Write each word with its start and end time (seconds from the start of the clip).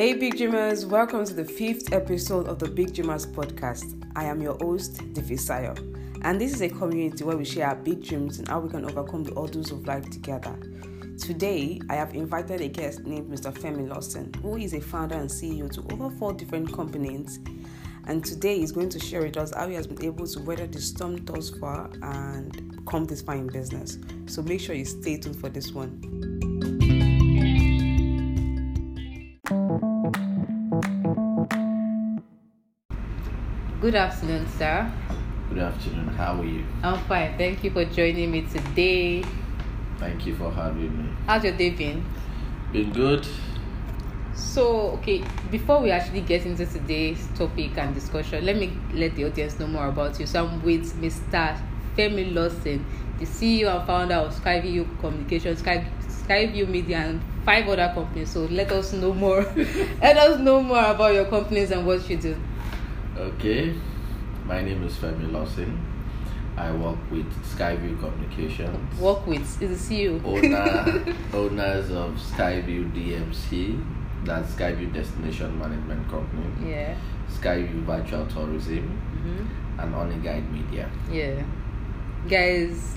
Hey, 0.00 0.14
Big 0.14 0.38
Dreamers, 0.38 0.86
welcome 0.86 1.26
to 1.26 1.34
the 1.34 1.44
fifth 1.44 1.92
episode 1.92 2.48
of 2.48 2.58
the 2.58 2.66
Big 2.66 2.94
Dreamers 2.94 3.26
podcast. 3.26 4.02
I 4.16 4.24
am 4.24 4.40
your 4.40 4.54
host, 4.54 4.94
Divisayo, 5.12 5.76
and 6.22 6.40
this 6.40 6.54
is 6.54 6.62
a 6.62 6.70
community 6.70 7.22
where 7.22 7.36
we 7.36 7.44
share 7.44 7.66
our 7.66 7.74
big 7.74 8.02
dreams 8.02 8.38
and 8.38 8.48
how 8.48 8.60
we 8.60 8.70
can 8.70 8.86
overcome 8.86 9.24
the 9.24 9.38
hurdles 9.38 9.72
of 9.72 9.86
life 9.86 10.08
together. 10.08 10.58
Today, 11.18 11.82
I 11.90 11.96
have 11.96 12.14
invited 12.14 12.62
a 12.62 12.68
guest 12.68 13.04
named 13.04 13.30
Mr. 13.30 13.52
Femi 13.52 13.86
Lawson, 13.86 14.32
who 14.40 14.56
is 14.56 14.72
a 14.72 14.80
founder 14.80 15.16
and 15.16 15.28
CEO 15.28 15.70
to 15.70 15.82
over 15.92 16.08
four 16.16 16.32
different 16.32 16.72
companies. 16.72 17.38
And 18.06 18.24
today, 18.24 18.60
he's 18.60 18.72
going 18.72 18.88
to 18.88 18.98
share 18.98 19.20
with 19.20 19.36
us 19.36 19.52
how 19.54 19.68
he 19.68 19.74
has 19.74 19.86
been 19.86 20.02
able 20.02 20.26
to 20.26 20.40
weather 20.40 20.66
the 20.66 20.80
storm 20.80 21.22
thus 21.26 21.50
far 21.50 21.90
and 22.00 22.80
come 22.86 23.04
this 23.04 23.20
far 23.20 23.34
in 23.34 23.48
business. 23.48 23.98
So 24.24 24.40
make 24.40 24.62
sure 24.62 24.74
you 24.74 24.86
stay 24.86 25.18
tuned 25.18 25.36
for 25.36 25.50
this 25.50 25.72
one. 25.72 26.29
Good 33.80 33.94
afternoon, 33.94 34.46
sir. 34.58 34.92
Good 35.48 35.60
afternoon. 35.60 36.08
How 36.08 36.38
are 36.38 36.44
you? 36.44 36.66
I'm 36.82 37.02
fine. 37.04 37.38
Thank 37.38 37.64
you 37.64 37.70
for 37.70 37.86
joining 37.86 38.30
me 38.30 38.42
today. 38.42 39.24
Thank 39.96 40.26
you 40.26 40.36
for 40.36 40.52
having 40.52 40.98
me. 40.98 41.08
How's 41.26 41.44
your 41.44 41.54
day 41.54 41.70
been? 41.70 42.04
Been 42.74 42.92
good. 42.92 43.26
So, 44.34 44.90
okay, 44.98 45.24
before 45.50 45.80
we 45.80 45.90
actually 45.92 46.20
get 46.20 46.44
into 46.44 46.66
today's 46.66 47.26
topic 47.34 47.78
and 47.78 47.94
discussion, 47.94 48.44
let 48.44 48.56
me 48.56 48.70
let 48.92 49.16
the 49.16 49.24
audience 49.24 49.58
know 49.58 49.66
more 49.66 49.88
about 49.88 50.20
you. 50.20 50.26
So, 50.26 50.44
I'm 50.44 50.62
with 50.62 50.92
Mr. 51.00 51.58
Femi 51.96 52.34
Lawson, 52.34 52.84
the 53.18 53.24
CEO 53.24 53.74
and 53.74 53.86
founder 53.86 54.16
of 54.16 54.34
Skyview 54.34 55.00
Communications, 55.00 55.60
Sky, 55.60 55.86
Skyview 56.06 56.68
Media, 56.68 56.98
and 56.98 57.22
five 57.46 57.66
other 57.66 57.90
companies. 57.94 58.28
So, 58.28 58.40
let 58.40 58.70
us 58.72 58.92
know 58.92 59.14
more. 59.14 59.40
let 60.02 60.18
us 60.18 60.38
know 60.38 60.60
more 60.60 60.84
about 60.84 61.14
your 61.14 61.24
companies 61.24 61.70
and 61.70 61.86
what 61.86 62.10
you 62.10 62.18
do. 62.18 62.36
Okay. 63.20 63.74
My 64.46 64.62
name 64.62 64.82
is 64.84 64.94
Femi 64.96 65.30
Lawson. 65.30 65.78
I 66.56 66.72
work 66.72 66.96
with 67.10 67.26
Skyview 67.44 68.00
Communications. 68.00 68.98
Work 68.98 69.26
with 69.26 69.60
is 69.62 69.88
the 69.88 70.08
CEO. 70.08 70.24
Owner, 70.24 71.14
owners 71.34 71.90
of 71.90 72.14
Skyview 72.14 72.90
DMC, 72.94 73.84
that's 74.24 74.52
Skyview 74.54 74.92
Destination 74.94 75.58
Management 75.58 76.08
Company, 76.08 76.70
Yeah. 76.70 76.96
Skyview 77.30 77.82
Virtual 77.84 78.24
Tourism, 78.26 78.98
Mm-hmm. 79.20 79.80
and 79.80 79.94
Only 79.94 80.16
Guide 80.16 80.50
Media. 80.50 80.90
Yeah. 81.12 81.42
Guys, 82.26 82.96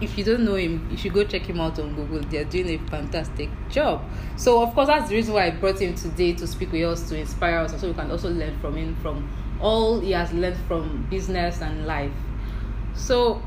if 0.00 0.18
you 0.18 0.24
don't 0.24 0.44
know 0.44 0.56
him, 0.56 0.88
you 0.90 0.96
should 0.96 1.12
go 1.12 1.22
check 1.22 1.42
him 1.42 1.60
out 1.60 1.78
on 1.78 1.94
Google. 1.94 2.20
They're 2.28 2.44
doing 2.44 2.68
a 2.70 2.78
fantastic 2.90 3.48
job. 3.68 4.02
So, 4.36 4.62
of 4.64 4.74
course, 4.74 4.88
that's 4.88 5.08
the 5.10 5.14
reason 5.14 5.34
why 5.34 5.46
I 5.46 5.50
brought 5.50 5.80
him 5.80 5.94
today 5.94 6.32
to 6.34 6.46
speak 6.48 6.72
with 6.72 6.82
us, 6.84 7.08
to 7.08 7.16
inspire 7.18 7.58
us, 7.58 7.70
and 7.72 7.80
so 7.80 7.86
we 7.88 7.94
can 7.94 8.10
also 8.10 8.30
learn 8.30 8.58
from 8.58 8.74
him 8.76 8.96
from 8.96 9.28
all 9.60 10.00
he 10.00 10.12
has 10.12 10.32
learned 10.32 10.56
from 10.66 11.06
business 11.10 11.60
and 11.60 11.86
life. 11.86 12.12
So, 12.94 13.42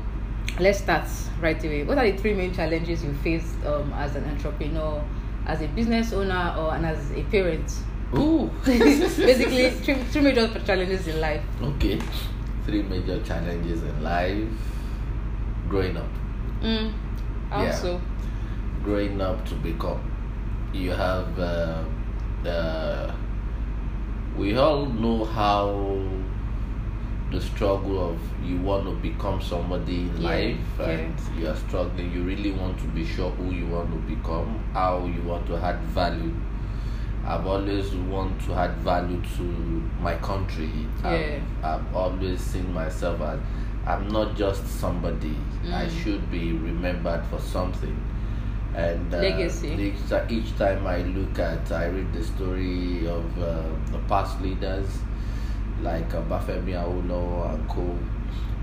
let's 0.58 0.78
start 0.78 1.08
right 1.40 1.62
away. 1.62 1.84
What 1.84 1.98
are 1.98 2.10
the 2.10 2.16
three 2.16 2.34
main 2.34 2.54
challenges 2.54 3.04
you 3.04 3.12
faced 3.14 3.54
um, 3.64 3.92
as 3.94 4.16
an 4.16 4.24
entrepreneur, 4.24 5.04
as 5.46 5.60
a 5.62 5.68
business 5.68 6.12
owner, 6.12 6.54
or 6.58 6.74
and 6.74 6.86
as 6.86 7.10
a 7.12 7.22
parent? 7.24 7.72
Ooh. 8.16 8.50
Basically, 8.64 9.70
three, 9.70 9.94
three 9.94 10.22
major 10.22 10.48
challenges 10.64 11.06
in 11.08 11.20
life. 11.20 11.42
okay. 11.62 12.00
Three 12.64 12.82
major 12.82 13.22
challenges 13.22 13.82
in 13.82 14.02
life. 14.02 14.48
Growing 15.68 15.96
up. 15.96 16.08
Mm. 16.62 16.92
Yeah. 17.50 17.56
Also, 17.56 18.00
growing 18.82 19.20
up 19.20 19.44
to 19.46 19.54
become 19.56 20.00
you 20.74 20.90
have 20.90 21.38
uh, 21.38 21.84
uh, 22.46 23.14
we 24.36 24.56
all 24.56 24.86
know 24.86 25.24
how 25.24 26.00
the 27.30 27.40
struggle 27.40 28.10
of 28.10 28.18
you 28.44 28.58
want 28.58 28.84
to 28.84 28.92
become 28.96 29.40
somebody 29.40 30.02
in 30.02 30.16
Yeah, 30.20 30.28
life 30.28 30.56
yeah. 30.78 30.86
and 30.86 31.14
you 31.38 31.48
are 31.48 31.56
struggling 31.56 32.12
you 32.12 32.22
really 32.22 32.52
want 32.52 32.78
to 32.78 32.84
be 32.88 33.04
sure 33.04 33.30
who 33.32 33.50
you 33.52 33.66
want 33.66 33.90
to 33.90 34.14
become 34.14 34.58
how 34.72 35.04
you 35.06 35.22
want 35.22 35.46
to 35.48 35.56
add 35.56 35.80
value 36.00 36.32
I've 37.26 37.46
always 37.46 37.90
want 37.94 38.38
to 38.42 38.52
add 38.54 38.76
value 38.78 39.18
to 39.38 39.42
my 39.98 40.14
country. 40.16 40.70
Yeah. 41.02 41.38
I've, 41.62 41.64
I've 41.64 41.96
always 41.96 42.38
seen 42.38 42.70
myself 42.74 43.18
as 43.22 43.40
I'm 43.86 44.08
not 44.08 44.36
just 44.36 44.66
somebody. 44.66 45.34
I 45.72 45.86
Mm. 45.86 46.02
should 46.02 46.30
be 46.30 46.52
remembered 46.52 47.24
for 47.30 47.38
something. 47.40 47.96
And 48.74 49.14
uh, 49.14 49.18
Legacy. 49.18 49.68
Each, 49.68 50.30
each 50.30 50.56
time 50.58 50.86
I 50.86 51.02
look 51.02 51.38
at, 51.38 51.70
I 51.70 51.86
read 51.86 52.12
the 52.12 52.24
story 52.24 53.06
of 53.06 53.38
uh, 53.38 53.62
the 53.92 53.98
past 54.08 54.40
leaders 54.40 54.88
like 55.80 56.12
uh, 56.14 56.22
Bafemi 56.22 56.72
Awolowo 56.74 57.54
and 57.54 57.68
co. 57.68 57.96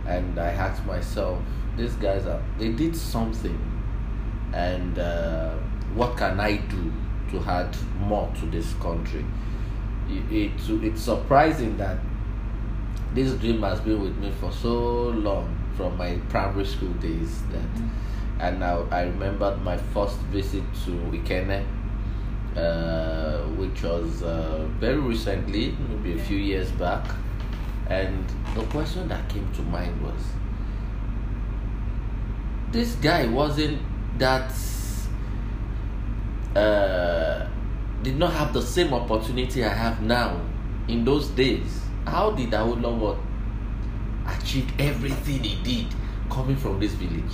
And 0.05 0.37
I 0.39 0.51
asked 0.51 0.85
myself, 0.85 1.39
these 1.77 1.93
guys 1.93 2.25
are 2.25 2.41
they 2.57 2.69
did 2.69 2.95
something, 2.95 3.57
and 4.53 4.99
uh, 4.99 5.53
what 5.95 6.17
can 6.17 6.39
I 6.39 6.57
do 6.57 6.91
to 7.31 7.39
add 7.49 7.75
more 7.99 8.29
to 8.39 8.45
this 8.47 8.73
country? 8.73 9.25
It, 10.09 10.31
it, 10.31 10.83
it's 10.83 11.01
surprising 11.01 11.77
that 11.77 11.97
this 13.13 13.33
dream 13.35 13.61
has 13.61 13.79
been 13.79 14.01
with 14.01 14.17
me 14.17 14.31
for 14.39 14.51
so 14.51 15.09
long 15.09 15.55
from 15.77 15.97
my 15.97 16.17
primary 16.29 16.65
school 16.65 16.93
days 16.93 17.41
that 17.51 17.83
and 18.41 18.59
now 18.59 18.85
I 18.91 19.03
remembered 19.03 19.61
my 19.61 19.77
first 19.77 20.17
visit 20.33 20.63
to 20.85 20.91
Ikenne 20.91 21.63
uh, 22.57 23.43
which 23.55 23.83
was 23.83 24.23
uh, 24.23 24.67
very 24.79 24.99
recently 24.99 25.77
maybe 25.89 26.19
a 26.19 26.23
few 26.23 26.37
years 26.37 26.71
back 26.71 27.05
and 27.87 28.25
the 28.55 28.63
question 28.65 29.07
that 29.07 29.29
came 29.29 29.49
to 29.53 29.61
mind 29.63 30.01
was 30.01 30.21
this 32.71 32.95
guy 32.95 33.27
wasn't 33.27 33.79
that 34.17 34.51
uh, 36.55 37.47
did 38.03 38.17
not 38.17 38.33
have 38.33 38.53
the 38.53 38.61
same 38.61 38.93
opportunity 38.93 39.63
I 39.63 39.69
have 39.73 40.01
now 40.01 40.41
in 40.87 41.05
those 41.05 41.27
days. 41.29 41.81
How 42.05 42.31
did 42.31 42.51
Awolowo 42.51 43.17
achieve 44.27 44.71
everything 44.79 45.43
he 45.43 45.61
did 45.63 45.93
coming 46.29 46.55
from 46.55 46.79
this 46.79 46.93
village? 46.93 47.33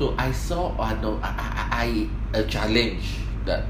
So 0.00 0.14
I 0.16 0.32
saw 0.32 0.70
an, 0.80 1.04
I, 1.22 1.28
I, 1.28 2.08
I, 2.32 2.38
a 2.38 2.44
challenge 2.44 3.18
that 3.44 3.64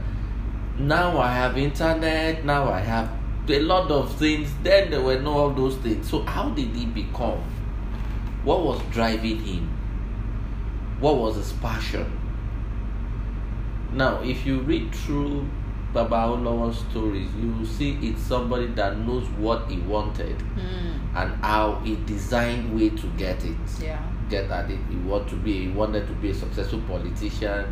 now 0.78 1.18
I 1.18 1.32
have 1.32 1.58
internet, 1.58 2.44
now 2.44 2.70
I 2.70 2.78
have 2.78 3.10
a 3.48 3.58
lot 3.58 3.90
of 3.90 4.14
things. 4.14 4.48
Then 4.62 4.92
there 4.92 5.00
were 5.00 5.18
no 5.18 5.36
all 5.36 5.50
those 5.50 5.74
things. 5.78 6.08
So 6.08 6.20
how 6.22 6.50
did 6.50 6.68
he 6.68 6.86
become? 6.86 7.42
What 8.44 8.62
was 8.62 8.80
driving 8.92 9.40
him? 9.40 9.68
What 11.00 11.16
was 11.16 11.34
his 11.34 11.52
passion? 11.54 12.06
Now, 13.92 14.22
if 14.22 14.46
you 14.46 14.60
read 14.60 14.94
through 14.94 15.48
Baba 15.92 16.28
Olawa's 16.28 16.78
stories, 16.90 17.28
you 17.42 17.50
will 17.50 17.66
see 17.66 17.98
it's 18.02 18.22
somebody 18.22 18.68
that 18.68 18.98
knows 18.98 19.26
what 19.30 19.68
he 19.68 19.78
wanted 19.78 20.38
mm, 20.38 20.94
and 21.16 21.34
how 21.42 21.80
he 21.82 21.96
designed 22.06 22.72
way 22.76 22.90
to 22.90 23.06
get 23.18 23.44
it. 23.44 23.56
yeah. 23.82 24.00
Get 24.30 24.50
at 24.50 24.70
it. 24.70 24.78
He 24.88 24.96
want 24.96 25.28
to 25.30 25.34
be. 25.36 25.66
He 25.66 25.68
wanted 25.68 26.06
to 26.06 26.12
be 26.14 26.30
a 26.30 26.34
successful 26.34 26.80
politician. 26.88 27.66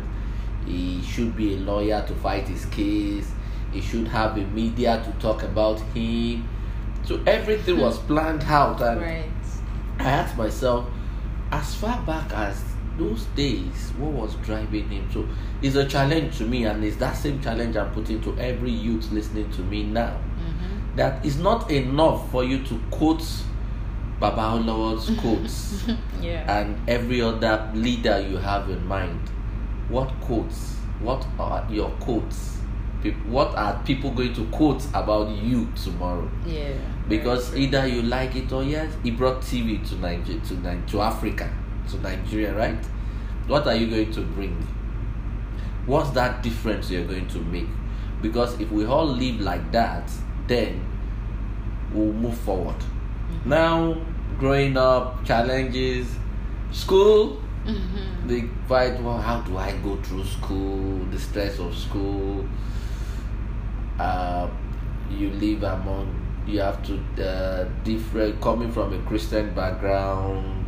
He 0.65 1.01
should 1.01 1.35
be 1.35 1.55
a 1.55 1.57
lawyer 1.57 2.03
to 2.05 2.13
fight 2.15 2.47
his 2.47 2.65
case. 2.65 3.31
He 3.71 3.81
should 3.81 4.07
have 4.09 4.37
a 4.37 4.41
media 4.41 5.01
to 5.05 5.11
talk 5.21 5.43
about 5.43 5.79
him. 5.95 6.47
So 7.03 7.21
everything 7.25 7.79
was 7.79 7.97
planned 7.99 8.43
out, 8.43 8.81
and 8.81 9.01
Right. 9.01 9.31
I 9.99 10.03
asked 10.03 10.37
myself, 10.37 10.85
as 11.51 11.75
far 11.75 12.01
back 12.01 12.31
as 12.33 12.61
those 12.97 13.23
days, 13.35 13.93
what 13.97 14.11
was 14.11 14.35
driving 14.45 14.89
him? 14.89 15.09
So 15.11 15.27
it's 15.61 15.75
a 15.75 15.85
challenge 15.85 16.37
to 16.39 16.45
me, 16.45 16.65
and 16.65 16.83
it's 16.83 16.97
that 16.97 17.13
same 17.15 17.41
challenge 17.41 17.77
I'm 17.77 17.91
putting 17.91 18.21
to 18.21 18.37
every 18.37 18.71
youth 18.71 19.09
listening 19.11 19.49
to 19.51 19.61
me 19.61 19.83
now. 19.83 20.17
Mm-hmm. 20.17 20.95
That 20.97 21.25
it's 21.25 21.37
not 21.37 21.71
enough 21.71 22.29
for 22.31 22.43
you 22.43 22.63
to 22.65 22.79
quote 22.91 23.23
Baba 24.19 24.57
Olawa's 24.59 25.09
quotes 25.21 25.85
Yeah. 26.21 26.59
and 26.59 26.77
every 26.89 27.21
other 27.21 27.69
leader 27.73 28.19
you 28.19 28.37
have 28.37 28.69
in 28.69 28.85
mind. 28.85 29.19
What 29.89 30.09
quotes? 30.21 30.75
What 31.01 31.25
are 31.39 31.65
your 31.71 31.89
quotes? 32.01 32.57
What 33.27 33.55
are 33.55 33.81
people 33.85 34.11
going 34.11 34.33
to 34.33 34.45
quote 34.47 34.83
about 34.93 35.29
you 35.29 35.69
tomorrow? 35.75 36.29
yeah. 36.45 36.73
because 37.07 37.55
either 37.55 37.87
you 37.87 38.01
like 38.03 38.35
it 38.35 38.51
or 38.51 38.61
yes 38.63 38.93
he 39.03 39.09
brought 39.09 39.41
tv 39.41 39.81
to 39.89 39.95
nigeria 39.95 40.39
to, 40.41 40.53
Ni- 40.59 40.85
to 40.87 41.01
africa 41.01 41.49
to 41.89 41.97
nigeria 42.01 42.53
right 42.53 42.85
what 43.47 43.65
are 43.65 43.73
you 43.73 43.89
going 43.89 44.11
to 44.11 44.21
bring 44.21 44.55
what's 45.87 46.11
that 46.11 46.43
difference 46.43 46.91
you're 46.91 47.05
going 47.07 47.27
to 47.29 47.39
make 47.39 47.65
because 48.21 48.59
if 48.59 48.69
we 48.69 48.85
all 48.85 49.07
live 49.07 49.39
like 49.39 49.71
that 49.71 50.11
then 50.47 50.85
we'll 51.93 52.13
move 52.13 52.37
forward 52.37 52.75
mm-hmm. 52.77 53.49
now 53.49 53.95
growing 54.39 54.77
up 54.77 55.23
challenges. 55.25 56.07
School 56.71 57.37
Mhm. 57.65 58.27
the 58.27 58.47
fight 58.67 59.01
well 59.03 59.17
how 59.17 59.41
do 59.41 59.57
i 59.57 59.71
go 59.83 59.95
through 59.97 60.23
school? 60.23 61.05
The 61.11 61.19
stress 61.19 61.59
of 61.59 61.75
school. 61.75 62.45
Uh, 63.99 64.47
you 65.09 65.29
live 65.31 65.63
among 65.63 66.07
you 66.47 66.59
have 66.59 66.81
to 66.83 66.93
uh, 67.23 67.65
different 67.83 68.39
coming 68.41 68.71
from 68.71 68.93
a 68.93 68.97
christian 69.09 69.53
background 69.53 70.65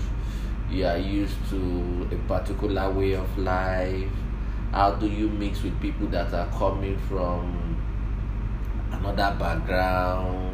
you 0.70 0.86
are 0.86 0.98
used 0.98 1.38
to 1.50 2.08
a 2.12 2.16
particular 2.28 2.90
way 2.92 3.14
of 3.14 3.38
life. 3.38 4.10
How 4.72 4.92
do 4.92 5.06
you 5.08 5.28
mix 5.28 5.64
with 5.64 5.80
people 5.82 6.08
that 6.08 6.34
are 6.34 6.48
coming 6.58 6.98
from 7.10 7.76
another 8.92 9.36
background 9.38 10.51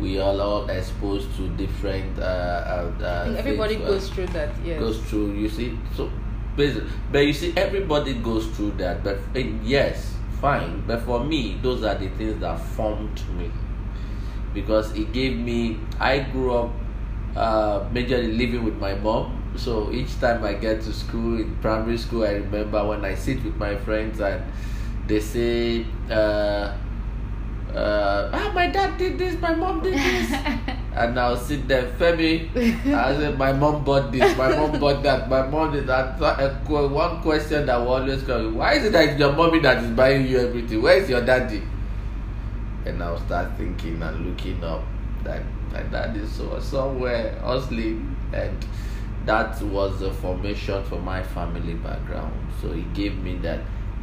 we 0.00 0.18
are 0.20 0.38
all 0.40 0.68
exposed 0.68 1.34
to 1.36 1.48
different 1.56 2.18
uh, 2.18 2.22
uh, 2.22 2.92
uh 3.00 3.34
everybody 3.38 3.76
things, 3.76 3.88
goes 3.88 4.10
through 4.10 4.26
that 4.28 4.50
yes. 4.64 4.78
goes 4.80 5.00
through 5.04 5.32
you 5.32 5.48
see 5.48 5.78
so 5.96 6.10
but 6.56 7.20
you 7.20 7.32
see 7.32 7.52
everybody 7.56 8.14
goes 8.14 8.46
through 8.48 8.70
that 8.72 9.02
but 9.04 9.16
uh, 9.34 9.38
yes 9.62 10.14
fine 10.40 10.82
but 10.86 11.00
for 11.02 11.24
me 11.24 11.58
those 11.62 11.82
are 11.82 11.94
the 11.94 12.08
things 12.10 12.40
that 12.40 12.58
formed 12.58 13.20
me. 13.36 13.50
Because 14.54 14.96
it 14.96 15.12
gave 15.12 15.36
me 15.36 15.78
i 16.00 16.18
grew 16.18 16.54
up 16.54 16.70
uh, 17.36 17.80
majorly 17.90 18.36
living 18.36 18.64
with 18.64 18.76
my 18.76 18.94
mom 18.94 19.42
so 19.56 19.92
each 19.92 20.18
time 20.18 20.42
i 20.44 20.54
get 20.54 20.80
to 20.80 20.92
school 20.92 21.38
in 21.38 21.54
primary 21.56 21.98
school 21.98 22.24
i 22.24 22.32
remember 22.32 22.82
when 22.86 23.04
i 23.04 23.14
sit 23.14 23.42
with 23.44 23.56
my 23.56 23.76
friends 23.76 24.20
and 24.20 24.42
they 25.06 25.20
say 25.20 25.84
uh, 26.10 26.74
uh, 27.76 28.30
ah, 28.32 28.50
my 28.54 28.68
dad 28.68 28.96
did 28.96 29.18
this, 29.18 29.38
my 29.40 29.54
mom 29.54 29.82
did 29.82 29.94
this. 29.94 30.32
and 30.96 31.20
I'll 31.20 31.36
sit 31.36 31.68
there, 31.68 31.92
Femi. 31.98 32.48
I 32.94 33.14
said, 33.16 33.38
my 33.38 33.52
mom 33.52 33.84
bought 33.84 34.10
this, 34.10 34.36
my 34.36 34.56
mom 34.56 34.80
bought 34.80 35.02
that, 35.02 35.28
my 35.28 35.46
mom 35.46 35.72
did 35.72 35.86
that. 35.86 36.18
One 36.18 37.20
question 37.20 37.66
that 37.66 37.76
will 37.76 37.88
always 37.88 38.22
come, 38.22 38.56
why 38.56 38.74
is 38.74 38.86
it 38.86 38.92
that 38.92 39.10
it's 39.10 39.18
your 39.20 39.32
mommy 39.32 39.60
that 39.60 39.84
is 39.84 39.90
buying 39.90 40.26
you 40.26 40.38
everything? 40.38 40.80
Where 40.80 40.96
is 40.96 41.10
your 41.10 41.20
daddy? 41.20 41.62
And 42.86 43.02
I'll 43.02 43.20
start 43.26 43.58
thinking 43.58 44.00
and 44.02 44.26
looking 44.26 44.64
up 44.64 44.82
that 45.24 45.42
my 45.72 45.82
dad 45.82 46.16
is 46.16 46.32
so, 46.32 46.58
somewhere 46.60 47.38
hustling. 47.40 48.16
And 48.32 48.64
that 49.26 49.60
was 49.60 50.00
the 50.00 50.12
formation 50.12 50.82
for 50.84 51.00
my 51.00 51.22
family 51.22 51.74
background. 51.74 52.32
So 52.62 52.70
it 52.70 52.94
gave 52.94 53.18
me 53.22 53.36
that 53.38 53.60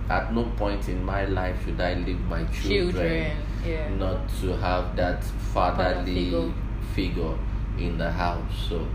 at 0.10 0.34
no 0.34 0.44
point 0.58 0.88
in 0.90 1.04
my 1.04 1.26
life 1.26 1.64
should 1.66 1.80
I 1.80 1.94
leave 1.96 2.20
my 2.22 2.44
children, 2.46 2.92
children 2.94 3.38
yeah 3.66 3.90
not 3.96 4.28
to 4.42 4.56
have 4.58 4.96
that 4.96 5.24
fatherly 5.24 6.26
figure. 6.26 6.52
figure 6.94 7.38
in 7.78 7.98
the 7.98 8.12
house. 8.12 8.68
So, 8.70 8.88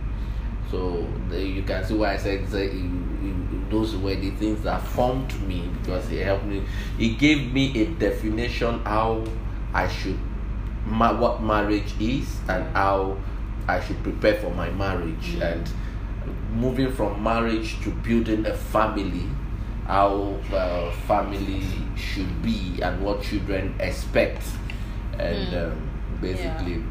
so 0.71 1.07
the, 1.29 1.41
you 1.43 1.63
can 1.63 1.85
see 1.85 1.95
why 1.95 2.13
I 2.13 2.17
said 2.17 2.47
that 2.49 2.63
it- 2.63 2.75
it- 2.75 3.71
those 3.71 3.97
were 3.97 4.15
the 4.15 4.31
things 4.33 4.63
that 4.63 4.81
formed 4.83 5.33
me 5.49 5.69
because 5.81 6.11
it 6.13 6.25
helped 6.25 6.45
me. 6.47 6.63
It 6.99 7.19
gave 7.19 7.53
me 7.53 7.77
a 7.83 7.87
definition 7.87 8.81
how 8.85 9.25
I 9.75 9.89
should, 9.89 10.19
ma- 10.87 11.13
what 11.19 11.43
marriage 11.43 11.93
is, 12.01 12.39
and 12.49 12.65
how 12.77 13.17
I 13.67 13.81
should 13.81 14.03
prepare 14.03 14.35
for 14.37 14.51
my 14.55 14.71
marriage, 14.71 15.37
Mm. 15.37 15.43
and 15.53 15.71
moving 16.55 16.93
from 16.93 17.23
marriage 17.23 17.81
to 17.83 17.91
building 17.91 18.47
a 18.47 18.55
family 18.55 19.25
how 19.89 20.37
uh, 20.53 20.93
family 21.09 21.63
should 21.97 22.43
be 22.43 22.81
and 22.83 23.03
what 23.03 23.23
children 23.23 23.75
expect. 23.81 24.45
And 25.19 25.49
Mm. 25.49 25.73
um, 25.73 25.91
basically 26.21 26.85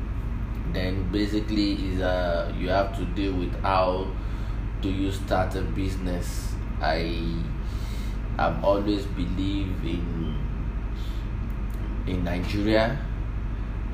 then 0.74 1.10
basically 1.12 1.74
is 1.94 2.02
uh 2.02 2.52
you 2.60 2.68
have 2.70 2.96
to 2.98 3.06
deal 3.16 3.34
with 3.34 3.54
how 3.62 4.06
do 4.82 4.90
you 4.90 5.10
start 5.12 5.56
a 5.56 5.62
business. 5.62 6.54
I 6.82 7.36
i've 8.38 8.64
always 8.64 9.06
believed 9.06 9.86
in 9.86 10.36
in 12.06 12.24
nigeria. 12.24 12.98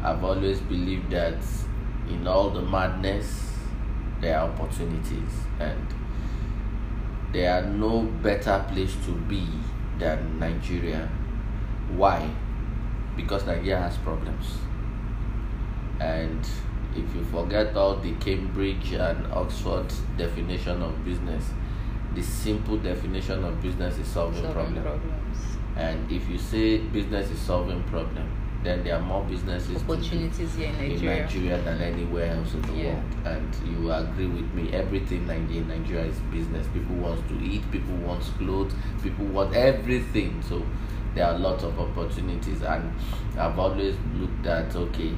I've 0.04 0.24
always 0.24 0.60
believed 0.62 1.12
that 1.12 1.38
in 2.10 2.28
all 2.28 2.50
the 2.50 2.62
madness 2.62 3.54
there 4.20 4.38
are 4.40 4.50
opportunities. 4.50 5.34
And 5.60 5.88
there 7.34 7.52
are 7.56 7.66
no 7.66 8.04
better 8.22 8.64
place 8.72 8.96
to 9.06 9.12
be 9.12 9.48
than 10.00 10.40
Nigeria. 10.40 11.10
Why? 11.96 12.30
Because 13.18 13.46
Nigeria 13.46 13.80
has 13.80 13.98
problems. 13.98 14.58
And 16.00 16.48
if 16.96 17.16
you 17.16 17.24
forget 17.32 17.76
all 17.76 17.98
the 17.98 18.14
Cambridge 18.16 18.94
and 18.94 19.26
Oxford 19.34 19.92
definition 20.18 20.82
of 20.82 21.04
business, 21.04 21.46
the 22.14 22.22
simple 22.22 22.78
definition 22.78 23.44
of 23.44 23.62
business 23.62 23.98
is 23.98 24.08
solving, 24.08 24.44
solving 24.44 24.54
problem. 24.54 24.84
problems 24.84 25.58
And 25.76 26.12
if 26.12 26.30
you 26.30 26.38
say 26.38 26.78
business 26.78 27.32
is 27.32 27.40
solving 27.40 27.84
problem, 27.84 28.30
then 28.63 28.83
there 28.83 28.95
are 28.95 29.01
more 29.01 29.24
businesses 29.25 29.81
opportunities 29.83 30.56
here 30.56 30.69
in 30.69 30.75
in 30.75 30.89
Nigeria 30.92 31.24
Nigeria 31.25 31.57
than 31.62 31.81
anywhere 31.81 32.36
else 32.36 32.54
in 32.54 32.62
the 32.63 32.74
Yeah. 32.74 32.94
world. 32.94 33.04
And 33.25 33.50
you 33.69 33.92
agree 33.92 34.27
with 34.27 34.54
me, 34.54 34.71
everything 34.74 35.27
Nigeria, 35.27 35.62
in 35.62 35.68
Nigeria 35.68 36.06
is 36.06 36.19
business. 36.31 36.68
People 36.74 36.95
want 36.95 37.27
to 37.30 37.36
eat, 37.44 37.69
people 37.71 37.95
want 37.98 38.21
clothes, 38.38 38.74
people 39.04 39.25
want 39.25 39.54
everything. 39.56 40.42
So 40.42 40.62
there 41.15 41.25
are 41.27 41.38
lots 41.38 41.63
of 41.63 41.80
opportunities 41.80 42.62
and 42.62 42.92
I've 43.38 43.60
always 43.60 43.95
looked 44.15 44.45
at 44.48 44.75
okay, 44.75 45.12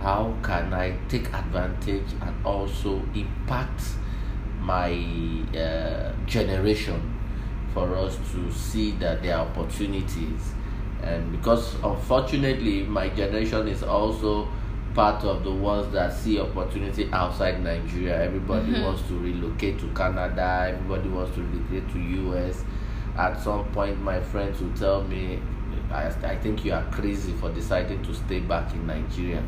how 0.00 0.34
can 0.42 0.72
I 0.74 0.96
take 1.08 1.32
advantage 1.32 2.12
and 2.20 2.34
also 2.46 3.02
impact 3.14 3.82
my 4.60 4.90
uh, 5.56 6.12
generation 6.26 7.00
for 7.72 7.94
us 7.96 8.18
to 8.32 8.52
see 8.52 8.90
that 8.92 9.22
there 9.22 9.36
are 9.36 9.46
opportunities 9.46 10.52
and 11.08 11.32
because 11.32 11.74
unfortunately 11.82 12.82
my 12.82 13.08
generation 13.10 13.68
is 13.68 13.82
also 13.82 14.48
part 14.94 15.22
of 15.24 15.44
the 15.44 15.50
ones 15.52 15.92
that 15.92 16.12
see 16.12 16.40
opportunity 16.40 17.08
outside 17.12 17.62
Nigeria. 17.62 18.22
Everybody 18.24 18.72
Mhm. 18.72 18.82
wants 18.84 19.02
to 19.08 19.14
relocate 19.18 19.78
to 19.80 19.86
Canada, 19.88 20.66
everybody 20.72 21.08
wants 21.08 21.34
to 21.36 21.42
relocate 21.42 21.86
to 21.92 21.98
US. 21.98 22.64
At 23.16 23.40
some 23.40 23.64
point 23.66 24.00
my 24.02 24.20
friends 24.20 24.60
will 24.60 24.72
tell 24.72 25.02
me 25.04 25.40
I, 25.90 26.06
I 26.32 26.36
think 26.36 26.64
you 26.64 26.72
are 26.74 26.84
crazy 26.90 27.32
for 27.32 27.50
deciding 27.50 28.02
to 28.02 28.12
stay 28.14 28.40
back 28.40 28.74
in 28.74 28.86
Nigeria. 28.86 29.42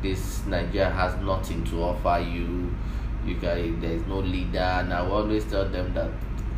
This 0.00 0.44
Nigeria 0.46 0.88
has 0.90 1.14
nothing 1.22 1.62
to 1.64 1.82
offer 1.82 2.20
you. 2.22 2.72
You 3.26 3.34
guys, 3.34 3.72
there 3.80 3.92
is 3.92 4.06
no 4.06 4.18
leader 4.20 4.58
and 4.80 4.92
I 4.92 4.98
always 5.06 5.44
tell 5.44 5.68
them 5.68 5.92
that 5.94 6.10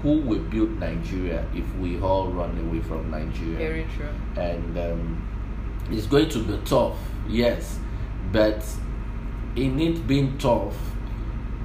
who 0.07 0.21
will 0.21 0.43
build 0.55 0.79
Nigeria 0.79 1.45
if 1.53 1.67
we 1.83 1.99
all 2.01 2.29
run 2.31 2.57
away 2.65 2.81
from 2.81 3.11
Nigeria? 3.11 3.57
very 3.59 3.87
true 3.97 4.43
and 4.51 4.79
um, 4.79 5.03
it's 5.91 6.07
going 6.07 6.29
to 6.29 6.39
be 6.51 6.57
tough 6.65 6.97
yes 7.29 7.79
but 8.33 8.65
in 9.57 9.81
it 9.81 10.07
being 10.07 10.37
tough 10.39 10.77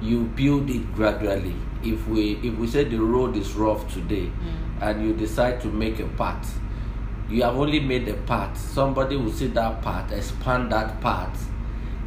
you 0.00 0.24
build 0.40 0.68
it 0.70 0.84
gradually 0.94 1.54
if 1.84 2.06
we 2.08 2.22
if 2.48 2.54
we 2.58 2.66
say 2.66 2.82
the 2.84 2.98
road 3.14 3.36
is 3.36 3.52
rough 3.54 3.92
today 3.92 4.26
Mm. 4.26 4.82
and 4.86 5.04
you 5.06 5.12
decide 5.14 5.60
to 5.60 5.68
make 5.68 6.00
a 6.00 6.08
path 6.22 6.58
you 7.30 7.42
have 7.44 7.56
only 7.56 7.78
made 7.80 8.08
a 8.08 8.14
path 8.32 8.56
somebody 8.58 9.16
will 9.16 9.30
see 9.40 9.46
that 9.48 9.80
path 9.82 10.10
expand 10.12 10.72
that 10.72 11.00
path 11.00 11.48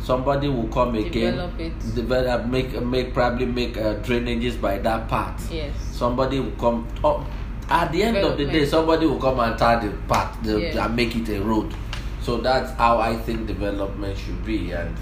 somebody 0.05 0.47
will 0.47 0.67
come 0.67 0.93
again 0.95 1.33
Develop 1.33 1.59
it. 1.59 1.95
develop 1.95 2.45
make 2.45 2.79
make 2.83 3.13
probably 3.13 3.47
make 3.47 3.75
uh, 3.77 3.95
drainages 4.05 4.59
by 4.61 4.77
that 4.77 5.07
part. 5.07 5.41
Yes. 5.51 5.73
Somebody 5.91 6.39
will 6.39 6.51
come 6.61 6.87
oh, 7.03 7.25
at 7.69 7.91
the 7.91 8.03
end 8.03 8.17
of 8.17 8.37
the 8.37 8.45
day 8.45 8.65
somebody 8.65 9.07
will 9.07 9.19
come 9.19 9.39
and 9.39 9.57
tar 9.57 9.81
the 9.81 9.89
path 10.07 10.37
the, 10.43 10.61
Yeah. 10.61 10.85
and 10.85 10.95
make 10.95 11.15
it 11.15 11.27
a 11.29 11.41
road. 11.41 11.73
So 12.21 12.37
that's 12.37 12.71
how 12.77 12.99
i 12.99 13.15
think 13.15 13.47
development 13.47 14.17
should 14.17 14.43
be 14.45 14.71
and 14.71 14.95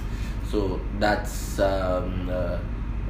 so 0.49 0.79
that's 0.99 1.59
um, 1.59 2.29
uh, 2.29 2.57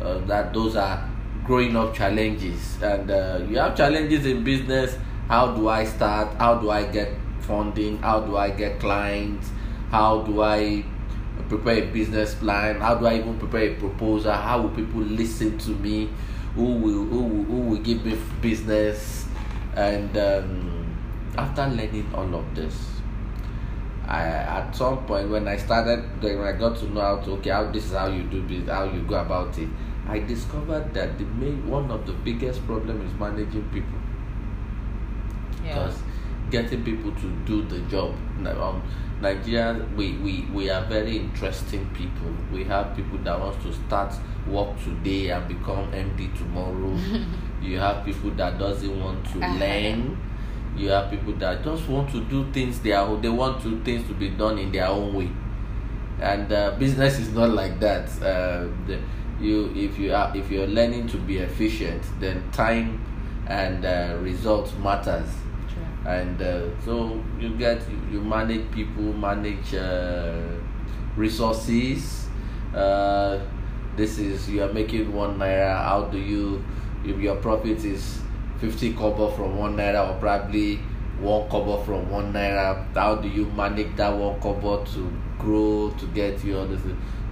uh, 0.02 0.18
that 0.26 0.54
those 0.54 0.76
are 0.76 1.10
growing 1.46 1.76
up 1.76 1.94
challenges. 1.94 2.82
And 2.82 3.12
uh, 3.12 3.42
you 3.50 3.58
have 3.58 3.76
challenges 3.76 4.26
in 4.26 4.44
business. 4.44 4.98
How 5.28 5.54
do 5.56 5.68
i 5.68 5.84
start? 5.86 6.34
How 6.38 6.56
do 6.56 6.70
i 6.72 6.84
get 6.86 7.10
funding? 7.42 7.98
How 8.00 8.22
do 8.22 8.38
i 8.38 8.50
get 8.50 8.80
clients? 8.80 9.50
How 9.92 10.22
do 10.22 10.42
i 10.42 10.84
prepare 11.50 11.84
a 11.84 11.88
business 11.88 12.36
plan? 12.36 12.80
How 12.80 12.96
do 12.96 13.06
i 13.06 13.18
even 13.18 13.38
prepare 13.38 13.72
a 13.72 13.76
proposal? 13.76 14.32
How 14.32 14.62
will 14.62 14.70
people 14.70 15.02
listen 15.02 15.58
to 15.60 15.72
me? 15.72 16.10
Who 16.56 16.66
will 16.76 17.06
who 17.06 17.24
will, 17.24 17.44
who 17.44 17.58
will 17.70 17.78
give 17.78 18.06
me 18.06 18.18
business? 18.42 19.28
And 19.76 20.16
um, 20.18 20.96
after 21.38 21.66
learning 21.68 22.12
all 22.14 22.36
of 22.36 22.56
this 22.56 22.94
I 24.06 24.24
at 24.28 24.76
some 24.76 25.06
point 25.06 25.30
when 25.30 25.48
I 25.48 25.58
started 25.58 26.22
then 26.22 26.40
I 26.42 26.52
got 26.52 26.78
to 26.78 26.86
know 26.90 27.02
how 27.02 27.16
to 27.18 27.32
okay 27.34 27.50
how 27.50 27.72
this 27.72 27.86
is 27.86 27.94
how 27.94 28.08
you 28.08 28.24
do 28.24 28.42
business 28.44 28.70
how 28.70 28.84
you 28.84 29.02
go 29.02 29.16
about 29.16 29.58
it 29.58 29.70
I 30.08 30.20
discovered 30.20 30.94
that 30.94 31.18
the 31.18 31.26
main 31.26 31.68
one 31.68 31.90
of 31.90 32.06
the 32.06 32.14
biggest 32.14 32.66
problem 32.66 33.06
is 33.06 33.14
managing 33.14 33.64
people. 33.70 34.00
Yeah. 35.64 35.76
Because 35.76 36.00
getting 36.52 36.84
people 36.84 37.12
to 37.14 37.32
do 37.46 37.64
the 37.64 37.80
job 37.90 38.14
um, 38.46 38.84
Nigeria 39.22 39.86
we, 39.96 40.14
we 40.18 40.48
we 40.54 40.70
are 40.70 40.84
very 40.86 41.18
interesting 41.18 41.86
people 41.94 42.32
we 42.52 42.64
have 42.66 42.96
people 42.96 43.18
that 43.20 43.40
wants 43.40 43.64
to 43.64 43.74
start 43.74 44.14
work 44.48 44.70
today 44.84 45.30
and 45.30 45.48
become 45.48 45.92
MD 45.94 46.36
tomorrow 46.38 46.98
you 47.62 47.80
have 47.80 48.04
people 48.06 48.32
that 48.32 48.58
doesn't 48.60 49.00
want 49.04 49.24
to 49.32 49.40
Uh-huh. 49.42 49.60
learn 49.60 50.18
You 50.76 50.90
have 50.90 51.12
people 51.12 51.34
that 51.34 51.64
just 51.64 51.88
want 51.88 52.10
to 52.12 52.20
do 52.22 52.52
things 52.52 52.80
their 52.82 53.06
they 53.22 53.30
want 53.30 53.62
to 53.64 53.80
things 53.84 54.08
to 54.08 54.14
be 54.16 54.30
done 54.30 54.58
in 54.58 54.72
their 54.72 54.88
own 54.88 55.14
way, 55.14 55.30
and 56.20 56.52
uh, 56.52 56.72
business 56.80 57.20
is 57.20 57.30
not 57.30 57.50
like 57.52 57.80
that. 57.80 58.10
Uh, 58.22 58.68
the, 58.88 58.98
you 59.40 59.72
if 59.76 60.00
you 60.00 60.12
are 60.16 60.36
if 60.36 60.50
you're 60.50 60.66
learning 60.68 61.08
to 61.10 61.18
be 61.18 61.38
efficient, 61.38 62.02
then 62.20 62.42
time 62.52 63.00
and 63.46 63.86
uh, 63.86 64.18
results 64.22 64.74
matters. 64.84 65.30
And 66.06 66.42
uh, 66.42 66.80
so 66.82 67.22
you 67.40 67.56
get 67.58 67.82
you, 68.12 68.22
manage 68.22 68.70
people 68.72 69.14
manage 69.14 69.74
uh, 69.74 70.42
resources. 71.16 72.28
Uh, 72.76 73.40
this 73.96 74.18
is 74.18 74.50
you 74.50 74.64
are 74.64 74.74
making 74.74 75.14
one 75.14 75.38
naira. 75.38 75.78
How 75.84 76.06
do 76.06 76.18
you 76.18 76.64
if 77.06 77.20
your 77.20 77.36
profit 77.38 77.84
is 77.86 78.20
50 78.60 78.94
kobo 78.94 79.30
from 79.32 79.58
one 79.58 79.76
naira 79.76 80.10
or 80.10 80.20
probably 80.20 80.78
one 81.20 81.48
kobo 81.50 81.78
from 81.84 82.10
one 82.10 82.32
naira 82.34 82.86
how 82.96 83.16
do 83.16 83.28
you 83.28 83.46
manage 83.48 83.94
that 83.98 84.10
one 84.10 84.40
kobo 84.40 84.84
to 84.86 85.12
grow 85.38 85.94
to 86.00 86.06
get 86.08 86.44
you 86.44 86.58
all 86.58 86.66
this 86.66 86.82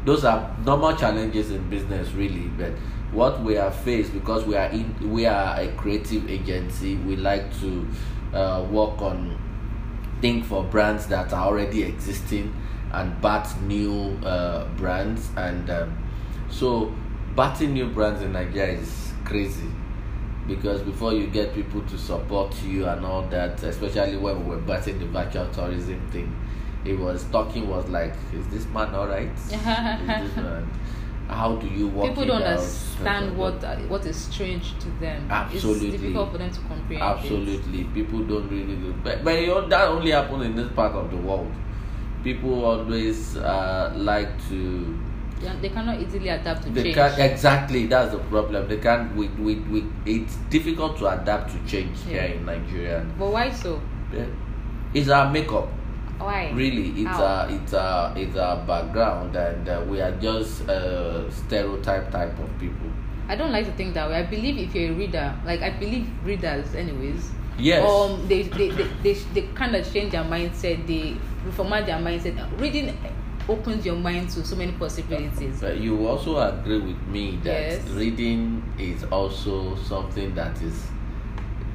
those 0.06 0.26
are 0.26 0.56
normal 0.66 0.94
challenges 0.96 1.52
in 1.52 1.70
business 1.70 2.12
really 2.12 2.48
but 2.58 2.72
what 3.14 3.42
we 3.42 3.58
are 3.58 3.72
faced 3.72 4.14
because 4.14 4.46
we 4.46 4.56
are 4.56 4.70
in 4.70 4.94
we 5.12 5.26
are 5.26 5.60
a 5.60 5.68
creative 5.74 6.30
agency 6.30 6.96
we 6.98 7.16
like 7.16 7.52
to 7.60 7.88
uh, 8.34 8.66
work 8.70 9.02
on 9.02 9.38
think 10.22 10.46
for 10.46 10.64
brands 10.64 11.08
that 11.08 11.34
are 11.34 11.48
already 11.48 11.84
existing 11.84 12.54
and 12.94 13.20
bat 13.22 13.50
new 13.64 14.18
uh, 14.24 14.66
brands 14.76 15.30
and 15.38 15.70
um, 15.70 15.98
so 16.50 16.94
batting 17.36 17.74
new 17.74 17.88
brands 17.88 18.22
in 18.22 18.34
nigeria 18.34 18.78
is 18.80 19.14
crazy 19.26 19.68
because 20.48 20.82
before 20.82 21.14
you 21.14 21.28
get 21.28 21.54
people 21.54 21.82
to 21.84 21.98
support 21.98 22.54
you 22.64 22.86
and 22.86 23.06
all 23.06 23.22
that 23.28 23.62
especially 23.64 24.18
when 24.18 24.44
we 24.44 24.56
were 24.56 24.62
batting 24.62 25.00
the 25.00 25.06
virtual 25.06 25.48
tourism 25.50 26.00
thing 26.12 26.36
it 26.84 26.98
was 26.98 27.24
talking 27.26 27.70
was 27.70 27.88
like 27.90 28.14
is 28.34 28.46
this 28.48 28.66
man 28.68 28.94
all 28.94 29.08
right 29.08 29.30
Is 29.46 29.52
this 29.52 30.36
man- 30.36 30.70
how 31.32 31.56
do 31.56 31.68
you 31.68 31.88
work 31.88 32.10
People 32.10 32.24
it 32.24 32.28
don't 32.28 32.44
understand 32.44 33.38
what 33.38 33.64
what 33.90 34.06
is 34.06 34.18
strange 34.18 34.78
to 34.80 34.90
them. 35.00 35.28
Absolutely. 35.32 35.88
It's 35.90 35.98
difficult 36.02 36.32
for 36.34 36.38
them 36.38 36.52
to 36.52 36.60
comprehend. 36.62 36.92
it. 36.92 37.02
Absolutely, 37.02 37.84
people 37.86 38.20
don't 38.20 38.50
really 38.50 38.76
do. 38.76 38.94
But, 39.04 39.24
but 39.24 39.40
you 39.42 39.48
know, 39.48 39.68
that 39.68 39.88
only 39.88 40.12
happens 40.12 40.46
in 40.46 40.56
this 40.56 40.72
part 40.74 40.94
of 40.94 41.10
the 41.10 41.18
world. 41.18 41.52
People 42.24 42.66
always 42.66 43.38
uh, 43.38 43.94
like 43.96 44.30
to. 44.50 45.00
They, 45.40 45.56
they 45.62 45.70
cannot 45.70 46.00
easily 46.00 46.30
adapt 46.30 46.64
to 46.64 46.70
They 46.70 46.94
change. 46.94 47.18
exactly. 47.20 47.88
That's 47.88 48.12
the 48.12 48.20
problem. 48.20 48.68
They 48.68 48.78
can't. 48.78 49.16
We, 49.16 49.28
we, 49.30 49.56
we, 49.56 49.86
it's 50.06 50.36
difficult 50.50 50.98
to 51.00 51.08
adapt 51.08 51.52
to 51.54 51.58
change 51.66 51.98
Yeah. 52.08 52.28
here 52.28 52.36
in 52.38 52.46
Nigeria. 52.46 53.06
But 53.18 53.32
why 53.32 53.50
so? 53.52 53.82
Yeah. 54.14 54.26
It's 54.94 55.10
our 55.10 55.32
makeup. 55.32 55.70
Why? 56.24 56.52
Really, 56.54 56.90
it's 57.02 57.10
How? 57.10 57.24
our 57.26 57.50
it's 57.50 57.74
our 57.74 58.18
it's 58.18 58.38
our 58.38 58.58
background, 58.66 59.36
and 59.36 59.68
uh, 59.68 59.84
we 59.90 60.02
are 60.02 60.12
just 60.22 60.68
uh, 60.70 61.30
stereotype 61.32 62.12
type 62.12 62.38
of 62.40 62.50
people. 62.60 62.90
I 63.28 63.36
don't 63.36 63.52
like 63.52 63.66
to 63.66 63.72
think 63.74 63.94
that 63.96 64.10
way. 64.10 64.16
I 64.16 64.24
believe 64.24 64.58
if 64.58 64.76
you're 64.76 64.92
a 64.92 64.94
reader, 64.94 65.34
like 65.46 65.62
I 65.62 65.72
believe 65.72 66.08
readers, 66.24 66.76
anyways. 66.76 67.32
Yes. 67.58 67.84
Um, 67.86 68.28
they 68.28 68.44
they 68.44 68.70
they, 68.70 68.88
they, 69.04 69.14
they 69.34 69.42
kind 69.54 69.76
of 69.76 69.86
change 69.92 70.12
their 70.12 70.24
mindset. 70.24 70.86
They 70.88 71.16
reformat 71.46 71.86
their 71.86 71.98
mindset. 72.00 72.38
Reading 72.60 72.98
opens 73.50 73.86
your 73.86 73.96
mind 73.96 74.30
to 74.32 74.46
so 74.46 74.56
many 74.56 74.72
possibilities. 74.74 75.60
But 75.60 75.78
you 75.80 76.08
also 76.08 76.38
agree 76.40 76.80
with 76.80 77.02
me 77.08 77.38
that 77.44 77.72
Yes. 77.82 77.90
reading 77.90 78.64
is 78.78 79.04
also 79.06 79.76
something 79.76 80.36
that 80.36 80.62
is 80.62 80.88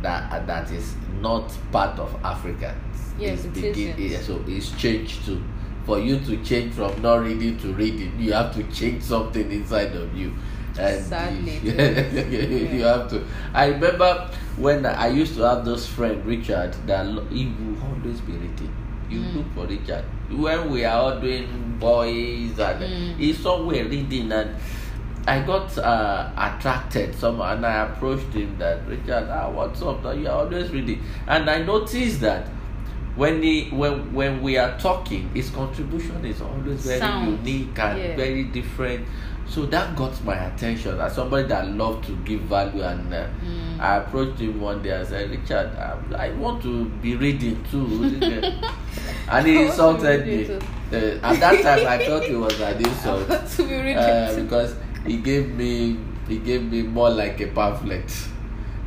that 0.03 0.47
that 0.47 0.71
is 0.71 0.95
not 1.21 1.53
part 1.73 1.99
of 1.99 2.15
Africa. 2.25 2.75
Yes, 3.19 3.45
It's 3.47 3.59
it 3.59 3.77
isn't. 3.77 3.99
yeah, 3.99 4.21
so 4.21 4.43
it's 4.47 4.71
changed 4.73 5.25
too. 5.25 5.43
For 5.85 5.99
you 5.99 6.19
to 6.21 6.37
change 6.45 6.75
from 6.75 7.01
not 7.01 7.23
reading 7.23 7.57
to 7.59 7.73
reading, 7.73 8.13
you 8.19 8.33
have 8.33 8.55
to 8.57 8.63
change 8.65 9.03
something 9.03 9.51
inside 9.51 9.95
of 9.97 10.15
you. 10.17 10.33
And 10.79 11.03
Sadly, 11.03 11.53
you, 11.63 11.73
too. 11.73 12.77
you 12.77 12.83
have 12.85 13.09
to. 13.11 13.25
I 13.55 13.69
remember 13.69 14.29
when 14.59 14.85
I 14.85 15.09
used 15.09 15.35
to 15.37 15.43
have 15.43 15.65
this 15.65 15.87
friend 15.87 16.25
Richard 16.27 16.75
that 16.87 17.07
he 17.31 17.47
will 17.47 17.77
always 17.89 18.21
be 18.21 18.33
reading. 18.33 18.75
You 19.09 19.21
Mm. 19.21 19.35
look 19.37 19.47
for 19.55 19.67
Richard 19.67 20.05
when 20.29 20.69
we 20.71 20.85
are 20.85 20.99
all 21.01 21.21
doing 21.21 21.47
boys 21.79 22.59
and 22.59 22.83
Mm. 22.83 23.17
he's 23.17 23.39
somewhere 23.39 23.85
reading 23.87 24.33
and 24.33 24.51
I 25.27 25.41
got 25.43 25.77
uh, 25.79 26.31
attracted 26.37 27.15
somehow 27.15 27.55
and 27.55 27.67
I 27.67 27.85
approached 27.87 28.33
him 28.33 28.57
that 28.59 28.87
Richard, 28.87 29.29
ah, 29.31 29.51
what's 29.51 29.83
up? 29.83 30.03
Now 30.05 30.13
you 30.13 30.29
are 30.29 30.45
always 30.45 30.71
reading, 30.71 31.03
and 31.27 31.51
I 31.51 31.63
noticed 31.63 32.21
that 32.21 32.47
when 33.17 33.43
he 33.43 33.69
when 33.71 34.13
when 34.15 34.41
we 34.43 34.57
are 34.59 34.79
talking, 34.79 35.29
his 35.35 35.51
contribution 35.51 36.25
is 36.25 36.41
always 36.43 36.81
very 36.87 37.01
Sound. 37.01 37.39
unique 37.45 37.79
and 37.79 37.99
Yeah. 37.99 38.17
very 38.17 38.45
different. 38.45 39.07
So 39.49 39.65
that 39.67 39.95
got 39.97 40.23
my 40.25 40.35
attention 40.35 41.01
as 41.01 41.15
somebody 41.15 41.47
that 41.49 41.69
loved 41.71 42.05
to 42.07 42.17
give 42.25 42.43
value 42.43 42.83
and. 42.83 43.13
Uh, 43.13 43.27
Mm. 43.45 43.81
I 43.81 43.97
approached 43.99 44.41
him 44.41 44.59
one 44.61 44.81
day 44.83 44.89
and 44.91 45.07
said, 45.07 45.31
Richard, 45.31 45.69
I, 45.77 46.29
I 46.29 46.31
want 46.33 46.63
to 46.63 46.87
be 47.03 47.15
reading 47.15 47.63
too. 47.71 47.85
and 49.29 49.47
he 49.47 49.67
insulted 49.67 50.27
me. 50.27 50.49
Uh, 50.51 50.97
at 51.23 51.39
that 51.41 51.63
time, 51.63 51.87
I 51.87 51.99
thought 52.07 52.23
it 52.23 52.37
was 52.47 52.59
an 52.59 52.79
insult 52.79 53.29
to 53.29 53.63
be 53.69 53.75
reading. 53.75 53.99
uh, 53.99 54.33
because 54.35 54.75
he 55.07 55.19
gave 55.19 55.55
me 55.55 55.99
he 56.29 56.39
gave 56.39 56.63
me 56.65 56.83
more 56.83 57.11
like 57.11 57.41
a 57.41 57.47
pamphlet. 57.49 58.11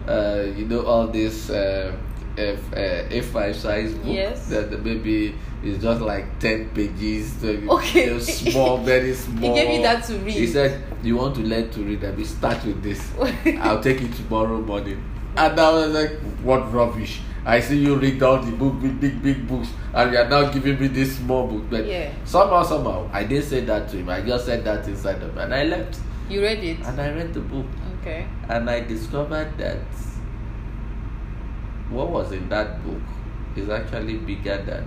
Uh, 0.07 0.45
you 0.55 0.65
know 0.65 0.81
all 0.85 1.07
this 1.07 1.49
uh, 1.49 1.95
F 2.37 2.59
uh, 2.73 2.77
A5 3.09 3.55
size 3.55 3.93
book 3.93 4.05
Yes. 4.15 4.47
that 4.47 4.83
baby 4.83 5.35
is 5.63 5.81
just 5.81 6.01
like 6.01 6.39
ten 6.39 6.69
pages. 6.69 7.33
so 7.33 7.51
you- 7.51 7.69
Okay. 7.77 8.17
small, 8.19 8.77
very 8.77 9.13
small. 9.23 9.53
gave 9.53 9.69
you 9.75 9.81
that 9.81 10.03
to 10.05 10.13
read. 10.19 10.33
He 10.35 10.47
said, 10.47 10.81
"You 11.03 11.17
want 11.17 11.35
to 11.35 11.41
learn 11.41 11.69
to 11.71 11.79
read? 11.81 12.01
Let 12.01 12.17
me 12.17 12.23
start 12.23 12.63
with 12.65 12.81
this. 12.81 13.01
I'll 13.59 13.81
take 13.83 14.01
it 14.01 14.13
tomorrow 14.13 14.59
morning." 14.61 15.03
And 15.37 15.59
I 15.59 15.71
was 15.71 15.91
like, 15.93 16.19
"What 16.43 16.71
rubbish!" 16.73 17.21
I 17.45 17.59
see 17.61 17.79
you 17.79 17.95
read 17.95 18.21
all 18.21 18.41
the 18.41 18.51
book, 18.51 18.81
big, 18.81 18.99
big, 18.99 19.21
big 19.23 19.47
books, 19.47 19.69
and 19.93 20.11
you 20.11 20.17
are 20.19 20.27
now 20.29 20.49
giving 20.51 20.79
me 20.79 20.87
this 20.87 21.17
small 21.17 21.47
book. 21.47 21.63
But 21.69 21.85
Yeah. 21.85 22.11
somehow, 22.25 22.63
somehow, 22.63 23.09
I 23.13 23.23
didn't 23.23 23.45
say 23.45 23.61
that 23.61 23.87
to 23.89 23.97
him. 23.97 24.09
I 24.09 24.21
just 24.21 24.45
said 24.45 24.63
that 24.65 24.87
inside 24.87 25.21
of 25.21 25.35
me, 25.35 25.41
and 25.43 25.53
I 25.53 25.63
left. 25.63 25.99
You 26.29 26.41
read 26.41 26.63
it. 26.63 26.79
And 26.85 26.99
I 27.01 27.09
read 27.11 27.33
the 27.33 27.41
book, 27.41 27.65
Okay. 28.01 28.25
and 28.47 28.69
I 28.69 28.81
discovered 28.81 29.57
that 29.57 29.79
what 31.89 32.09
was 32.09 32.31
in 32.31 32.47
that 32.49 32.83
book 32.83 33.01
is 33.55 33.69
actually 33.69 34.17
bigger 34.17 34.57
than 34.63 34.83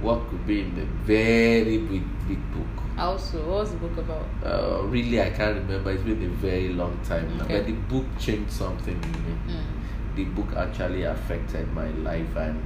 what 0.00 0.28
could 0.30 0.46
be 0.46 0.60
in 0.62 0.74
the 0.74 0.84
very 1.04 1.78
big, 1.78 2.02
big 2.26 2.52
book. 2.52 2.66
Also, 2.98 3.38
what 3.38 3.60
was 3.60 3.70
the 3.72 3.76
book 3.76 3.98
about? 3.98 4.26
Uh, 4.44 4.82
really, 4.84 5.20
I 5.22 5.30
can't 5.30 5.56
remember. 5.56 5.90
It's 5.92 6.02
been 6.02 6.22
a 6.24 6.28
very 6.28 6.70
long 6.70 6.98
time 7.04 7.36
now. 7.38 7.44
Okay. 7.44 7.58
But 7.58 7.66
the 7.66 7.72
book 7.72 8.06
changed 8.18 8.50
something 8.50 8.94
in 8.94 9.12
me. 9.12 9.36
Mm. 9.54 10.16
The 10.16 10.24
book 10.24 10.56
actually 10.56 11.04
affected 11.04 11.72
my 11.72 11.88
life, 11.88 12.36
and 12.36 12.64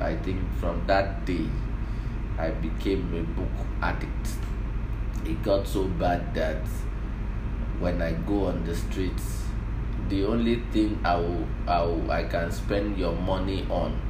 I 0.00 0.16
think 0.16 0.40
from 0.60 0.82
that 0.86 1.24
day, 1.24 1.46
I 2.38 2.50
became 2.50 3.14
a 3.14 3.22
book 3.38 3.66
addict. 3.80 4.28
It 5.28 5.42
got 5.42 5.66
so 5.66 5.84
bad 5.84 6.34
that 6.34 6.64
when 7.78 8.00
I 8.00 8.12
go 8.12 8.46
on 8.46 8.64
the 8.64 8.74
streets, 8.74 9.44
the 10.08 10.24
only 10.24 10.62
thing 10.72 10.98
I 11.04 11.16
will, 11.16 11.46
I, 11.66 11.82
will, 11.82 12.10
I 12.10 12.24
can 12.24 12.50
spend 12.50 12.98
your 12.98 13.12
money 13.12 13.66
on 13.70 14.00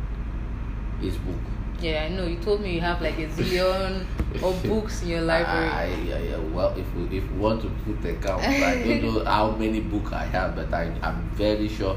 is 1.03 1.17
book. 1.17 1.37
Yeah, 1.81 2.05
I 2.05 2.09
know. 2.09 2.27
You 2.27 2.39
told 2.39 2.61
me 2.61 2.75
you 2.75 2.81
have 2.81 3.03
like 3.03 3.19
a 3.19 3.27
zillion 3.27 4.07
of 4.43 4.63
books 4.63 5.03
in 5.03 5.09
your 5.09 5.21
library. 5.23 5.69
I, 5.69 5.85
I, 5.85 6.35
I, 6.35 6.39
well, 6.39 6.77
if 6.77 6.87
we, 6.95 7.19
if 7.19 7.31
we 7.31 7.39
want 7.39 7.63
to 7.63 7.69
put 7.85 8.01
the 8.03 8.15
count, 8.15 8.43
I 8.43 8.83
don't 8.83 9.03
know 9.03 9.25
how 9.25 9.51
many 9.53 9.81
books 9.81 10.13
I 10.13 10.25
have, 10.25 10.57
but 10.57 10.73
I, 10.73 10.95
I'm 11.03 11.31
very 11.31 11.69
sure 11.69 11.97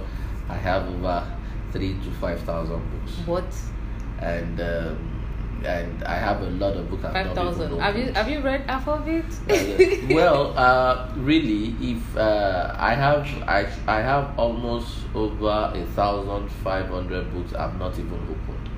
I 0.49 0.55
have 0.55 0.87
over 0.87 1.25
three 1.71 1.93
to 1.93 2.11
five 2.19 2.41
thousand 2.41 2.81
books, 2.91 3.17
what? 3.25 3.45
and 4.21 4.61
um, 4.61 5.10
and 5.65 6.03
I 6.03 6.15
have 6.15 6.41
a 6.41 6.49
lot 6.49 6.75
of 6.75 6.89
books. 6.89 7.05
I've 7.05 7.13
Five 7.13 7.35
thousand. 7.35 7.79
Have 7.79 7.97
you 7.97 8.11
have 8.13 8.29
you 8.29 8.41
read 8.41 8.61
half 8.69 8.87
of 8.87 9.07
it? 9.07 9.25
Uh, 9.49 10.15
well, 10.15 10.57
uh, 10.57 11.11
really, 11.15 11.75
if 11.81 12.17
uh, 12.17 12.75
I 12.77 12.93
have, 12.95 13.27
I, 13.47 13.67
I 13.87 14.01
have 14.01 14.37
almost 14.37 15.05
over 15.13 15.71
a 15.73 15.85
thousand 15.95 16.49
five 16.63 16.87
hundred 16.87 17.31
books. 17.33 17.53
I've 17.53 17.77
not 17.77 17.93
even 17.93 18.13
opened. 18.13 18.69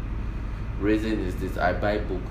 Reason 0.80 1.20
is 1.20 1.36
this: 1.36 1.58
I 1.58 1.74
buy 1.74 2.00
book 2.00 2.22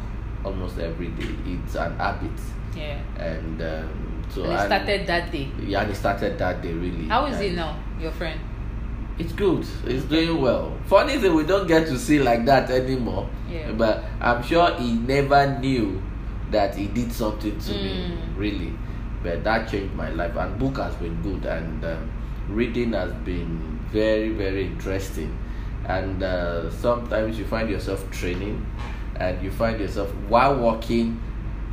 almost 0.45 0.79
every 0.79 1.09
day. 1.09 1.35
It's 1.47 1.75
an 1.75 1.97
habit, 1.97 2.31
yeah. 2.77 3.01
and 3.17 3.63
um, 3.63 4.25
so 4.29 4.45
And 4.45 4.53
it 4.53 4.67
started 4.67 5.07
that 5.07 5.33
day. 5.33 5.49
Yeah, 5.61 5.83
and 5.83 5.91
it 5.91 5.97
started 5.97 6.39
that 6.39 6.63
day. 6.63 6.73
Really. 6.73 7.09
How 7.09 7.27
is 7.27 7.41
it 7.41 7.49
And 7.49 7.57
now, 7.57 7.79
your 8.01 8.13
friend? 8.13 8.41
It's 9.19 9.33
good. 9.33 9.67
It's 9.87 10.05
doing 10.05 10.41
well. 10.41 10.77
Funny 10.87 11.19
thing, 11.19 11.35
we 11.35 11.45
don't 11.45 11.67
get 11.67 11.87
to 11.89 11.99
see 11.99 12.19
like 12.19 12.45
that 12.47 12.71
anymore. 12.71 13.29
Yeah. 13.51 13.73
But 13.73 14.05
I'm 14.21 14.43
sure 14.43 14.75
he 14.75 14.93
never 14.95 15.59
knew 15.59 16.03
that 16.51 16.75
he 16.75 16.87
did 16.87 17.13
something 17.13 17.59
to 17.59 17.73
me, 17.73 18.11
Mm. 18.11 18.37
really. 18.37 18.73
But 19.23 19.45
that 19.45 19.71
changed 19.71 19.95
my 19.95 20.11
life. 20.11 20.35
And 20.37 20.59
book 20.59 20.79
has 20.79 20.95
been 20.97 21.21
good, 21.23 21.45
and 21.47 21.85
um, 21.85 22.11
reading 22.49 22.93
has 22.95 23.13
been 23.25 23.79
very, 23.93 24.31
very 24.31 24.67
interesting. 24.67 25.37
and 25.85 26.23
uh, 26.23 26.71
sometimes 26.71 27.37
you 27.37 27.45
find 27.45 27.69
yourself 27.69 28.09
training, 28.13 28.65
and 29.17 29.43
you 29.43 29.51
find 29.51 29.81
yourself 29.81 30.09
while 30.29 30.55
walking. 30.57 31.21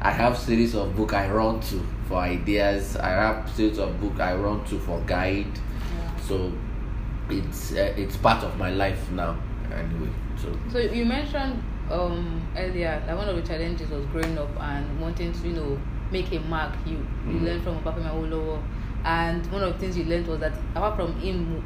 I 0.01 0.10
have 0.12 0.36
series 0.38 0.74
of 0.75 0.96
book 0.96 1.13
I 1.13 1.29
run 1.29 1.60
to 1.69 1.86
for 2.08 2.17
ideas. 2.17 2.98
I 2.98 3.10
have 3.10 3.48
series 3.51 3.77
of 3.77 4.01
book 4.01 4.19
I 4.19 4.34
run 4.34 4.65
to 4.65 4.79
for 4.79 5.00
guide. 5.05 5.60
So 6.27 6.51
it's 7.29 7.71
uh, 7.74 7.93
it's 7.98 8.17
part 8.17 8.43
of 8.43 8.57
my 8.57 8.69
life 8.71 9.09
now 9.12 9.38
anyway. 9.71 10.09
So 10.38 10.55
So 10.71 10.77
you 10.79 11.05
mentioned 11.05 11.62
um, 11.91 12.41
earlier 12.57 13.01
that 13.05 13.15
one 13.17 13.27
of 13.29 13.36
the 13.36 13.41
challenges 13.41 13.89
was 13.89 14.05
growing 14.07 14.38
up 14.38 14.50
and 14.59 15.00
wanting 15.01 15.31
to, 15.33 15.48
you 15.48 15.53
know, 15.53 15.79
make 16.12 16.31
a 16.33 16.39
mark. 16.41 16.74
You 16.86 16.98
you 17.27 17.39
Mm. 17.39 17.43
learned 17.45 17.63
from 17.63 17.79
Obafemi 17.81 18.09
Awolowo, 18.09 18.62
and 19.05 19.45
one 19.51 19.63
of 19.63 19.74
the 19.74 19.79
things 19.79 19.98
you 19.98 20.05
learned 20.05 20.27
was 20.27 20.39
that 20.39 20.53
apart 20.75 20.95
from 20.95 21.13
him, 21.19 21.63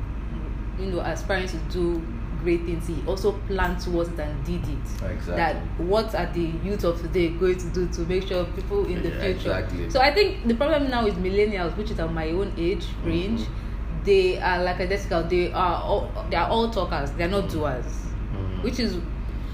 you 0.79 0.87
know, 0.87 0.99
aspiring 0.99 1.47
to 1.47 1.57
do 1.71 2.01
great 2.41 2.65
things, 2.65 2.85
he 2.87 2.95
also 3.07 3.31
planned 3.47 3.79
towards 3.79 4.09
it 4.09 4.19
and 4.19 4.43
did 4.45 4.61
it. 4.67 4.85
Exactly. 5.11 5.35
That 5.35 5.55
what 5.77 6.13
are 6.13 6.25
the 6.33 6.51
youth 6.63 6.83
of 6.83 7.01
today 7.01 7.29
going 7.29 7.57
to 7.57 7.67
do 7.67 7.87
to 7.87 8.01
make 8.01 8.27
sure 8.27 8.43
people 8.45 8.85
in 8.85 9.01
the 9.01 9.09
Yeah, 9.09 9.19
future? 9.33 9.55
exactly. 9.57 9.89
So 9.89 10.01
I 10.01 10.13
think 10.13 10.45
the 10.45 10.55
problem 10.55 10.89
now 10.89 11.05
is 11.07 11.13
millennials, 11.13 11.77
which 11.77 11.91
is 11.91 11.99
at 11.99 12.11
my 12.11 12.31
own 12.31 12.51
age 12.57 12.85
range. 13.05 13.41
Mm-hmm. 13.41 13.62
They 14.03 14.39
are 14.39 14.63
like 14.63 14.79
a 14.79 14.87
Jessica. 14.87 15.25
They 15.29 15.51
are 15.51 15.81
all 15.81 16.11
they 16.29 16.35
are 16.37 16.49
all 16.49 16.69
talkers. 16.69 17.11
They 17.11 17.23
are 17.23 17.29
not 17.29 17.49
doers 17.49 17.85
Mhm. 18.33 18.63
which 18.63 18.79
is 18.79 18.97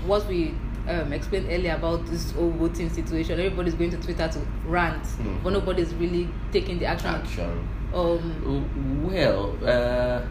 what 0.06 0.26
we 0.28 0.54
um, 0.88 1.14
explained 1.14 1.46
earlier 1.52 1.76
about 1.76 2.04
this 2.08 2.32
whole 2.32 2.50
voting 2.50 2.90
situation. 2.90 3.40
Everybody's 3.40 3.76
going 3.76 3.92
to 3.92 3.98
Twitter 3.98 4.28
to 4.28 4.40
rant, 4.66 5.04
Mhm. 5.04 5.44
but 5.44 5.54
nobody's 5.54 5.94
really 5.96 6.28
taking 6.52 6.80
the 6.80 6.86
action. 6.88 7.14
action. 7.14 7.52
Um, 7.94 9.04
Well, 9.04 9.54
uh, 9.64 10.22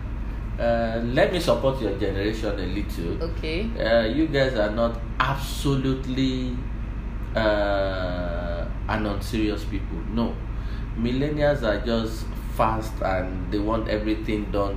uh, 0.60 1.00
let 1.14 1.32
me 1.32 1.38
support 1.38 1.80
your 1.80 1.96
generation 1.98 2.50
a 2.58 2.66
little. 2.66 3.22
okay. 3.30 3.68
Uh, 3.78 4.06
you 4.08 4.26
guys 4.26 4.54
are 4.56 4.70
not 4.70 4.98
absolutely 5.20 6.56
uh, 7.36 8.64
are 8.88 9.00
non-serious 9.00 9.64
people. 9.64 9.98
No, 10.12 10.34
millennials 10.98 11.62
are 11.62 11.78
just 11.84 12.24
fast 12.58 12.92
and 13.02 13.50
they 13.52 13.58
want 13.70 13.88
everything 13.88 14.50
done 14.50 14.76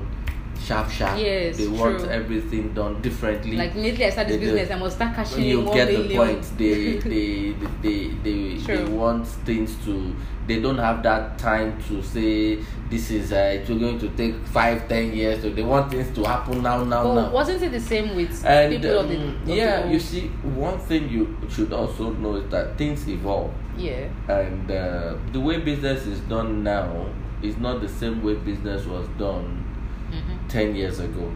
sharp, 0.68 0.90
sharp. 0.92 1.18
Yes, 1.20 1.58
they 1.58 1.68
want 1.68 2.00
true. 2.00 2.10
everything 2.10 2.74
done 2.74 3.02
differently. 3.02 3.58
Like 3.58 3.74
immediately 3.74 4.06
I 4.06 4.10
start 4.12 4.28
this 4.28 4.38
They 4.40 4.46
do. 4.46 4.52
business, 4.54 4.72
I 4.72 4.80
must 4.80 4.96
start 4.96 5.16
cashing 5.16 5.42
in 5.44 5.50
you 5.50 5.62
one 5.62 5.76
get 5.78 5.88
the 5.88 5.98
million. 5.98 6.18
point. 6.22 6.44
They 6.58 6.98
they 7.14 7.56
they 7.82 7.98
they, 8.26 8.58
they, 8.58 8.64
True. 8.66 8.86
want 9.02 9.26
things 9.50 9.76
to. 9.86 10.16
They 10.48 10.60
don't 10.66 10.78
have 10.78 11.02
that 11.04 11.38
time 11.40 11.82
to 11.88 12.02
say 12.04 12.60
this 12.90 13.10
is 13.12 13.32
uh, 13.32 13.58
it's 13.58 13.70
going 13.70 13.98
to 14.06 14.10
take 14.22 14.36
five 14.58 14.88
ten 14.88 15.14
years. 15.16 15.42
So 15.42 15.50
they 15.50 15.64
want 15.64 15.90
things 15.92 16.14
to 16.18 16.24
happen 16.26 16.62
now 16.62 16.84
now 16.84 17.04
But 17.04 17.16
now. 17.22 17.32
wasn't 17.40 17.62
it 17.64 17.72
the 17.72 17.80
same 17.80 18.16
with 18.16 18.34
And 18.46 18.74
people 18.74 19.00
of 19.00 19.10
the, 19.10 19.18
um, 19.18 19.42
of 19.42 19.48
yeah, 19.50 19.82
old- 19.84 19.92
you 19.94 20.00
see, 20.00 20.28
one 20.68 20.78
thing 20.90 21.10
you 21.10 21.24
should 21.50 21.72
also 21.74 22.12
know 22.14 22.36
is 22.36 22.48
that 22.52 22.78
things 22.78 23.08
evolve, 23.08 23.52
yeah 23.78 24.10
and 24.28 24.70
uh, 24.70 25.16
the 25.34 25.40
way 25.40 25.58
business 25.72 26.06
is 26.06 26.20
done 26.22 26.64
now 26.64 27.08
is 27.44 27.58
not 27.58 27.82
the 27.82 27.90
same 27.90 28.22
way 28.24 28.36
business 28.36 28.86
was 28.86 29.08
done 29.18 29.66
hmm 30.12 30.48
10 30.48 30.76
years 30.76 31.00
ago. 31.00 31.32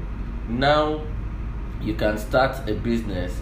Now 0.50 1.02
you 1.82 1.94
can 1.96 2.18
start 2.18 2.68
a 2.70 2.74
business 2.74 3.40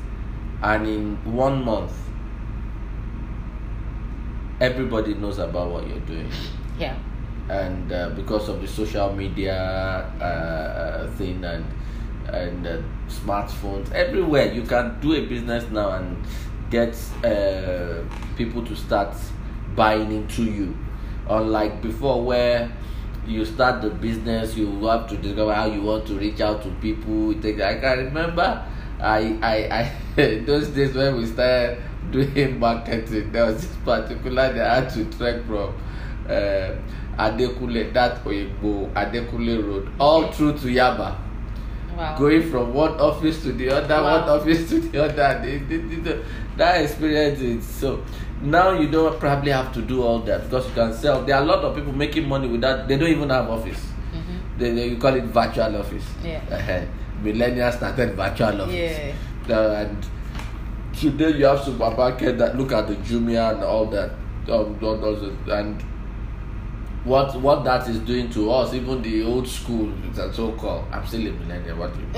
and 0.61 0.87
in 0.87 1.17
one 1.35 1.63
month 1.65 1.91
everybody 4.61 5.13
knows 5.15 5.39
about 5.39 5.71
what 5.71 5.87
you're 5.87 5.99
doing. 6.01 6.29
yeah 6.79 6.95
And 7.49 7.91
uh, 7.91 8.09
because 8.15 8.47
of 8.49 8.61
the 8.61 8.67
social 8.67 9.11
media 9.13 9.57
uh, 10.21 11.07
thing 11.17 11.43
and 11.43 11.65
and 12.31 12.65
uh, 12.65 12.77
smartphones 13.09 13.91
everywhere, 13.91 14.53
you 14.53 14.61
can 14.63 14.97
do 15.01 15.13
a 15.13 15.25
business 15.25 15.65
now 15.71 15.91
and 15.91 16.15
get 16.71 16.95
uh, 17.25 18.01
people 18.37 18.63
to 18.65 18.75
start 18.75 19.13
buying 19.75 20.11
into 20.13 20.43
you. 20.43 20.73
Unlike 21.29 21.81
before, 21.81 22.23
where 22.23 22.71
you 23.27 23.45
start 23.45 23.81
the 23.81 23.89
business, 23.89 24.55
you 24.57 24.67
have 24.85 25.07
to 25.09 25.17
discover 25.17 25.53
how 25.53 25.65
you 25.65 25.81
want 25.81 26.05
to 26.07 26.13
reach 26.15 26.41
out 26.41 26.61
to 26.63 26.69
people. 26.81 27.31
It 27.31 27.41
takes- 27.41 27.61
I 27.61 27.79
can 27.79 27.97
remember, 28.05 28.65
I, 28.99 29.37
I, 29.41 29.91
I 30.17 30.39
those 30.45 30.67
days 30.69 30.93
when 30.93 31.17
we 31.17 31.25
started 31.25 31.81
doing 32.11 32.59
marketing, 32.67 33.31
there 33.31 33.45
was 33.45 33.61
this 33.67 33.75
particular 33.85 34.53
day 34.53 34.61
I 34.61 34.81
had 34.81 34.89
to 34.91 35.05
trek 35.17 35.45
from 35.45 35.73
uh, 36.27 36.75
Adekule, 37.17 37.93
that 37.93 38.23
Oyegbo 38.25 38.91
Adekule 38.93 39.65
Road, 39.65 39.89
all 39.99 40.31
through 40.31 40.53
to 40.59 40.67
Yaba 40.67 41.15
wow 41.95 42.17
going 42.17 42.49
from 42.49 42.73
one 42.73 42.99
office 42.99 43.41
to 43.43 43.51
the 43.53 43.69
other, 43.69 43.93
Wow. 44.01 44.19
one 44.19 44.29
office 44.41 44.67
to 44.69 44.79
the 44.79 45.03
other. 45.03 45.39
They- 45.45 45.59
they- 45.59 45.77
they- 45.77 45.95
they- 46.01 46.19
that 46.57 46.81
experience 46.81 47.39
is 47.39 47.63
so. 47.65 47.99
Now 48.43 48.71
you 48.71 48.89
don't 48.91 49.19
probably 49.19 49.51
have 49.51 49.71
to 49.73 49.81
do 49.81 50.03
all 50.03 50.19
that 50.19 50.43
because 50.43 50.67
you 50.67 50.73
can 50.73 50.93
sell. 50.93 51.23
There 51.23 51.35
are 51.35 51.41
a 51.41 51.45
lot 51.45 51.59
of 51.63 51.75
people 51.75 51.93
making 51.93 52.27
money 52.27 52.47
without. 52.47 52.87
They 52.87 52.97
don't 52.97 53.09
even 53.09 53.29
have 53.29 53.49
office. 53.49 53.79
hmm 54.11 54.37
They, 54.57 54.71
they 54.71 54.87
you 54.89 54.97
call 54.97 55.15
it 55.15 55.23
virtual 55.25 55.77
office. 55.77 56.03
Yeah. 56.23 56.41
Uh-huh. 56.51 56.81
Millennials 57.23 57.77
started 57.77 58.15
virtual 58.15 58.61
office. 58.61 58.99
Yeah. 59.47 59.55
Uh, 59.57 59.85
and 59.85 60.05
today 60.93 61.31
you 61.37 61.45
have 61.45 61.61
supermarket 61.63 62.37
that 62.37 62.57
look 62.57 62.71
at 62.73 62.87
the 62.87 62.95
Jumia 62.95 63.53
and 63.55 63.63
all 63.63 63.85
that. 63.87 64.11
Um, 64.49 64.77
those- 64.81 65.31
and 65.49 65.81
what 67.03 67.35
what 67.41 67.63
that 67.65 67.87
is 67.89 67.99
doing 67.99 68.29
to 68.31 68.49
us, 68.51 68.73
even 68.73 69.01
the 69.01 69.23
old 69.23 69.47
school, 69.47 69.91
and 69.91 70.33
so 70.33 70.51
called. 70.53 70.85
I'm 70.91 71.05
still 71.05 71.27
a 71.27 71.31
millennial. 71.31 71.77
What 71.77 71.93
do 71.93 71.99
you? 71.99 72.07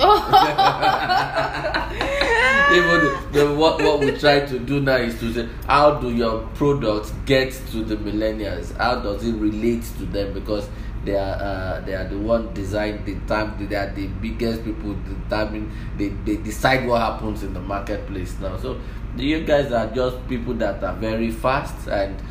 even 2.71 2.99
the, 3.01 3.27
the 3.33 3.55
what 3.55 3.81
what 3.81 3.99
we 3.99 4.11
try 4.11 4.45
to 4.45 4.59
do 4.59 4.81
now 4.81 4.97
is 4.97 5.19
to 5.19 5.33
say 5.33 5.49
how 5.65 5.95
do 5.95 6.11
your 6.11 6.41
products 6.53 7.11
get 7.25 7.51
to 7.71 7.83
the 7.83 7.95
millennials? 7.97 8.75
How 8.77 8.99
does 8.99 9.23
it 9.25 9.33
relate 9.33 9.83
to 9.97 10.05
them? 10.05 10.33
Because 10.33 10.69
they 11.03 11.15
are 11.15 11.35
uh, 11.41 11.81
they 11.81 11.93
are 11.95 12.07
the 12.07 12.17
one 12.17 12.53
design 12.53 13.03
the 13.05 13.15
time 13.27 13.55
they 13.67 13.75
are 13.75 13.91
the 13.93 14.07
biggest 14.07 14.63
people 14.63 14.95
determine 15.07 15.71
they, 15.97 16.09
they 16.09 16.37
decide 16.37 16.87
what 16.87 17.01
happens 17.01 17.43
in 17.43 17.53
the 17.53 17.59
marketplace 17.61 18.35
now. 18.39 18.57
So 18.57 18.79
you 19.17 19.45
guys 19.45 19.71
are 19.71 19.87
just 19.87 20.27
people 20.27 20.53
that 20.55 20.83
are 20.83 20.95
very 20.95 21.31
fast 21.31 21.87
and 21.87 22.21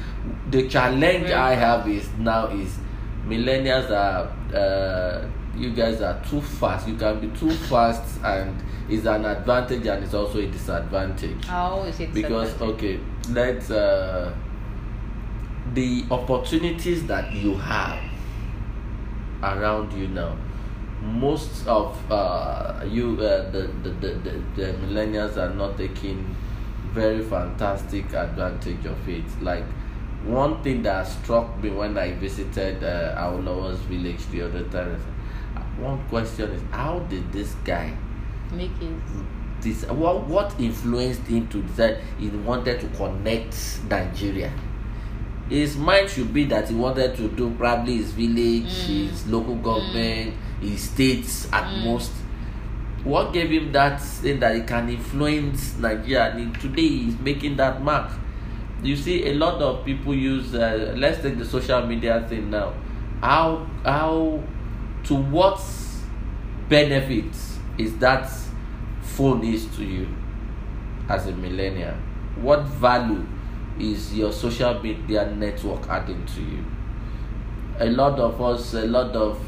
the 0.51 0.69
challenge 0.69 1.31
I 1.31 1.55
have 1.55 1.89
is 1.89 2.09
now 2.19 2.49
is 2.49 2.79
millennials 3.27 3.91
are 3.91 4.31
uh, 4.55 5.27
you 5.57 5.71
guys 5.71 6.01
are 6.01 6.21
too 6.25 6.41
fast. 6.41 6.89
You 6.89 6.97
can 6.97 7.21
be 7.21 7.39
too 7.39 7.51
fast 7.51 8.21
and 8.23 8.63
it's 8.89 9.07
an 9.07 9.25
advantage 9.25 9.87
and 9.87 10.05
it's 10.05 10.15
also 10.15 10.39
a 10.39 10.47
disadvantage. 10.47 11.45
How 11.47 11.83
is 11.83 12.01
it 12.01 12.13
because 12.13 12.61
okay 12.61 13.01
let's 13.31 13.71
uh, 13.71 14.35
the 15.73 16.05
opportunities 16.11 17.07
that 17.07 17.33
you 17.33 17.55
have 17.55 17.99
around 19.43 19.93
you 19.93 20.09
now 20.09 20.37
most 21.03 21.67
of 21.67 21.99
uh, 22.11 22.81
you 22.89 23.13
uh, 23.21 23.51
the, 23.51 23.71
the, 23.83 23.91
the, 23.91 24.09
the, 24.15 24.31
the 24.57 24.73
millennials 24.79 25.37
are 25.37 25.55
not 25.55 25.77
taking 25.77 26.35
very 26.93 27.23
fantastic 27.23 28.13
advantage 28.15 28.87
of 28.87 29.09
it. 29.09 29.25
Like 29.43 29.65
one 30.27 30.63
thing 30.63 30.83
that 30.83 31.07
struck 31.07 31.63
me 31.63 31.71
when 31.71 31.97
I 31.99 32.13
visited 32.15 32.83
uh, 32.83 33.15
our 33.17 33.37
lowest 33.41 33.83
village 33.83 34.25
the 34.31 34.43
other 34.43 34.63
time 34.65 34.99
one 35.79 35.99
question 36.09 36.51
is 36.51 36.63
how 36.71 37.01
did 37.11 37.31
this 37.33 37.55
guy 37.65 37.93
make 38.53 38.71
it 38.81 38.95
this 39.61 39.85
what 39.87 40.25
what 40.27 40.55
influenced 40.61 41.23
him 41.27 41.47
to 41.49 41.63
decide 41.63 41.99
he 42.19 42.29
wanted 42.29 42.81
to 42.81 42.87
connect 42.97 43.81
Nigeria? 43.89 44.53
His 45.49 45.77
mind 45.77 46.09
should 46.09 46.33
be 46.33 46.45
that 46.47 46.69
he 46.69 46.75
wanted 46.75 47.17
to 47.17 47.29
do 47.29 47.51
probably 47.59 47.97
his 47.97 48.13
village, 48.13 48.65
Mm. 48.89 49.09
his 49.11 49.27
local 49.27 49.57
government, 49.57 50.35
his 50.61 50.83
states 50.83 51.49
at 51.53 51.65
Mm. 51.65 51.85
most. 51.85 52.13
What 53.05 53.33
gave 53.35 53.51
him 53.51 53.73
that 53.73 54.01
thing 54.03 54.41
that 54.41 54.55
he 54.55 54.63
can 54.63 54.89
influence 54.89 55.77
Nigeria? 55.79 56.33
And 56.35 56.55
today 56.61 56.89
he's 56.89 57.19
making 57.21 57.57
that 57.57 57.83
mark. 57.83 58.11
You 58.85 58.97
see, 58.97 59.29
a 59.29 59.35
lot 59.35 59.63
of 59.63 59.83
people 59.87 60.15
use. 60.15 60.55
Uh, 60.55 60.93
let's 60.95 61.23
take 61.23 61.39
the 61.39 61.45
social 61.45 61.87
media 61.87 62.27
thing 62.29 62.51
now. 62.51 62.75
How 63.23 63.67
how 63.83 64.43
to 65.05 65.15
what 65.15 65.59
benefits 66.69 67.59
is 67.79 67.97
that 67.97 68.31
phone 69.01 69.43
is 69.43 69.67
to 69.77 69.85
you 69.85 70.07
as 71.09 71.27
a 71.27 71.33
millennial? 71.33 71.95
What 72.37 72.65
value 72.65 73.27
is 73.81 74.15
your 74.15 74.33
social 74.33 74.79
media 74.83 75.31
network 75.31 75.89
adding 75.89 76.27
to 76.35 76.43
you? 76.43 76.65
A 77.79 77.87
lot 77.87 78.19
of 78.19 78.41
us, 78.43 78.75
a 78.75 78.85
lot 78.85 79.17
of 79.17 79.41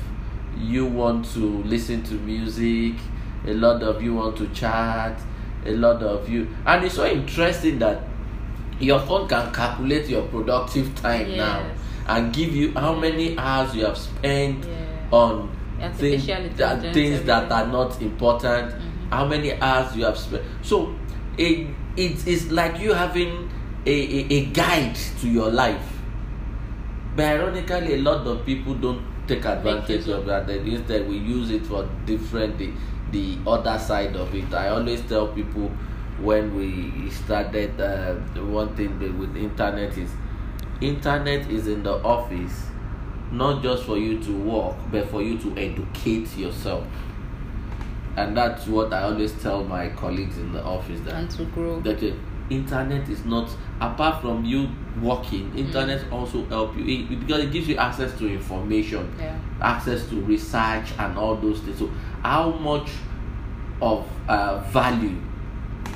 you 0.56 0.86
want 0.86 1.26
to 1.34 1.62
listen 1.64 2.02
to 2.04 2.14
music, 2.14 2.94
a 3.46 3.52
lot 3.52 3.82
of 3.82 4.02
you 4.02 4.14
want 4.14 4.38
to 4.38 4.48
chat, 4.48 5.20
a 5.66 5.72
lot 5.72 6.02
of 6.02 6.26
you, 6.26 6.48
and 6.64 6.84
it's 6.86 6.94
so 6.94 7.06
interesting 7.06 7.78
that 7.80 8.02
your 8.80 8.98
phone 9.00 9.26
can 9.28 9.52
calculate 9.52 10.08
your 10.08 10.22
productive 10.22 10.94
time 10.94 11.36
now 11.36 11.60
Yes. 11.60 11.78
and 12.08 12.32
give 12.34 12.54
you 12.54 12.72
how 12.74 12.94
many 12.94 13.36
hours 13.38 13.74
you 13.74 13.84
have 13.84 13.96
spent 13.96 14.64
Yeah. 14.64 15.16
on 15.18 15.48
things 15.98 16.28
Artificial 16.28 16.48
that, 16.56 16.94
things 16.94 17.22
that 17.22 17.50
are 17.52 17.66
not 17.66 18.00
important 18.02 18.70
Mhm. 18.72 19.10
how 19.10 19.24
many 19.26 19.52
hours 19.60 19.94
you 19.96 20.04
have 20.04 20.16
spent. 20.18 20.42
So 20.62 20.92
it 21.38 21.68
it 21.96 22.26
is 22.26 22.50
like 22.52 22.78
you 22.80 22.92
having 22.92 23.48
a, 23.86 23.90
a, 23.90 24.26
a 24.34 24.44
guide 24.46 24.96
to 25.20 25.28
your 25.28 25.50
life. 25.50 25.92
But 27.16 27.24
ironically, 27.24 27.94
a 27.94 27.98
lot 27.98 28.26
of 28.26 28.44
people 28.44 28.74
don't 28.74 29.00
take 29.26 29.44
advantage 29.44 30.06
of 30.08 30.26
that. 30.26 30.46
Then 30.46 30.66
instead, 30.66 31.08
we 31.08 31.16
use 31.16 31.50
it 31.50 31.64
for 31.64 31.88
different 32.04 32.58
the, 32.58 32.70
the 33.12 33.38
other 33.46 33.78
side 33.78 34.14
of 34.16 34.34
it. 34.34 34.52
I 34.52 34.68
always 34.68 35.00
tell 35.02 35.28
people 35.28 35.70
when 36.20 36.54
we 36.56 37.10
started 37.10 37.78
uh, 37.80 38.14
one 38.42 38.74
thing 38.74 38.98
with 39.18 39.36
internet 39.36 39.96
is 39.98 40.10
internet 40.80 41.48
is 41.50 41.66
in 41.66 41.82
the 41.82 41.92
office 42.02 42.66
not 43.32 43.62
just 43.62 43.84
for 43.84 43.98
you 43.98 44.18
to 44.22 44.32
work 44.38 44.76
but 44.90 45.06
for 45.08 45.22
you 45.22 45.36
to 45.38 45.54
educate 45.58 46.34
yourself 46.36 46.84
and 48.16 48.36
that's 48.36 48.66
what 48.66 48.92
i 48.92 49.02
always 49.02 49.32
tell 49.42 49.62
my 49.64 49.88
colleagues 49.90 50.38
in 50.38 50.52
the 50.52 50.62
office 50.62 51.00
that 51.00 51.14
and 51.14 51.30
to 51.30 51.44
grow. 51.46 51.80
that 51.80 52.00
the 52.00 52.14
internet 52.48 53.08
is 53.08 53.24
not 53.24 53.50
apart 53.80 54.22
from 54.22 54.44
you 54.44 54.68
working 55.02 55.52
internet 55.58 56.00
also 56.12 56.44
help 56.46 56.74
you 56.76 56.84
it, 56.86 57.20
because 57.20 57.42
it 57.44 57.52
gives 57.52 57.68
you 57.68 57.76
access 57.76 58.16
to 58.18 58.26
information 58.32 59.12
Yeah. 59.18 59.36
access 59.60 60.08
to 60.08 60.20
research 60.22 60.92
and 60.98 61.18
all 61.18 61.36
those 61.36 61.60
things 61.60 61.78
so 61.78 61.90
how 62.22 62.50
much 62.52 62.88
of 63.82 64.06
uh, 64.28 64.60
value 64.70 65.20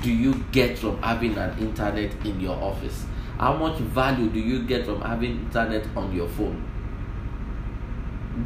do 0.02 0.10
you 0.12 0.34
get 0.52 0.78
from 0.78 1.00
having 1.02 1.36
an 1.36 1.58
internet 1.58 2.10
in 2.24 2.40
your 2.40 2.56
office 2.56 3.04
how 3.38 3.54
much 3.56 3.78
value 3.78 4.28
do 4.30 4.38
you 4.40 4.62
get 4.64 4.84
from 4.86 5.00
having 5.00 5.32
internet 5.46 5.84
on 5.96 6.14
your 6.14 6.28
phone 6.28 6.62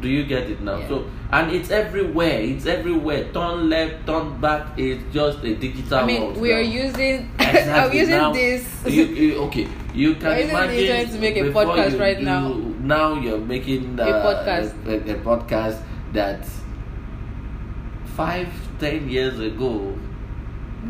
do 0.01 0.09
you 0.09 0.25
get 0.25 0.49
it 0.49 0.61
now 0.61 0.77
Yeah. 0.79 0.87
so 0.89 1.05
and 1.31 1.51
it's 1.51 1.69
everywhere 1.69 2.39
it's 2.41 2.65
everywhere 2.65 3.31
turn 3.31 3.69
left 3.69 4.05
turn 4.05 4.39
back 4.41 4.77
it's 4.77 5.03
just 5.13 5.43
a 5.43 5.55
digital 5.55 5.99
I 5.99 6.05
mean, 6.05 6.21
world 6.21 6.37
we 6.37 6.51
are 6.51 6.63
now. 6.63 6.69
using. 6.69 7.31
I'm 7.39 7.55
Exactly. 7.55 7.99
using 7.99 8.15
Now, 8.17 8.33
this. 8.33 8.83
You, 8.87 9.03
you, 9.05 9.35
okay, 9.47 9.67
you 9.93 10.15
can 10.21 10.23
We're 10.25 10.39
using 10.39 10.47
the 10.47 10.53
imagine 10.53 10.79
internet 10.79 11.13
to 11.13 11.19
make 11.19 11.37
a 11.37 11.43
podcast 11.57 11.91
you 11.93 11.99
right 11.99 12.21
now. 12.21 12.53
Now 12.81 13.13
you're 13.19 13.39
making 13.39 13.99
uh, 13.99 14.03
A 14.03 14.11
podcast. 14.25 14.73
a, 14.87 15.11
a 15.11 15.15
podcast 15.23 15.81
that 16.13 16.45
five, 18.15 18.49
ten 18.79 19.09
years 19.09 19.39
ago, 19.39 19.93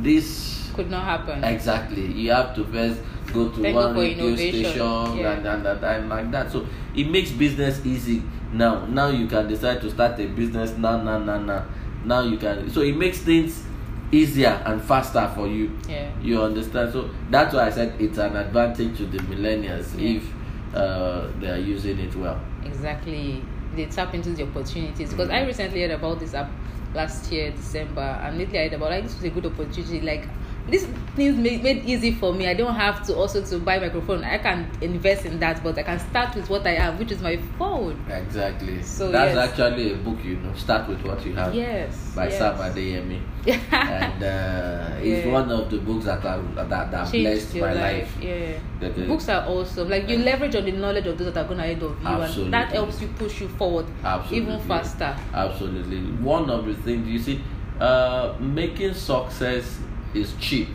this 0.03 0.69
Could 0.73 0.89
not 0.89 1.03
happen. 1.03 1.43
exactly. 1.43 2.05
You 2.11 2.31
have 2.31 2.55
to 2.55 2.63
first 2.65 3.01
go 3.33 3.49
to 3.49 3.61
Then 3.61 3.73
go 3.73 3.87
one 3.87 3.95
radio 3.97 4.27
innovation. 4.27 4.65
station 4.65 5.17
Yeah. 5.17 5.31
and, 5.33 5.45
and, 5.47 5.65
and, 5.67 5.83
and 5.83 6.09
like 6.09 6.31
that. 6.31 6.51
So 6.51 6.65
it 6.95 7.09
makes 7.09 7.31
business 7.31 7.85
easy 7.85 8.21
now. 8.53 8.85
Now 8.85 9.07
you 9.09 9.27
can 9.27 9.47
decide 9.47 9.81
to 9.81 9.89
start 9.91 10.19
a 10.19 10.25
business 10.27 10.77
now, 10.77 11.01
now, 11.01 11.19
now, 11.19 11.39
now. 11.39 11.65
Now 12.03 12.21
you 12.21 12.37
can. 12.37 12.69
So 12.69 12.81
it 12.81 12.95
makes 12.95 13.19
things 13.19 13.63
easier 14.11 14.61
and 14.65 14.81
faster 14.81 15.29
for 15.35 15.47
you. 15.47 15.71
Yeah. 15.89 16.11
You 16.21 16.41
understand? 16.43 16.93
So 16.93 17.09
that's 17.29 17.53
why 17.53 17.67
I 17.67 17.69
said 17.71 17.99
it's 17.99 18.17
an 18.17 18.35
advantage 18.35 18.97
to 18.97 19.05
the 19.05 19.17
millennials 19.19 19.99
Yeah. 19.99 20.17
if 20.17 20.75
uh, 20.75 21.27
they 21.39 21.49
are 21.49 21.57
using 21.57 21.97
it 21.99 22.15
well. 22.15 22.39
Exactly. 22.63 23.43
They 23.75 23.85
tap 23.87 24.13
into 24.13 24.29
the 24.31 24.43
opportunities 24.43 25.09
because 25.11 25.29
I 25.29 25.43
recently 25.45 25.81
heard 25.81 25.91
about 25.91 26.19
this 26.19 26.33
app 26.33 26.49
last 26.95 27.31
year, 27.31 27.51
December, 27.51 28.01
and 28.23 28.37
lately 28.37 28.59
I 28.59 28.63
heard 28.63 28.73
about 28.73 28.89
like 28.91 29.03
this 29.03 29.15
was 29.15 29.23
a 29.25 29.29
good 29.29 29.45
opportunity. 29.45 30.01
Like 30.01 30.27
these 30.69 30.85
things 31.15 31.37
made, 31.37 31.61
made 31.63 31.85
easy 31.85 32.11
for 32.11 32.33
me. 32.33 32.47
I 32.47 32.53
don't 32.55 32.73
have 32.75 33.05
to 33.07 33.15
also 33.15 33.43
to 33.45 33.59
buy 33.59 33.77
microphone. 33.77 34.23
I 34.23 34.37
can 34.39 34.69
invest 34.81 35.25
in 35.25 35.39
that, 35.39 35.63
but 35.63 35.77
I 35.77 35.83
can 35.83 35.99
start 35.99 36.35
with 36.35 36.49
what 36.49 36.65
I 36.65 36.71
have, 36.71 36.97
which 36.97 37.11
is 37.11 37.21
my 37.21 37.37
phone. 37.57 38.03
Exactly. 38.09 38.81
So, 38.81 39.11
that's 39.11 39.35
yes. 39.35 39.49
actually 39.49 39.93
a 39.93 39.95
book, 39.97 40.23
you 40.23 40.37
know. 40.37 40.53
Start 40.55 40.89
with 40.89 41.03
what 41.03 41.23
you 41.25 41.35
have. 41.35 41.53
Yes. 41.53 42.13
By 42.15 42.29
yes. 42.29 42.37
Sam 42.39 42.55
Adeyemi. 42.55 43.21
and 43.71 44.23
uh, 44.23 44.95
it's 44.99 45.25
Yeah. 45.25 45.31
one 45.31 45.51
of 45.51 45.69
the 45.69 45.77
books 45.77 46.05
that 46.05 46.25
are, 46.25 46.41
that, 46.55 46.69
that 46.69 47.11
blessed 47.11 47.55
my 47.55 47.73
life. 47.73 48.15
life. 48.15 48.17
Yeah. 48.23 48.59
That, 48.79 48.97
uh, 48.97 49.05
Books 49.05 49.29
are 49.29 49.47
awesome. 49.47 49.87
Like 49.87 50.09
you 50.09 50.17
leverage 50.17 50.55
on 50.55 50.65
the 50.65 50.71
knowledge 50.71 51.05
of 51.05 51.17
those 51.17 51.31
that 51.31 51.45
are 51.45 51.47
going 51.47 51.59
ahead 51.59 51.83
of 51.83 52.01
you, 52.01 52.07
Absolutely. 52.07 52.43
and 52.45 52.53
that 52.53 52.71
helps 52.71 52.99
you 53.01 53.07
push 53.09 53.41
you 53.41 53.49
forward 53.49 53.85
Absolutely. 54.03 54.53
even 54.53 54.67
faster. 54.67 55.15
Absolutely. 55.31 55.99
One 56.23 56.49
of 56.49 56.65
the 56.65 56.73
things 56.73 57.07
you 57.07 57.19
see, 57.19 57.43
uh, 57.79 58.33
making 58.39 58.95
success 58.95 59.77
is 60.15 60.33
cheap. 60.39 60.69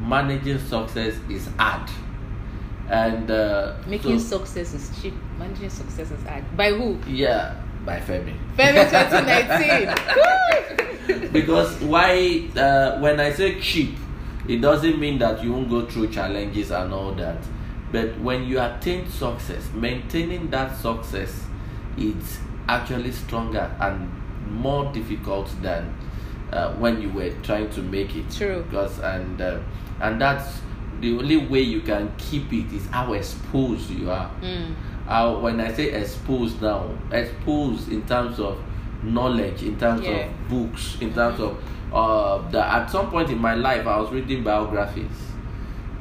Managing 0.00 0.58
success 0.58 1.14
is 1.30 1.48
hard. 1.58 1.88
And 2.88 3.30
uh, 3.30 3.74
Making 3.86 4.18
so- 4.18 4.38
success 4.38 4.74
is 4.74 4.90
cheap. 5.00 5.14
Managing 5.38 5.70
success 5.70 6.10
is 6.10 6.22
hard. 6.24 6.44
By 6.56 6.72
who? 6.72 6.98
yeah, 7.08 7.54
by 7.86 8.00
Femi. 8.00 8.34
Femi 8.56 8.84
2019. 8.90 9.94
because 11.32 11.80
why 11.82 12.48
uh, 12.56 12.98
when 13.00 13.18
i 13.18 13.32
say 13.32 13.58
cheap 13.60 13.96
it 14.48 14.60
doesn't 14.60 14.98
mean 15.00 15.18
that 15.18 15.42
you 15.42 15.52
won't 15.52 15.68
go 15.68 15.84
through 15.86 16.06
challenges 16.08 16.70
and 16.70 16.92
all 16.92 17.10
that 17.12 17.38
but 17.90 18.16
when 18.20 18.44
you 18.44 18.60
attain 18.60 19.08
success 19.10 19.68
maintaining 19.74 20.48
that 20.50 20.76
success 20.76 21.44
is 21.98 22.38
actually 22.68 23.10
stronger 23.10 23.68
and 23.80 24.08
more 24.48 24.92
difficult 24.92 25.50
than 25.62 25.92
uh, 26.52 26.72
when 26.74 27.00
you 27.00 27.08
were 27.10 27.30
trying 27.42 27.68
to 27.70 27.82
make 27.82 28.14
it 28.14 28.30
True. 28.30 28.62
because 28.68 28.98
and 29.00 29.40
uh, 29.40 29.58
and 30.00 30.20
that's 30.20 30.60
the 31.00 31.16
only 31.18 31.36
way 31.36 31.60
you 31.60 31.80
can 31.80 32.12
keep 32.18 32.52
it 32.52 32.72
is 32.72 32.86
how 32.88 33.12
exposed 33.12 33.90
you 33.90 34.10
are 34.10 34.30
Mm. 34.42 34.74
uh, 35.08 35.34
when 35.40 35.60
I 35.60 35.72
say 35.72 35.90
exposed 35.92 36.60
now, 36.62 36.88
exposed 37.10 37.90
in 37.90 38.02
terms 38.06 38.38
of 38.38 38.58
knowledge, 39.02 39.62
in 39.62 39.76
terms 39.78 40.02
Yeah. 40.02 40.10
of 40.26 40.48
books, 40.48 40.98
in 41.00 41.12
terms 41.12 41.40
of 41.40 41.56
uh, 41.92 42.38
the, 42.50 42.64
at 42.64 42.86
some 42.90 43.10
point 43.10 43.30
in 43.30 43.38
my 43.38 43.54
life, 43.54 43.86
I 43.86 43.98
was 44.00 44.10
reading 44.12 44.42
biographies. 44.44 45.10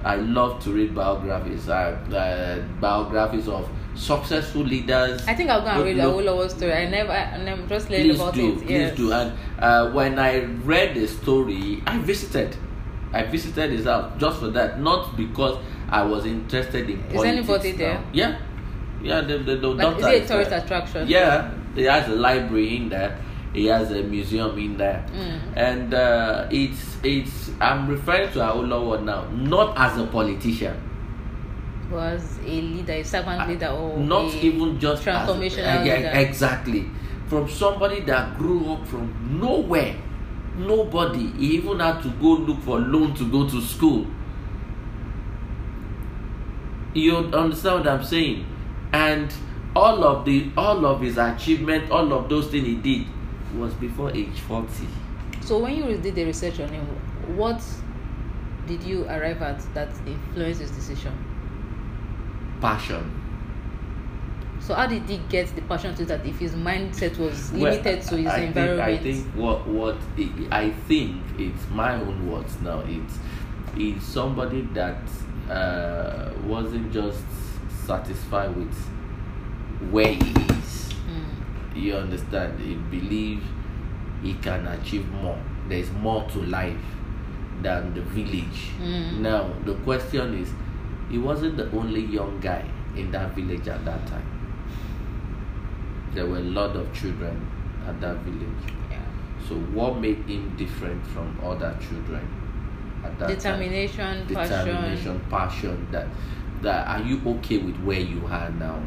I 0.03 0.15
love 0.15 0.63
to 0.63 0.71
read 0.71 0.95
biographies. 0.95 1.67
I, 1.69 1.91
uh, 1.91 2.61
biographies 2.79 3.47
of 3.47 3.67
successful 4.01 4.63
leaders. 4.63 5.21
I 5.27 5.33
think 5.35 5.49
I'll 5.49 5.61
go 5.61 5.67
and 5.67 5.83
read 5.83 5.97
the 5.97 6.09
whole 6.09 6.49
story. 6.49 6.73
I 6.73 6.89
never, 6.89 7.11
I 7.11 7.37
never 7.37 7.61
just 7.67 7.89
learned 7.89 8.03
please 8.03 8.15
about 8.19 8.33
do, 8.33 8.51
it. 8.53 8.57
please 8.59 8.69
yes. 8.69 8.97
do. 8.97 9.11
And 9.13 9.33
uh, 9.59 9.91
when 9.91 10.17
I 10.19 10.43
read 10.65 10.95
the 10.95 11.07
story, 11.07 11.81
I 11.85 11.97
visited. 11.99 12.55
I 13.13 13.23
visited 13.23 13.71
his 13.71 13.85
house 13.85 14.11
just 14.17 14.39
for 14.39 14.47
that, 14.49 14.79
not 14.79 15.15
because 15.17 15.57
I 15.89 16.01
was 16.03 16.25
interested 16.25 16.89
in 16.89 16.99
Is 16.99 17.13
politics. 17.13 17.37
anybody 17.37 17.71
now. 17.73 17.77
there? 17.77 18.03
Yeah, 18.13 18.39
yeah. 19.03 19.21
The, 19.21 19.37
the, 19.39 19.55
the 19.57 19.67
Like, 19.67 19.97
is 19.99 20.05
it 20.05 20.23
a 20.23 20.27
tourist 20.27 20.49
there. 20.49 20.59
attraction? 20.63 21.07
Yeah, 21.07 21.51
he 21.75 21.83
has 21.83 22.07
a 22.07 22.15
library 22.15 22.77
in 22.77 22.89
there. 22.89 23.17
He 23.53 23.65
has 23.65 23.91
a 23.91 24.01
museum 24.01 24.57
in 24.57 24.77
there, 24.77 25.03
Mm. 25.11 25.39
and 25.57 25.93
uh, 25.93 26.47
it's 26.49 26.95
it's. 27.03 27.51
I'm 27.59 27.89
referring 27.89 28.31
to 28.31 28.39
Awolowo 28.39 29.03
now, 29.03 29.25
not 29.35 29.75
as 29.77 29.97
a 29.99 30.05
politician, 30.07 30.73
Was 31.91 32.37
a 32.45 32.61
leader, 32.61 32.93
a 32.93 33.03
servant 33.03 33.49
leader, 33.49 33.67
or 33.67 33.97
not 33.97 34.33
even 34.35 34.79
just 34.79 35.05
as- 35.07 35.27
transformational 35.27 35.81
uh, 35.81 35.83
yeah, 35.83 35.95
leader. 35.95 36.11
exactly 36.15 36.89
from 37.27 37.49
somebody 37.49 38.01
that 38.01 38.37
grew 38.37 38.73
up 38.73 38.87
from 38.87 39.39
nowhere 39.39 39.95
nobody 40.57 41.27
he 41.37 41.55
even 41.55 41.79
had 41.79 42.01
to 42.01 42.09
go 42.21 42.27
look 42.33 42.59
for 42.61 42.77
loan 42.79 43.13
to 43.15 43.29
go 43.31 43.47
to 43.49 43.61
school 43.61 44.05
you 46.93 47.15
understand 47.15 47.85
what 47.85 47.87
i'm 47.87 48.03
saying 48.03 48.45
and 48.91 49.33
all 49.75 50.03
of 50.03 50.25
the 50.25 50.51
all 50.57 50.85
of 50.85 50.99
his 51.01 51.17
achievement 51.17 51.89
all 51.89 52.11
of 52.13 52.27
those 52.27 52.47
things 52.47 52.65
he 52.67 52.75
did 52.75 53.07
was 53.55 53.73
before 53.75 54.11
age 54.11 54.39
40 54.47 54.67
So 55.41 55.59
when 55.59 55.75
you 55.77 55.97
did 55.97 56.15
the 56.15 56.25
research 56.25 56.59
on 56.59 56.69
him, 56.69 56.85
what 57.35 57.61
did 58.67 58.83
you 58.83 59.05
arrive 59.05 59.41
at 59.41 59.59
that 59.73 59.89
influenced 60.05 60.61
his 60.61 60.71
decision? 60.71 61.11
Passion 62.61 63.17
So 64.61 64.75
how 64.75 64.85
did 64.85 65.09
he 65.09 65.17
get 65.27 65.47
the 65.55 65.61
passion 65.63 65.95
to 65.95 66.05
that 66.05 66.25
if 66.25 66.37
his 66.37 66.53
mindset 66.53 67.17
was 67.17 67.51
Well, 67.51 67.61
limited 67.71 68.01
to 68.03 68.17
his 68.17 68.27
I 68.27 68.37
environment? 68.41 69.01
Think, 69.01 69.27
I 69.27 69.31
think 69.31 69.35
what 69.35 69.67
what 69.67 69.97
i 70.51 70.65
I 70.65 70.69
think 70.87 71.17
it's 71.39 71.67
my 71.71 71.93
own 71.95 72.29
words 72.31 72.61
now. 72.61 72.79
It's 72.87 73.17
it's 73.75 74.05
somebody 74.05 74.61
that 74.73 75.01
uh, 75.49 76.29
wasn't 76.45 76.93
just 76.93 77.23
satisfied 77.87 78.55
with 78.55 78.73
where 79.89 80.13
he 80.13 80.29
is. 80.29 80.93
Mm. 81.09 81.75
You 81.75 81.95
understand? 81.95 82.59
He 82.59 82.75
believes 82.75 83.43
he 84.21 84.35
can 84.35 84.67
achieve 84.67 85.09
more. 85.09 85.39
There's 85.69 85.91
more 85.91 86.29
to 86.29 86.39
life 86.43 86.85
than 87.63 87.93
the 87.95 88.01
village. 88.01 88.69
Mm. 88.79 89.19
Now 89.19 89.49
the 89.65 89.73
question 89.83 90.35
is, 90.41 90.49
he 91.11 91.17
wasn't 91.17 91.57
the 91.57 91.69
only 91.71 92.01
young 92.05 92.39
guy 92.39 92.63
in 92.95 93.11
that 93.11 93.35
village 93.35 93.67
at 93.67 93.83
that 93.85 94.07
time. 94.07 94.25
There 96.13 96.25
were 96.25 96.37
a 96.37 96.49
lot 96.59 96.75
of 96.75 96.93
children 96.93 97.45
at 97.85 97.99
that 98.01 98.17
village. 98.17 98.73
Yeah. 98.89 99.01
So 99.47 99.55
what 99.55 99.97
made 99.99 100.17
him 100.27 100.55
different 100.57 101.05
from 101.07 101.37
other 101.43 101.77
children 101.81 102.27
at 103.03 103.17
that 103.19 103.27
Determination, 103.29 104.25
time? 104.27 104.35
passion. 104.35 104.65
Determination, 104.65 105.21
passion. 105.29 105.87
That 105.91 106.07
that 106.61 106.87
are 106.87 107.01
you 107.05 107.21
okay 107.25 107.57
with 107.57 107.75
where 107.83 107.99
you 107.99 108.25
are 108.27 108.49
now? 108.51 108.81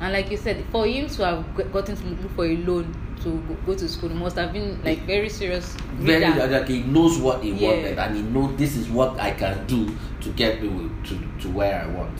And 0.00 0.12
like 0.12 0.30
you 0.30 0.36
said, 0.36 0.64
for 0.70 0.86
him 0.86 1.08
to 1.08 1.24
have 1.24 1.72
gotten 1.72 1.96
to 1.96 2.04
look 2.06 2.30
for 2.36 2.44
a 2.46 2.56
loan 2.58 2.94
to 3.22 3.30
go, 3.30 3.54
go 3.66 3.74
to 3.74 3.88
school, 3.88 4.10
must 4.10 4.36
have 4.36 4.52
been 4.52 4.82
like 4.84 5.00
very 5.06 5.28
serious. 5.28 5.74
very 5.94 6.24
reader. 6.24 6.46
like 6.48 6.68
he 6.68 6.82
knows 6.82 7.18
what 7.18 7.42
he 7.42 7.52
Yeah. 7.52 7.68
wanted 7.70 7.98
and 7.98 8.16
he 8.16 8.22
knows 8.22 8.56
this 8.58 8.76
is 8.76 8.88
what 8.90 9.18
I 9.18 9.30
can 9.32 9.66
do 9.66 9.96
to 10.20 10.28
get 10.30 10.62
me 10.62 10.90
to, 11.04 11.18
to 11.40 11.48
where 11.50 11.82
I 11.82 11.86
want. 11.86 12.18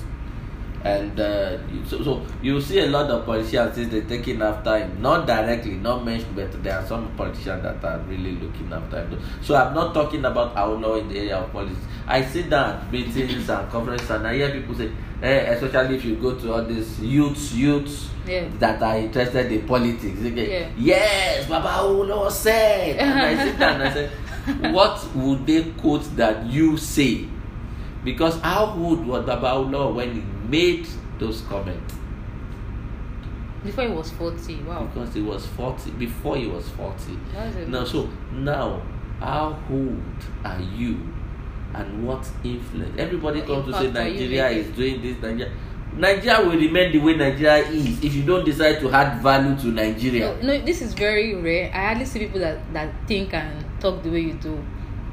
And 0.86 1.18
uh, 1.18 1.58
so, 1.88 2.02
so 2.04 2.26
you 2.42 2.60
see 2.60 2.78
a 2.78 2.86
lot 2.86 3.10
of 3.10 3.24
politicians 3.26 3.74
since 3.74 3.90
they're 3.90 4.02
taking 4.02 4.40
after 4.40 4.78
him, 4.78 5.02
not 5.02 5.26
directly, 5.26 5.72
not 5.74 6.04
mentioned, 6.04 6.36
but 6.36 6.62
there 6.62 6.78
are 6.78 6.86
some 6.86 7.08
politicians 7.16 7.62
that 7.64 7.82
are 7.84 7.98
really 8.06 8.32
looking 8.36 8.72
after 8.72 9.02
him. 9.04 9.20
So 9.42 9.56
I'm 9.56 9.74
not 9.74 9.94
talking 9.94 10.24
about 10.24 10.56
our 10.56 10.74
law 10.74 10.94
in 10.94 11.08
the 11.08 11.18
area 11.18 11.38
of 11.38 11.50
politics. 11.52 11.80
I 12.06 12.22
sit 12.24 12.50
down 12.50 12.76
at 12.76 12.92
meetings 12.92 13.48
and 13.50 13.68
conferences 13.70 14.10
and 14.10 14.26
I 14.28 14.34
hear 14.36 14.50
people 14.52 14.76
say, 14.76 14.92
eh, 15.22 15.38
especially 15.54 15.96
if 15.96 16.04
you 16.04 16.16
go 16.16 16.36
to 16.38 16.52
all 16.54 16.64
these 16.64 17.00
youths, 17.00 17.52
youths 17.52 18.10
Yeah. 18.26 18.46
that 18.58 18.80
are 18.82 18.96
interested 18.98 19.50
in 19.50 19.66
politics. 19.66 20.20
Get, 20.20 20.48
Yeah. 20.48 20.68
Yes, 20.78 21.48
Baba 21.48 21.82
Ulo 21.82 22.30
said. 22.30 22.96
And 23.00 23.18
I 23.18 23.44
sit 23.44 23.58
down 23.58 23.80
and 23.80 23.88
I 23.88 23.92
say, 23.92 24.10
what 24.72 25.02
would 25.16 25.46
they 25.46 25.64
quote 25.82 26.04
that 26.16 26.46
you 26.46 26.76
say? 26.76 27.26
Because 28.04 28.38
how 28.40 28.76
would 28.76 29.04
what 29.04 29.26
Baba 29.26 29.48
Ulo 29.58 29.92
when 29.94 30.14
he 30.14 30.22
made 30.48 30.86
those 31.18 31.40
comments? 31.42 31.94
Before 33.64 33.84
he 33.84 33.90
was 33.90 34.10
40. 34.10 34.62
Wow. 34.62 34.84
Because 34.84 35.14
he 35.14 35.22
was 35.22 35.46
40, 35.46 35.90
before 35.92 36.36
he 36.36 36.46
was 36.46 36.68
40. 36.70 37.18
That's 37.32 37.56
a 37.56 37.66
Now, 37.68 37.84
so 37.84 38.08
now, 38.32 38.82
how 39.20 39.58
old 39.70 40.02
are 40.44 40.60
you 40.60 40.98
and 41.74 42.06
what 42.06 42.28
influence? 42.44 42.94
Everybody 42.98 43.40
What 43.40 43.48
comes 43.64 43.74
to 43.74 43.80
say 43.82 43.90
Nigeria 43.90 44.48
is 44.50 44.68
doing 44.76 45.02
this, 45.02 45.20
Nigeria. 45.20 45.52
Nigeria 45.96 46.40
will 46.46 46.56
remain 46.58 46.92
the 46.92 46.98
way 46.98 47.16
Nigeria 47.16 47.56
is 47.68 48.04
if 48.04 48.14
you 48.14 48.22
don't 48.24 48.44
decide 48.44 48.80
to 48.80 48.90
add 48.90 49.22
value 49.22 49.56
to 49.56 49.66
Nigeria. 49.68 50.36
No, 50.42 50.46
no, 50.58 50.64
this 50.64 50.82
is 50.82 50.92
very 50.92 51.34
rare. 51.34 51.70
I 51.72 51.86
hardly 51.88 52.04
see 52.04 52.18
people 52.20 52.40
that, 52.40 52.72
that 52.72 52.92
think 53.06 53.32
and 53.32 53.64
talk 53.80 54.02
the 54.02 54.10
way 54.10 54.20
you 54.20 54.34
do. 54.34 54.62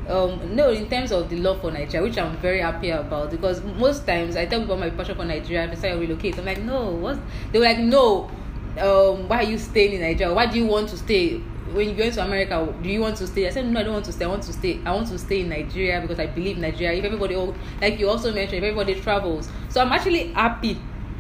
Um, 0.08 0.54
no, 0.56 0.70
in 0.70 0.90
terms 0.90 1.12
of 1.14 1.30
the 1.30 1.38
love 1.38 1.62
for 1.62 1.72
Nigeria, 1.72 2.04
which 2.08 2.18
I'm 2.18 2.36
very 2.38 2.60
happy 2.60 2.90
about, 2.90 3.32
because 3.32 3.64
most 3.64 4.06
times 4.06 4.36
I 4.36 4.46
tell 4.46 4.60
people 4.60 4.76
my 4.78 4.90
passion 4.90 5.16
for 5.16 5.24
Nigeria, 5.24 5.72
I 5.72 5.76
say 5.76 5.92
I 5.92 5.96
relocate. 5.96 6.38
I'm 6.38 6.46
like, 6.46 6.62
no, 6.62 6.92
what? 6.92 7.18
They 7.52 7.60
were 7.60 7.66
like, 7.66 7.80
no. 7.80 8.30
Um, 8.78 9.28
why 9.30 9.38
are 9.38 9.44
you 9.44 9.58
staying 9.58 9.94
in 9.94 10.02
Nigeria? 10.02 10.34
Why 10.34 10.48
do 10.48 10.58
you 10.60 10.66
want 10.66 10.90
to 10.90 10.98
stay? 10.98 11.38
When 11.74 11.90
you 11.90 11.96
go 11.96 12.04
into 12.04 12.24
America, 12.24 12.76
do 12.84 12.90
you 12.90 13.00
want 13.02 13.16
to 13.18 13.28
stay? 13.28 13.48
I 13.48 13.50
said, 13.52 13.66
no, 13.66 13.80
I 13.80 13.84
don't 13.84 13.94
want 13.94 14.06
to 14.06 14.12
stay. 14.12 14.26
I 14.26 14.28
want 14.28 14.44
to 14.44 14.54
stay. 14.54 14.80
I 14.86 14.94
want 14.94 15.08
to 15.08 15.18
stay 15.18 15.40
in 15.42 15.50
Nigeria 15.50 16.02
because 16.02 16.20
I 16.20 16.28
believe 16.28 16.58
Nigeria. 16.58 16.98
If 17.00 17.06
everybody, 17.06 17.36
all- 17.36 17.56
like 17.82 17.98
you 18.00 18.10
also 18.10 18.34
mentioned, 18.34 18.58
if 18.58 18.64
everybody 18.64 19.00
travels, 19.00 19.50
so 19.70 19.80
I'm 19.82 19.92
actually 19.92 20.34
happy 20.34 20.78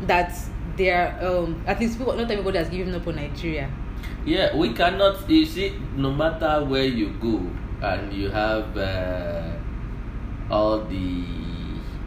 that 0.07 0.35
there, 0.75 1.17
um, 1.21 1.63
at 1.67 1.79
least 1.79 1.97
people, 1.97 2.13
not 2.13 2.29
everybody 2.29 2.57
has 2.57 2.69
given 2.69 2.93
up 2.93 3.07
on 3.07 3.15
Nigeria. 3.15 3.71
Yeah, 4.25 4.55
we 4.55 4.73
cannot. 4.73 5.29
You 5.29 5.45
see, 5.45 5.73
no 5.95 6.11
matter 6.11 6.63
where 6.65 6.83
you 6.85 7.09
go, 7.21 7.41
and 7.83 8.13
you 8.13 8.29
have 8.29 8.77
uh, 8.77 9.51
all 10.49 10.79
the 10.85 11.23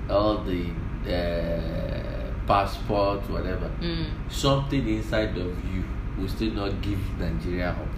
all 0.08 0.38
the 0.44 0.62
uh, 1.06 2.32
passports, 2.46 3.28
whatever, 3.28 3.68
Mm, 3.80 4.06
something 4.30 4.88
inside 4.88 5.36
of 5.36 5.52
you 5.74 5.82
will 6.18 6.28
still 6.28 6.52
not 6.52 6.80
give 6.80 6.98
Nigeria 7.18 7.70
up. 7.70 7.88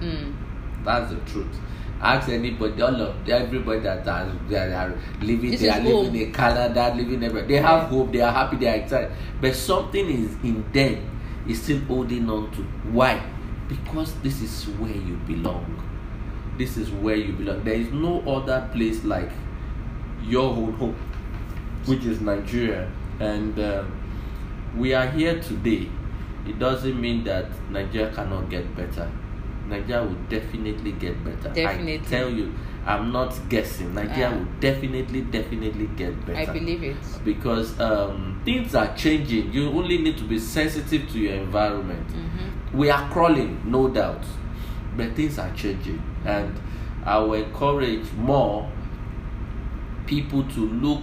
mm. 0.00 0.32
That's 0.84 1.10
the 1.10 1.16
truth. 1.30 1.56
Ask 2.00 2.28
anybody, 2.28 2.82
all 2.82 2.94
of 3.00 3.26
everybody 3.28 3.80
that 3.80 4.06
are, 4.06 4.30
that 4.50 4.70
are 4.72 4.94
living, 5.22 5.50
This 5.52 5.62
they 5.62 5.70
are 5.70 5.80
living 5.80 5.92
home. 6.04 6.14
in 6.14 6.32
Canada, 6.32 6.94
living 6.94 7.24
everywhere. 7.24 7.48
They 7.48 7.56
have 7.56 7.88
hope, 7.88 8.12
they 8.12 8.20
are 8.20 8.32
happy, 8.32 8.56
they 8.58 8.68
are 8.68 8.76
excited. 8.76 9.10
But 9.40 9.54
something 9.54 10.06
is 10.06 10.34
in 10.44 10.62
them 10.72 10.98
is 11.48 11.62
still 11.62 11.78
holding 11.88 12.28
on 12.28 12.50
to. 12.52 12.62
Why? 12.92 13.22
Because 13.66 14.12
this 14.22 14.42
is 14.42 14.64
where 14.78 14.90
you 14.92 15.16
belong. 15.26 15.64
This 16.56 16.76
is 16.76 16.90
where 16.90 17.16
you 17.16 17.32
belong. 17.32 17.64
There 17.64 17.74
is 17.74 17.90
no 17.90 18.20
other 18.22 18.68
place 18.72 19.04
like 19.04 19.30
your 20.22 20.50
own 20.56 20.72
home, 20.74 20.96
which 21.86 22.04
is 22.04 22.20
Nigeria. 22.20 22.90
And 23.20 23.58
um, 23.58 23.92
we 24.76 24.94
are 24.94 25.06
here 25.08 25.40
today. 25.40 25.88
It 26.46 26.58
doesn't 26.58 27.00
mean 27.00 27.24
that 27.24 27.46
Nigeria 27.70 28.12
cannot 28.14 28.48
get 28.48 28.74
better. 28.76 29.10
Nigeria 29.68 30.02
will 30.04 30.14
definitely 30.28 30.92
get 30.92 31.22
better. 31.24 31.48
Definitely. 31.52 31.94
I 31.94 32.08
tell 32.08 32.30
you, 32.30 32.54
I'm 32.86 33.10
not 33.12 33.34
guessing. 33.48 33.94
Nigeria 33.94 34.28
Ah. 34.32 34.36
will 34.38 34.46
definitely, 34.60 35.22
definitely 35.22 35.88
get 35.96 36.24
better. 36.24 36.38
I 36.38 36.46
believe 36.46 36.84
it. 36.84 36.96
Because 37.24 37.78
um, 37.80 38.40
things 38.44 38.74
are 38.76 38.94
changing. 38.96 39.52
You 39.52 39.68
only 39.70 39.98
need 39.98 40.16
to 40.18 40.24
be 40.24 40.38
sensitive 40.38 41.10
to 41.10 41.18
your 41.18 41.34
environment. 41.34 42.06
Mm-hmm. 42.08 42.78
We 42.78 42.90
are 42.90 43.10
crawling, 43.10 43.60
no 43.64 43.88
doubt, 43.88 44.22
but 44.96 45.14
things 45.14 45.38
are 45.38 45.52
changing, 45.54 46.02
and 46.24 46.54
I 47.04 47.18
will 47.18 47.34
encourage 47.34 48.10
more 48.12 48.70
people 50.06 50.42
to 50.44 50.60
look 50.60 51.02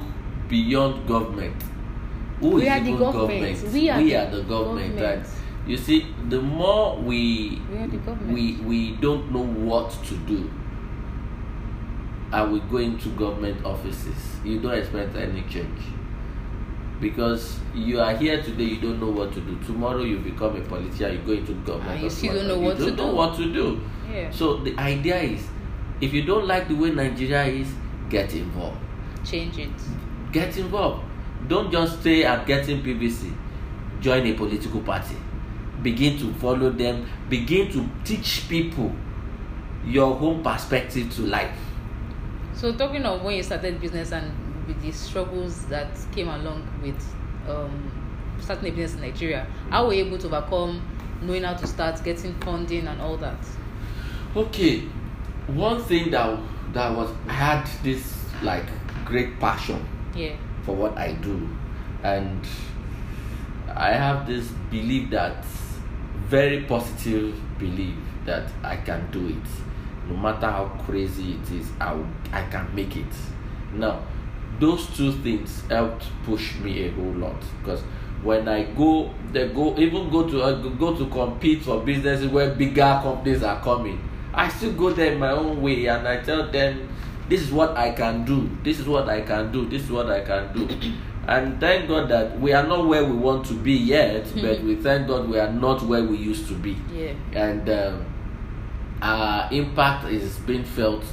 beyond 0.50 1.08
government. 1.08 1.62
Who 2.40 2.50
We 2.56 2.64
is 2.64 2.70
are 2.70 2.80
the 2.80 2.90
even 2.90 3.00
government. 3.00 3.64
We 3.74 3.90
are 3.90 4.02
the 4.02 4.38
the 4.38 4.44
government. 4.44 4.96
government. 4.96 5.28
And 5.64 5.70
you 5.72 5.78
see, 5.78 6.08
the 6.30 6.42
more 6.42 6.98
we 6.98 7.62
We 7.72 7.78
are 7.78 7.88
government. 7.88 8.34
we 8.34 8.58
we 8.66 8.96
don't 8.98 9.32
know 9.32 9.46
what 9.46 9.92
to 10.08 10.16
do, 10.18 10.50
and 12.32 12.52
we 12.52 12.60
go 12.62 12.78
into 12.78 13.10
government 13.10 13.64
offices, 13.66 14.38
you 14.44 14.60
don't 14.60 14.74
expect 14.74 15.16
any 15.16 15.42
change. 15.44 15.80
Because 17.02 17.60
you 17.76 18.00
are 18.00 18.16
here 18.16 18.42
today, 18.42 18.64
you 18.64 18.80
don't 18.82 19.00
know 19.00 19.10
what 19.10 19.34
to 19.34 19.42
do. 19.42 19.58
Tomorrow 19.66 20.04
you 20.04 20.20
become 20.20 20.56
a 20.56 20.62
politician, 20.62 21.14
you 21.14 21.20
go 21.20 21.34
into 21.34 21.54
government. 21.66 21.92
And 21.92 22.04
you 22.04 22.10
still 22.10 22.34
don't 22.36 22.48
know 22.48 22.56
you 22.56 22.62
what 22.62 22.78
to 22.78 22.86
don't 22.86 22.96
know 22.98 23.10
do. 23.10 23.16
what 23.16 23.38
to 23.38 23.54
do. 23.54 23.82
Yeah. 24.12 24.32
So 24.32 24.58
the 24.58 24.78
idea 24.78 25.18
is, 25.18 25.46
if 26.00 26.14
you 26.14 26.24
don't 26.24 26.48
like 26.48 26.68
the 26.68 26.76
way 26.76 26.92
Nigeria 26.92 27.44
is, 27.46 27.68
get 28.10 28.34
involved. 28.34 28.78
Change 29.26 29.58
it. 29.58 29.72
Get 30.32 30.58
involved. 30.58 31.04
Don't 31.48 31.72
just 31.72 32.00
stay 32.02 32.24
at 32.24 32.46
getting 32.46 32.82
PVC. 32.82 33.34
Join 34.00 34.26
a 34.28 34.34
political 34.34 34.82
party. 34.82 35.16
Begin 35.82 36.18
to 36.20 36.34
follow 36.36 36.70
them. 36.70 37.06
Begin 37.30 37.72
to 37.72 37.90
teach 38.06 38.48
people 38.48 38.94
your 39.86 40.18
own 40.20 40.42
perspective 40.44 41.14
to 41.16 41.24
life. 41.24 41.58
So 42.54 42.74
talking 42.74 43.04
of 43.04 43.22
when 43.24 43.36
you 43.36 43.44
started 43.44 43.82
business 43.82 44.12
and 44.12 44.32
with 44.68 44.82
the 44.82 44.92
struggles 44.92 45.66
that 45.66 45.90
came 46.12 46.28
along 46.28 46.68
with 46.82 47.02
um, 47.50 47.92
starting 48.40 48.70
a 48.74 48.76
business 48.76 49.02
in 49.02 49.10
Nigeria, 49.10 49.48
how 49.70 49.88
were 49.88 49.94
you 49.94 50.06
able 50.06 50.18
to 50.20 50.28
overcome 50.28 50.82
knowing 51.22 51.44
how 51.44 51.54
to 51.54 51.68
start, 51.68 52.04
getting 52.04 52.34
funding 52.42 52.88
and 52.88 53.02
all 53.02 53.18
that? 53.18 53.38
Okay, 54.36 54.82
one 55.48 55.82
thing 55.84 56.12
that 56.12 56.40
that 56.74 56.96
was 56.96 57.10
I 57.28 57.34
had 57.34 57.70
this 57.84 58.18
like 58.42 58.66
great 59.06 59.40
passion 59.40 59.86
Yeah. 60.16 60.36
for 60.66 60.76
what 60.76 60.98
I 60.98 61.14
do, 61.14 61.48
and 62.04 62.46
I 63.76 63.92
have 63.92 64.26
this 64.28 64.48
belief 64.72 65.10
that 65.12 65.44
very 66.28 66.62
positive 66.64 67.36
belief 67.60 67.96
that 68.26 68.50
I 68.64 68.78
can 68.78 69.10
do 69.12 69.28
it, 69.28 70.10
no 70.10 70.16
matter 70.18 70.48
how 70.50 70.66
crazy 70.86 71.34
it 71.34 71.52
is. 71.52 71.70
I 71.80 71.96
I 72.32 72.42
can 72.50 72.74
make 72.74 72.96
it. 72.98 73.14
Now, 73.74 74.02
those 74.60 74.86
two 74.96 75.12
things 75.24 75.64
helped 75.70 76.06
push 76.26 76.56
me 76.60 76.86
a 76.86 76.92
whole 76.92 77.14
lot 77.14 77.42
because 77.60 77.82
when 78.24 78.48
I 78.48 78.64
go, 78.64 79.14
they 79.34 79.50
go 79.50 79.78
even 79.78 80.10
go 80.10 80.30
to 80.30 80.42
uh, 80.42 80.54
go 80.54 80.96
to 80.96 81.06
compete 81.08 81.64
for 81.64 81.82
businesses 81.84 82.28
where 82.32 82.52
bigger 82.56 83.00
companies 83.04 83.44
are 83.44 83.62
coming. 83.62 84.00
I 84.34 84.48
still 84.50 84.74
go 84.74 84.92
there 84.92 85.18
my 85.18 85.32
own 85.32 85.62
way 85.62 85.86
and 85.88 86.08
I 86.08 86.22
tell 86.22 86.50
them, 86.50 86.90
this 87.30 87.42
is 87.42 87.52
what 87.52 87.76
I 87.78 87.92
can 87.92 88.26
do. 88.26 88.50
This 88.64 88.80
is 88.80 88.88
what 88.88 89.10
I 89.10 89.22
can 89.22 89.52
do. 89.52 89.68
This 89.68 89.84
is 89.84 89.92
what 89.92 90.10
I 90.10 90.22
can 90.22 90.54
do. 90.54 90.68
and 91.28 91.60
thank 91.60 91.88
God 91.88 92.10
that 92.10 92.40
we 92.40 92.54
are 92.54 92.66
not 92.66 92.88
where 92.88 93.04
we 93.04 93.16
want 93.16 93.46
to 93.48 93.54
be 93.54 93.74
yet, 93.74 94.26
but 94.42 94.62
we 94.62 94.76
thank 94.76 95.08
God 95.08 95.28
we 95.30 95.38
are 95.40 95.52
not 95.52 95.82
where 95.84 96.04
we 96.04 96.18
used 96.18 96.48
to 96.48 96.54
be 96.54 96.78
Yeah. 96.94 97.14
and 97.34 97.70
um, 97.70 98.06
our 99.02 99.50
impact 99.52 100.06
is 100.10 100.38
being 100.40 100.64
felt 100.64 101.04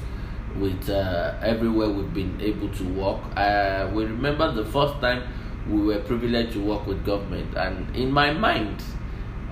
with 0.56 0.90
uh, 0.90 1.34
everywhere 1.42 1.88
we've 1.88 2.12
been 2.12 2.40
able 2.40 2.68
to 2.68 2.84
work. 2.94 3.20
Uh, 3.36 3.90
we 3.94 4.04
remember 4.04 4.52
the 4.52 4.64
first 4.64 5.00
time 5.00 5.22
we 5.68 5.80
were 5.82 6.00
privileged 6.00 6.52
to 6.52 6.60
work 6.60 6.86
with 6.86 7.04
government, 7.04 7.54
and 7.56 7.94
in 7.94 8.10
my 8.10 8.32
mind, 8.32 8.82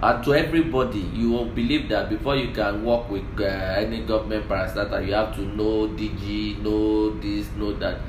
and 0.01 0.25
to 0.25 0.35
everybody, 0.35 1.01
you 1.01 1.31
will 1.31 1.47
believe 1.47 1.89
that 1.89 2.09
before 2.09 2.37
you 2.37 2.53
can 2.53 2.85
work 2.85 3.11
with 3.11 3.25
uh, 3.41 3.45
any 3.45 4.05
government 4.05 4.49
parastatal, 4.49 5.07
you 5.07 5.13
have 5.13 5.35
to 5.35 5.43
know 5.43 5.89
DG, 5.89 6.63
know 6.63 7.11
this, 7.19 7.51
know 7.57 7.73
that. 7.75 8.01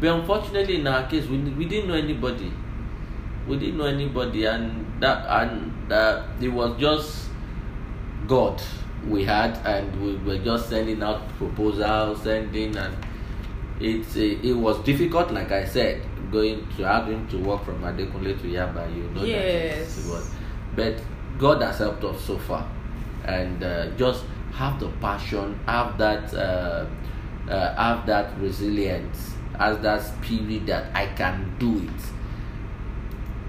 But 0.00 0.20
unfortunately, 0.20 0.80
in 0.80 0.86
our 0.86 1.08
case, 1.08 1.26
we, 1.26 1.38
we 1.38 1.64
didn't 1.64 1.88
know 1.88 1.94
anybody. 1.94 2.52
We 3.46 3.56
didn't 3.56 3.78
know 3.78 3.86
anybody, 3.86 4.44
and 4.44 5.00
that 5.00 5.24
and 5.26 5.72
that 5.88 6.24
it 6.40 6.48
was 6.48 6.78
just 6.78 7.28
God 8.26 8.62
we 9.06 9.24
had, 9.24 9.56
and 9.64 10.02
we 10.02 10.16
were 10.16 10.38
just 10.42 10.68
sending 10.68 11.02
out 11.02 11.28
proposals, 11.38 12.22
sending, 12.22 12.76
and 12.76 12.96
it's 13.80 14.16
a, 14.16 14.46
it 14.46 14.54
was 14.54 14.78
difficult. 14.84 15.30
Like 15.30 15.52
I 15.52 15.64
said, 15.64 16.02
going 16.32 16.66
to 16.76 16.82
having 16.86 17.26
to 17.28 17.38
work 17.38 17.64
from 17.64 17.80
Adekunle 17.82 18.40
to 18.40 18.46
Yaba, 18.48 18.94
you 18.94 19.04
know 19.10 19.20
that 19.20 19.28
Yes. 19.28 20.06
it 20.06 20.10
was 20.10 20.30
but 20.76 20.94
God 21.38 21.62
has 21.62 21.78
helped 21.78 22.04
us 22.04 22.20
so 22.24 22.38
far, 22.38 22.68
and 23.24 23.62
uh, 23.62 23.90
just 23.96 24.24
have 24.52 24.78
the 24.80 24.88
passion, 25.00 25.58
have 25.66 25.96
that, 25.98 26.32
uh, 26.34 26.86
uh, 27.48 27.74
have 27.74 28.06
that 28.06 28.38
resilience, 28.40 29.34
have 29.58 29.82
that 29.82 30.02
spirit 30.02 30.66
that 30.66 30.94
I 30.94 31.06
can 31.14 31.54
do 31.58 31.78
it. 31.78 32.02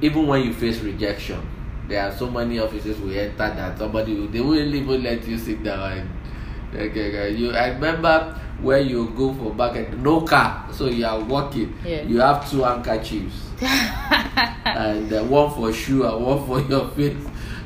Even 0.02 0.28
when 0.28 0.44
you 0.44 0.54
face 0.54 0.80
rejection, 0.80 1.42
there 1.90 2.08
are 2.08 2.16
so 2.16 2.30
many 2.30 2.60
offices 2.60 2.98
we 3.00 3.18
enter 3.20 3.36
that 3.38 3.78
somebody 3.78 4.14
will, 4.14 4.28
they 4.28 4.40
won't 4.42 4.60
even 4.60 5.04
let 5.04 5.28
you 5.28 5.38
sit 5.38 5.64
down 5.64 5.92
and 5.98 6.10
okay, 6.74 7.10
okay. 7.10 7.36
you 7.36 7.52
I 7.52 7.70
remember 7.70 8.40
where 8.62 8.80
you 8.80 9.10
go 9.18 9.34
for 9.34 9.54
market 9.54 9.98
no 9.98 10.22
car 10.22 10.68
so 10.72 10.86
you 10.88 11.06
are 11.06 11.20
walking 11.20 11.74
Yeah. 11.86 12.04
you 12.04 12.20
have 12.20 12.50
two 12.50 12.62
handkerchiefs 12.64 13.36
and 14.66 15.12
uh, 15.14 15.24
one 15.24 15.52
for 15.54 15.72
shoe 15.74 16.06
and 16.06 16.26
one 16.26 16.46
for 16.46 16.62
your 16.62 16.88
face 16.90 17.18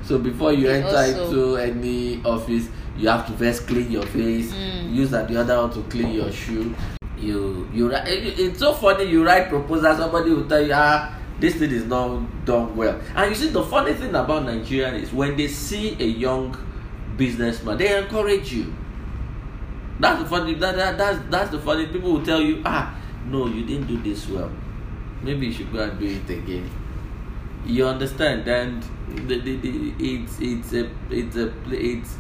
so 0.03 0.17
before 0.19 0.53
you 0.53 0.69
enter 0.69 0.87
Also- 0.95 1.55
into 1.55 1.57
any 1.57 2.21
office 2.23 2.69
you 2.97 3.07
have 3.09 3.25
to 3.27 3.33
first 3.33 3.67
clean 3.67 3.91
your 3.91 4.05
face 4.05 4.53
Mm. 4.53 4.93
use 4.93 5.09
that 5.11 5.27
the 5.27 5.35
other 5.39 5.57
one 5.57 5.71
to 5.71 5.81
clean 5.89 6.11
your 6.13 6.31
shoe 6.31 6.73
you 7.17 7.67
you 7.73 7.89
write 7.91 8.07
it- 8.07 8.37
it's 8.39 8.59
so 8.59 8.73
funny 8.73 9.05
you 9.05 9.25
write 9.25 9.49
proposal 9.49 9.95
somebody 9.95 10.29
will 10.31 10.45
tell 10.47 10.61
you 10.61 10.73
ah 10.75 11.09
this 11.43 11.55
thing 11.55 11.71
is 11.71 11.83
not 11.83 12.45
done 12.45 12.73
well. 12.73 13.01
And 13.15 13.29
you 13.29 13.35
see 13.35 13.49
the 13.49 13.63
funny 13.65 13.93
thing 13.93 14.15
about 14.15 14.45
nigerian 14.45 14.95
is 14.95 15.11
when 15.11 15.35
they 15.35 15.49
see 15.49 15.91
a 15.99 16.05
young 16.05 16.55
businessman 17.17 17.77
they 17.77 17.97
encourage 17.97 18.53
you. 18.53 18.73
That's 19.99 20.23
the 20.23 20.29
funny 20.29 20.53
that, 20.53 20.77
that 20.77 20.97
that's 20.97 21.19
that's 21.29 21.51
the 21.51 21.59
funny. 21.59 21.87
People 21.87 22.13
will 22.13 22.25
tell 22.25 22.41
you 22.41 22.61
ah 22.63 22.95
no 23.27 23.47
you 23.47 23.65
didn't 23.65 23.87
do 23.87 24.01
this 24.01 24.29
well. 24.29 24.49
Maybe 25.21 25.47
you 25.47 25.51
should 25.51 25.73
go 25.73 25.83
and 25.83 25.99
do 25.99 26.05
it 26.05 26.29
again. 26.29 26.69
You 27.65 27.87
understand? 27.87 28.47
And 28.47 28.81
the, 29.27 29.39
the, 29.39 29.57
the, 29.57 29.93
it's 29.99 30.39
it's 30.39 30.71
a 30.71 30.89
it's 31.09 31.35
a 31.35 31.51
it's 31.71 32.15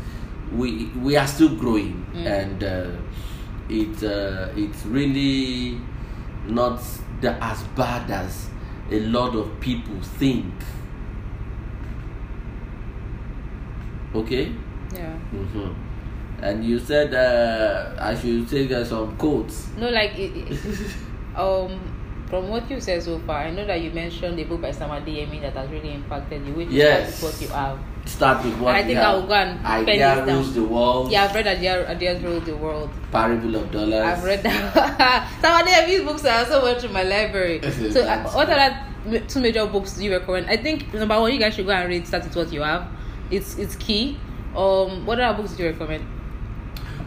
we 0.51 0.87
we 0.99 1.15
are 1.15 1.27
still 1.27 1.55
growing. 1.55 2.05
Mm. 2.13 2.25
and 2.27 2.63
uh, 2.63 2.91
it 3.69 4.03
uh, 4.03 4.49
it's 4.57 4.85
really 4.85 5.79
not 6.45 6.81
the, 7.21 7.31
as 7.41 7.63
bad 7.75 8.11
as 8.11 8.49
a 8.91 8.99
lot 8.99 9.35
of 9.35 9.59
people 9.59 9.99
think. 10.01 10.53
Okay? 14.13 14.51
Yeah. 14.93 15.17
Mm-hmm. 15.33 15.73
And 16.41 16.65
you 16.65 16.77
said 16.77 17.13
uh, 17.13 17.95
I 17.99 18.15
should 18.15 18.49
take 18.49 18.71
uh, 18.71 18.83
some 18.83 19.15
quotes. 19.17 19.69
No, 19.77 19.89
like, 19.89 20.17
it, 20.17 20.51
it, 20.51 20.95
um, 21.35 21.79
from 22.27 22.49
what 22.49 22.69
you 22.69 22.81
said 22.81 23.01
so 23.01 23.19
far, 23.19 23.43
I 23.45 23.51
know 23.51 23.65
that 23.65 23.81
you 23.81 23.91
mentioned 23.91 24.37
the 24.37 24.43
book 24.43 24.61
by 24.61 24.71
Samadi 24.71 25.23
Yemi 25.23 25.41
that 25.41 25.53
has 25.53 25.69
really 25.69 25.93
impacted 25.93 26.45
you. 26.45 26.53
Which 26.53 26.69
yes. 26.69 27.17
is 27.17 27.23
what 27.23 27.41
you 27.41 27.47
have? 27.47 27.79
Start 28.05 28.43
with 28.45 28.57
what 28.59 28.75
I 28.75 28.83
think. 28.83 28.99
I 28.99 29.13
will 29.15 29.27
go 29.27 29.33
and 29.33 29.65
idea 29.65 30.25
rules 30.25 30.53
the 30.53 30.63
world 30.63 31.11
Yeah, 31.11 31.23
I've 31.23 31.33
read 31.35 31.47
Ideas, 31.47 31.87
Ideas 31.87 32.21
Rule 32.23 32.39
the 32.41 32.55
World. 32.55 32.89
parable 33.11 33.55
of 33.55 33.71
dollars 33.71 33.93
I've 34.05 34.23
read 34.23 34.43
that. 34.43 35.29
Sam 35.41 35.65
Adeyemi's 35.65 36.03
books 36.03 36.25
are 36.25 36.45
so 36.45 36.61
much 36.61 36.83
in 36.83 36.91
my 36.91 37.03
library. 37.03 37.61
so, 37.91 38.01
uh, 38.03 38.29
what 38.31 38.49
are 38.49 39.19
two 39.27 39.39
major 39.39 39.65
books 39.65 39.99
you 39.99 40.11
recommend? 40.11 40.47
I 40.49 40.57
think 40.57 40.93
number 40.93 41.19
one, 41.19 41.31
you 41.33 41.39
guys 41.39 41.53
should 41.55 41.65
go 41.65 41.71
and 41.71 41.87
read 41.89 42.05
Start 42.05 42.25
with 42.25 42.35
What 42.35 42.51
You 42.51 42.61
Have. 42.61 42.87
It's 43.31 43.57
it's 43.57 43.75
key. 43.77 44.17
Um, 44.55 45.05
what 45.05 45.19
other 45.19 45.41
books 45.41 45.53
do 45.55 45.63
you 45.63 45.69
recommend? 45.69 46.05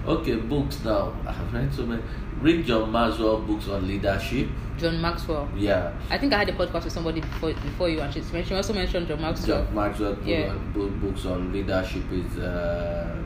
Okay, 0.06 0.36
books 0.36 0.82
now. 0.84 1.14
I've 1.26 1.52
read 1.52 1.72
so 1.74 1.84
many. 1.84 2.02
Read 2.46 2.64
John 2.64 2.92
Maxwell 2.92 3.38
books 3.38 3.66
on 3.68 3.88
leadership. 3.88 4.48
John 4.78 5.00
Maxwell. 5.00 5.48
Yeah, 5.56 5.92
I 6.10 6.16
think 6.16 6.32
I 6.32 6.38
had 6.38 6.48
a 6.48 6.52
podcast 6.52 6.84
with 6.84 6.92
somebody 6.92 7.20
before 7.20 7.52
before 7.54 7.88
you, 7.88 8.00
and 8.00 8.14
she 8.14 8.20
mentioned 8.20 8.46
she 8.46 8.54
also 8.54 8.72
mentioned 8.72 9.08
John 9.08 9.20
Maxwell. 9.20 9.64
John 9.64 9.74
Maxwell 9.74 10.14
book 10.14 10.26
Yeah. 10.26 10.54
book, 10.72 10.92
books 11.00 11.26
on 11.26 11.52
leadership 11.52 12.04
is 12.12 12.38
uh, 12.38 13.16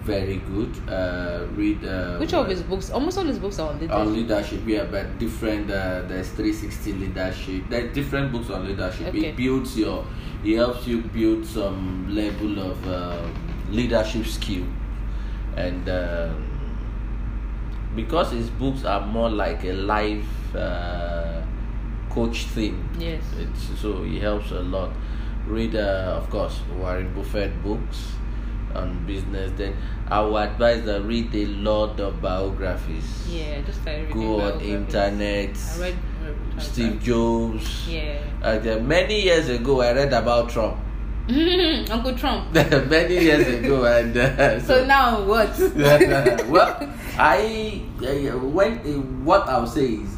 very 0.00 0.36
good. 0.36 0.72
Uh, 0.88 1.44
read. 1.56 1.84
Uh, 1.84 2.16
Which 2.16 2.32
of 2.32 2.48
his 2.48 2.62
books? 2.62 2.88
Almost 2.90 3.18
all 3.18 3.24
his 3.24 3.38
books 3.38 3.58
are 3.58 3.68
on 3.68 3.80
leadership. 3.80 4.00
on 4.00 4.14
leadership? 4.14 4.60
Yeah, 4.66 4.84
but 4.84 5.18
different. 5.18 5.70
Uh, 5.70 6.08
there's 6.08 6.30
360 6.30 6.92
leadership. 6.94 7.64
There's 7.68 7.92
different 7.92 8.32
books 8.32 8.48
on 8.48 8.66
leadership. 8.66 9.08
Okay. 9.08 9.26
It 9.26 9.36
builds 9.36 9.76
your. 9.76 10.06
It 10.42 10.56
helps 10.56 10.86
you 10.86 11.02
build 11.02 11.44
some 11.44 12.14
level 12.14 12.58
of 12.70 12.88
uh, 12.88 13.28
leadership 13.68 14.24
skill, 14.24 14.64
and. 15.54 15.86
Because 17.98 18.30
his 18.30 18.48
books 18.50 18.84
are 18.84 19.04
more 19.04 19.28
like 19.28 19.64
a 19.64 19.72
life 19.72 20.54
uh, 20.54 21.42
coach 22.08 22.44
thing. 22.44 22.88
Yes. 22.96 23.24
It's, 23.36 23.80
so 23.80 24.04
it 24.04 24.20
helps 24.22 24.52
a 24.52 24.60
lot. 24.60 24.92
Read, 25.46 25.74
uh, 25.74 26.14
of 26.16 26.30
course, 26.30 26.60
Warren 26.78 27.12
Buffett 27.12 27.60
books 27.64 28.12
on 28.72 29.04
business. 29.04 29.50
Then 29.56 29.76
I 30.06 30.20
would 30.20 30.48
advise 30.48 30.84
that 30.84 31.02
read 31.02 31.34
a 31.34 31.46
lot 31.46 31.98
of 31.98 32.22
biographies. 32.22 33.26
Yeah, 33.28 33.62
just 33.62 33.84
like 33.84 34.12
Go 34.12 34.42
on 34.42 34.60
internet. 34.60 35.56
I 35.58 35.80
read 35.80 35.96
uh, 36.56 36.60
Steve 36.60 37.02
Jobs. 37.02 37.88
Yeah. 37.88 38.22
Uh, 38.40 38.78
many 38.78 39.22
years 39.22 39.48
ago, 39.48 39.80
I 39.80 39.92
read 39.92 40.12
about 40.12 40.50
Trump. 40.50 40.78
Uncle 41.90 42.14
Trump. 42.16 42.52
many 42.54 43.14
years 43.18 43.46
ago, 43.46 43.84
and 43.84 44.16
uh, 44.16 44.58
So 44.66 44.84
now 44.86 45.22
what? 45.24 45.50
well, 46.48 46.88
I 47.18 47.82
uh, 48.00 48.38
when 48.38 48.78
uh, 48.78 49.00
what 49.24 49.46
I'll 49.48 49.66
say 49.66 49.86
is 49.94 50.10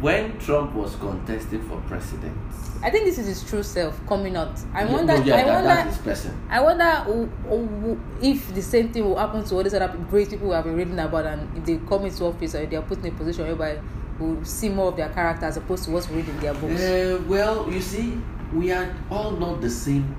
when 0.00 0.38
Trump 0.38 0.74
was 0.74 0.96
contesting 0.96 1.62
for 1.68 1.80
president. 1.88 2.36
I 2.82 2.90
think 2.90 3.06
this 3.06 3.16
is 3.16 3.26
his 3.26 3.42
true 3.48 3.62
self 3.62 3.98
coming 4.06 4.36
out. 4.36 4.58
I 4.74 4.84
wonder. 4.84 5.16
no, 5.16 5.24
yeah, 5.24 5.36
I 5.36 5.44
that, 5.44 5.54
wonder. 5.54 5.90
that's 6.04 6.22
his. 6.24 6.32
I 6.50 6.60
wonder 6.60 6.84
who- 7.06 7.30
who- 7.48 8.00
if 8.20 8.54
the 8.54 8.60
same 8.60 8.92
thing 8.92 9.04
will 9.08 9.16
happen 9.16 9.42
to 9.44 9.54
all 9.54 9.62
these 9.62 9.72
other 9.72 9.88
great 10.10 10.28
people 10.28 10.48
we 10.48 10.54
have 10.54 10.64
been 10.64 10.76
reading 10.76 10.98
about, 10.98 11.24
and 11.24 11.56
if 11.56 11.64
they 11.64 11.78
come 11.88 12.04
into 12.04 12.24
office 12.26 12.54
or 12.54 12.66
they 12.66 12.76
are 12.76 12.82
put 12.82 12.98
in 12.98 13.06
a 13.06 13.16
position 13.16 13.46
whereby 13.46 13.78
we'll 14.18 14.44
see 14.44 14.68
more 14.68 14.88
of 14.88 14.96
their 14.96 15.08
character 15.08 15.46
as 15.46 15.56
opposed 15.56 15.84
to 15.84 15.90
what's 15.92 16.10
we 16.10 16.16
read 16.16 16.28
in 16.28 16.40
their 16.40 16.52
books. 16.54 16.82
Uh, 16.82 17.22
well, 17.26 17.70
you 17.72 17.80
see, 17.80 18.18
we 18.54 18.70
are 18.72 18.94
all 19.10 19.32
not 19.32 19.60
the 19.60 19.70
same. 19.70 20.14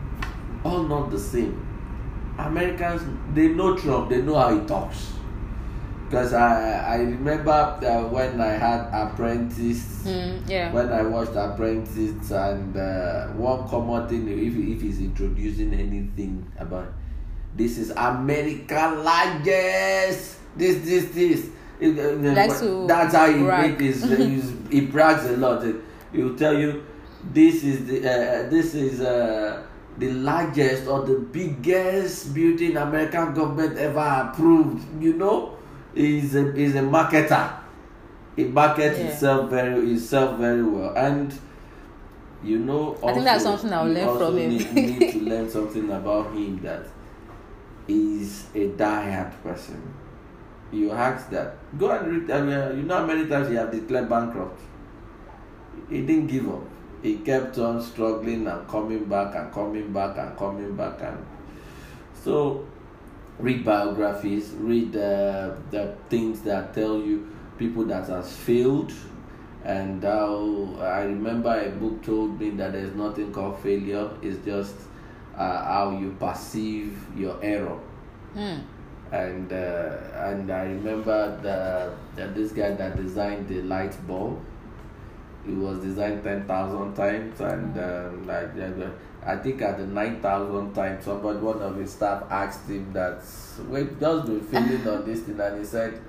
All 0.63 0.83
not 0.83 1.11
the 1.11 1.19
same. 1.19 1.61
Americans, 2.37 3.01
they 3.33 3.47
know 3.49 3.77
Trump. 3.77 4.09
They 4.09 4.21
know 4.21 4.35
how 4.35 4.57
he 4.59 4.65
talks. 4.67 5.13
Because 6.05 6.33
I, 6.33 6.95
I 6.95 6.97
remember 6.97 7.51
uh, 7.51 8.07
when 8.09 8.39
I 8.39 8.51
had 8.51 8.89
Apprentice. 8.93 10.03
Hmm, 10.03 10.37
yeah. 10.47 10.71
when 10.71 10.91
I 10.91 11.01
watched 11.03 11.35
Apprentice, 11.35 12.31
and 12.31 12.77
uh, 12.77 13.27
one 13.33 13.67
common 13.67 14.07
thing, 14.07 14.27
if 14.27 14.55
if 14.55 14.81
he's 14.81 14.99
introducing 14.99 15.73
anything 15.73 16.45
about 16.59 16.87
this 17.55 17.77
is 17.77 17.89
America 17.91 19.01
largest, 19.03 20.37
this 20.55 20.83
this 20.85 21.05
this. 21.11 21.49
It- 21.79 21.99
uh, 21.99 22.59
to 22.59 22.87
that's 22.87 23.13
how 23.13 23.29
he 23.31 23.43
brag. 23.43 23.71
make 23.71 23.79
his, 23.81 24.01
his 24.03 24.53
he 24.69 24.81
brags 24.81 25.25
a 25.25 25.35
lot. 25.37 25.65
He 26.13 26.23
will 26.23 26.35
tell 26.37 26.57
you 26.57 26.85
this 27.33 27.63
is 27.63 27.85
the 27.87 27.99
uh, 27.99 28.49
this 28.49 28.73
is 28.75 29.01
uh, 29.01 29.63
the 29.97 30.11
largest 30.11 30.87
or 30.87 31.03
the 31.05 31.19
biggest 31.31 32.33
building 32.33 32.77
American 32.77 33.33
government 33.33 33.77
ever 33.77 34.29
approved. 34.29 34.85
You 35.01 35.13
know, 35.13 35.57
he's 35.93 36.35
a 36.35 36.51
he's 36.53 36.75
a 36.75 36.79
marketer 36.81 37.51
it 38.37 38.51
markets 38.51 38.99
Yeah. 38.99 39.05
itself 39.07 39.49
very 39.49 39.93
itself 39.93 40.37
very 40.37 40.61
well 40.61 40.93
and 40.97 41.33
you 42.43 42.59
know 42.59 42.89
also, 43.01 43.07
I 43.07 43.13
think 43.13 43.25
that's 43.25 43.43
something 43.43 43.71
I'll 43.71 43.87
learn 43.87 44.17
from 44.17 44.37
him. 44.37 44.49
need, 44.49 44.73
need 44.73 45.11
to 45.13 45.19
learn 45.31 45.49
something 45.49 45.89
about 45.89 46.33
him 46.33 46.59
that 46.61 46.85
he's 47.87 48.47
a 48.53 48.67
die-hard 48.67 49.31
person 49.41 49.81
you 50.71 50.91
ask 50.91 51.29
that 51.29 51.55
go 51.77 51.89
and 51.91 52.07
read 52.11 52.29
I 52.31 52.41
mean, 52.41 52.77
you 52.79 52.83
know 52.83 52.97
how 52.97 53.05
many 53.05 53.25
times 53.27 53.47
he 53.47 53.55
have 53.55 53.71
declared 53.71 54.09
bankrupt 54.09 54.59
he 55.89 56.01
didn't 56.01 56.27
give 56.27 56.49
up 56.49 56.63
he 57.05 57.17
kept 57.29 57.57
on 57.59 57.81
struggling 57.81 58.47
and 58.47 58.67
coming 58.67 59.05
back 59.05 59.35
and 59.35 59.51
coming 59.53 59.91
back 59.93 60.17
and 60.17 60.37
coming 60.37 60.75
back 60.75 61.01
and 61.01 61.25
so 62.23 62.65
read 63.39 63.63
biographies 63.63 64.51
read 64.71 64.95
uh, 64.95 65.53
the 65.71 65.83
things 66.09 66.41
that 66.41 66.73
tell 66.73 66.97
you 66.99 67.17
people 67.57 67.83
that 67.85 68.07
has 68.07 68.31
failed 68.47 68.91
and 69.63 70.03
how 70.03 70.33
i 70.81 71.01
remember 71.01 71.53
a 71.59 71.69
book 71.81 72.01
told 72.03 72.39
me 72.39 72.49
that 72.51 72.71
there's 72.73 72.95
nothing 72.95 73.31
called 73.31 73.57
failure 73.59 74.09
it's 74.21 74.43
just 74.45 74.75
uh, 75.37 75.63
how 75.63 75.97
you 75.99 76.15
perceive 76.19 76.97
your 77.15 77.37
error 77.43 77.79
Hmm. 78.33 78.59
and 79.11 79.53
uh, 79.53 79.97
and 80.27 80.51
I 80.51 80.63
remember 80.63 81.39
the, 81.41 81.93
that 82.17 82.35
this 82.35 82.51
guy 82.51 82.71
that 82.71 82.97
designed 82.97 83.47
the 83.47 83.61
light 83.61 83.95
bulb, 84.07 84.41
it 85.47 85.55
was 85.55 85.79
designed 85.79 86.23
ten 86.23 86.45
thousand 86.45 86.93
times, 86.95 87.39
and 87.39 87.77
um, 87.77 88.27
like 88.27 88.49
I 89.25 89.35
think 89.37 89.61
at 89.61 89.77
the 89.77 89.87
nine 89.87 90.21
thousand 90.21 90.73
time, 90.73 91.01
somebody 91.01 91.39
one 91.39 91.61
of 91.61 91.75
his 91.77 91.91
staff 91.93 92.23
asked 92.29 92.67
him 92.69 92.91
that 92.93 93.21
we've 93.69 93.99
just 93.99 94.27
been 94.51 94.87
on 94.87 95.05
this 95.05 95.21
thing, 95.21 95.39
and 95.39 95.59
he 95.59 95.65
said. 95.65 96.01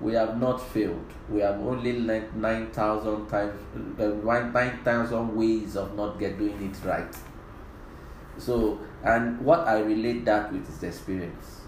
We 0.00 0.14
have 0.14 0.40
not 0.40 0.62
failed. 0.62 1.04
We 1.28 1.40
have 1.40 1.60
only 1.60 2.00
learned 2.00 2.34
nine 2.34 2.70
thousand 2.70 3.26
times, 3.28 3.52
uh, 4.00 4.06
nine 4.54 4.78
thousand 4.82 5.36
ways 5.36 5.76
of 5.76 5.94
not 5.94 6.18
get 6.18 6.38
doing 6.38 6.58
it 6.62 6.86
right. 6.88 7.14
So, 8.38 8.78
and 9.04 9.40
what 9.40 9.60
I 9.68 9.80
relate 9.80 10.24
that 10.24 10.52
with 10.52 10.68
is 10.68 10.82
experience. 10.82 11.60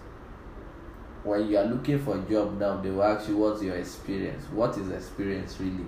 When 1.25 1.49
you 1.49 1.59
are 1.59 1.65
looking 1.65 1.99
for 1.99 2.19
a 2.19 2.23
job 2.23 2.59
now, 2.59 2.77
they 2.79 2.91
will 2.91 3.05
ask 3.05 3.29
you, 3.29 3.37
What's 3.37 3.63
your 3.63 3.77
experience? 3.77 4.45
What 4.51 4.77
is 4.77 4.91
experience 4.91 5.59
really? 5.61 5.85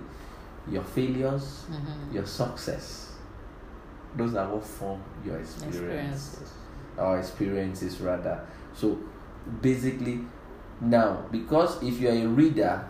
Your 0.69 0.83
failures, 0.83 1.65
Mhm. 1.69 2.13
your 2.13 2.25
success. 2.25 3.13
Those 4.17 4.35
are 4.35 4.47
what 4.53 4.63
form 4.63 4.99
your 5.25 5.37
experience 5.37 5.75
Experiences. 5.75 6.53
our 6.97 7.19
experiences 7.19 8.01
rather. 8.01 8.39
So 8.73 8.97
basically, 9.61 10.25
now 10.81 11.23
because 11.31 11.81
if 11.83 11.99
you 12.01 12.09
are 12.09 12.13
a 12.13 12.27
reader, 12.27 12.83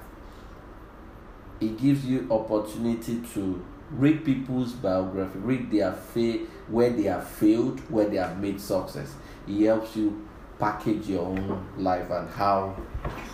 it 1.60 1.78
gives 1.78 2.06
you 2.06 2.28
opportunity 2.30 3.22
to 3.34 3.62
read 3.92 4.24
people's 4.26 4.74
biography, 4.74 5.40
read 5.40 5.72
their 5.72 5.92
fa- 5.92 6.40
where 6.70 6.90
they 6.90 7.04
have 7.04 7.28
failed, 7.28 7.80
where 7.90 8.08
they 8.08 8.18
have 8.18 8.40
made 8.42 8.60
success. 8.60 9.16
It 9.48 9.66
helps 9.66 9.96
you 9.96 10.26
package 10.60 11.08
your 11.08 11.26
own 11.26 11.66
life 11.78 12.10
and 12.10 12.30
how 12.30 12.76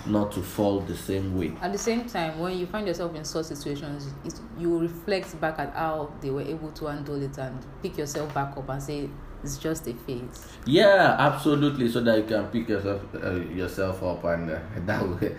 not 0.05 0.31
to 0.31 0.41
fall 0.41 0.79
the 0.81 0.95
same 0.95 1.37
way. 1.37 1.53
At 1.61 1.71
the 1.71 1.77
same 1.77 2.05
time, 2.05 2.39
when 2.39 2.57
you 2.57 2.65
find 2.65 2.87
yourself 2.87 3.15
in 3.15 3.23
such 3.23 3.45
situations, 3.45 4.13
it, 4.25 4.39
you 4.57 4.79
reflect 4.79 5.39
back 5.39 5.59
at 5.59 5.73
how 5.73 6.11
they 6.21 6.29
were 6.29 6.41
able 6.41 6.71
to 6.71 6.85
handle 6.87 7.21
it 7.21 7.37
and 7.37 7.63
pick 7.81 7.97
yourself 7.97 8.33
back 8.33 8.57
up 8.57 8.67
and 8.69 8.81
say 8.81 9.09
it's 9.43 9.57
just 9.57 9.87
a 9.87 9.93
phase. 9.93 10.47
Yeah, 10.65 11.15
absolutely. 11.19 11.89
So 11.89 12.01
that 12.01 12.17
you 12.17 12.23
can 12.23 12.47
pick 12.47 12.69
yourself 12.69 13.01
uh, 13.15 13.31
yourself 13.31 14.03
up 14.03 14.23
and 14.25 14.51
uh, 14.51 14.59
that 14.85 15.07
way 15.07 15.35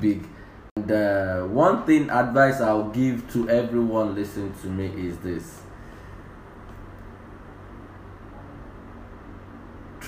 big. 0.00 0.26
And 0.76 0.90
uh, 0.90 1.42
one 1.46 1.84
thing 1.84 2.10
advice 2.10 2.60
I'll 2.60 2.90
give 2.90 3.30
to 3.32 3.48
everyone 3.48 4.14
listening 4.14 4.54
to 4.62 4.68
me 4.68 4.86
is 5.08 5.18
this: 5.18 5.62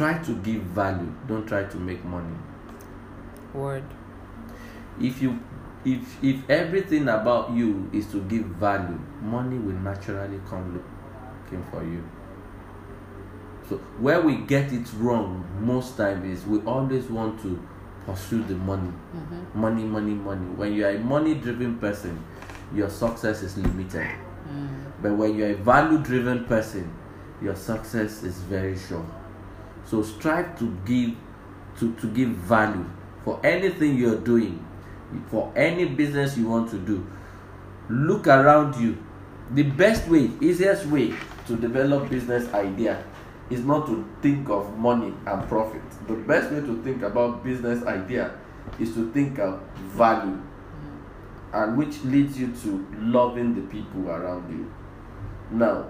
try 0.03 0.19
to 0.19 0.35
give 0.43 0.63
value. 0.63 1.13
Don't 1.29 1.47
try 1.47 1.63
to 1.63 1.77
make 1.77 2.05
money. 2.05 2.35
Word. 3.55 3.85
If 5.01 5.23
you 5.23 5.39
if 5.85 6.23
if 6.23 6.51
everything 6.51 7.09
about 7.09 7.53
you 7.53 7.89
is 7.93 8.07
to 8.13 8.21
give 8.23 8.45
value, 8.67 8.99
money 9.23 9.59
will 9.59 9.79
naturally 9.79 10.41
come 10.51 10.65
looking 10.75 11.63
for 11.71 11.85
you. 11.85 12.03
So 13.69 13.77
where 14.01 14.21
we 14.21 14.37
get 14.39 14.73
it 14.73 14.89
wrong 14.99 15.45
most 15.61 15.97
time 15.97 16.25
is 16.31 16.45
we 16.47 16.59
always 16.63 17.05
want 17.05 17.41
to 17.43 17.63
pursue 18.05 18.43
the 18.43 18.55
money, 18.55 18.93
Mm-hmm. 19.15 19.61
money, 19.61 19.85
money, 19.85 20.15
money. 20.15 20.47
When 20.57 20.73
you 20.75 20.85
are 20.85 20.91
a 20.91 20.99
money-driven 20.99 21.79
person, 21.79 22.19
your 22.75 22.91
success 22.91 23.43
is 23.45 23.57
limited. 23.57 24.11
Mm. 24.51 24.69
But 25.01 25.13
when 25.13 25.37
you 25.37 25.45
are 25.45 25.51
a 25.51 25.55
value-driven 25.55 26.47
person, 26.47 26.91
your 27.41 27.55
success 27.55 28.25
is 28.25 28.39
very 28.51 28.77
sure. 28.77 29.07
So 29.85 30.03
strive 30.03 30.59
to 30.59 30.77
give 30.87 31.17
to, 31.79 31.95
to 31.97 32.07
give 32.09 32.31
value 32.31 32.85
for 33.25 33.41
anything 33.45 33.97
you're 33.97 34.21
doing, 34.21 34.65
for 35.29 35.53
any 35.57 35.87
business 35.87 36.37
you 36.37 36.49
want 36.49 36.71
to 36.71 36.79
do. 36.79 37.07
Look 37.89 38.27
around 38.27 38.81
you. 38.81 38.99
The 39.51 39.63
best 39.63 40.09
way, 40.09 40.31
easiest 40.41 40.87
way 40.87 41.15
to 41.47 41.57
develop 41.57 42.09
business 42.09 42.53
idea 42.55 43.05
is 43.51 43.65
not 43.65 43.87
to 43.87 44.09
think 44.23 44.49
of 44.49 44.79
money 44.79 45.13
and 45.27 45.49
profit. 45.49 45.83
The 46.07 46.15
best 46.15 46.51
way 46.53 46.61
to 46.61 46.83
think 46.83 47.03
about 47.03 47.45
business 47.45 47.85
idea 47.85 48.39
is 48.79 48.95
to 48.95 49.11
think 49.13 49.39
of 49.39 49.61
value 49.79 50.41
and 51.53 51.77
which 51.77 52.03
leads 52.05 52.39
you 52.39 52.53
to 52.63 52.87
loving 52.99 53.55
the 53.55 53.61
people 53.63 54.09
around 54.11 54.51
you. 54.51 54.73
Now, 55.51 55.87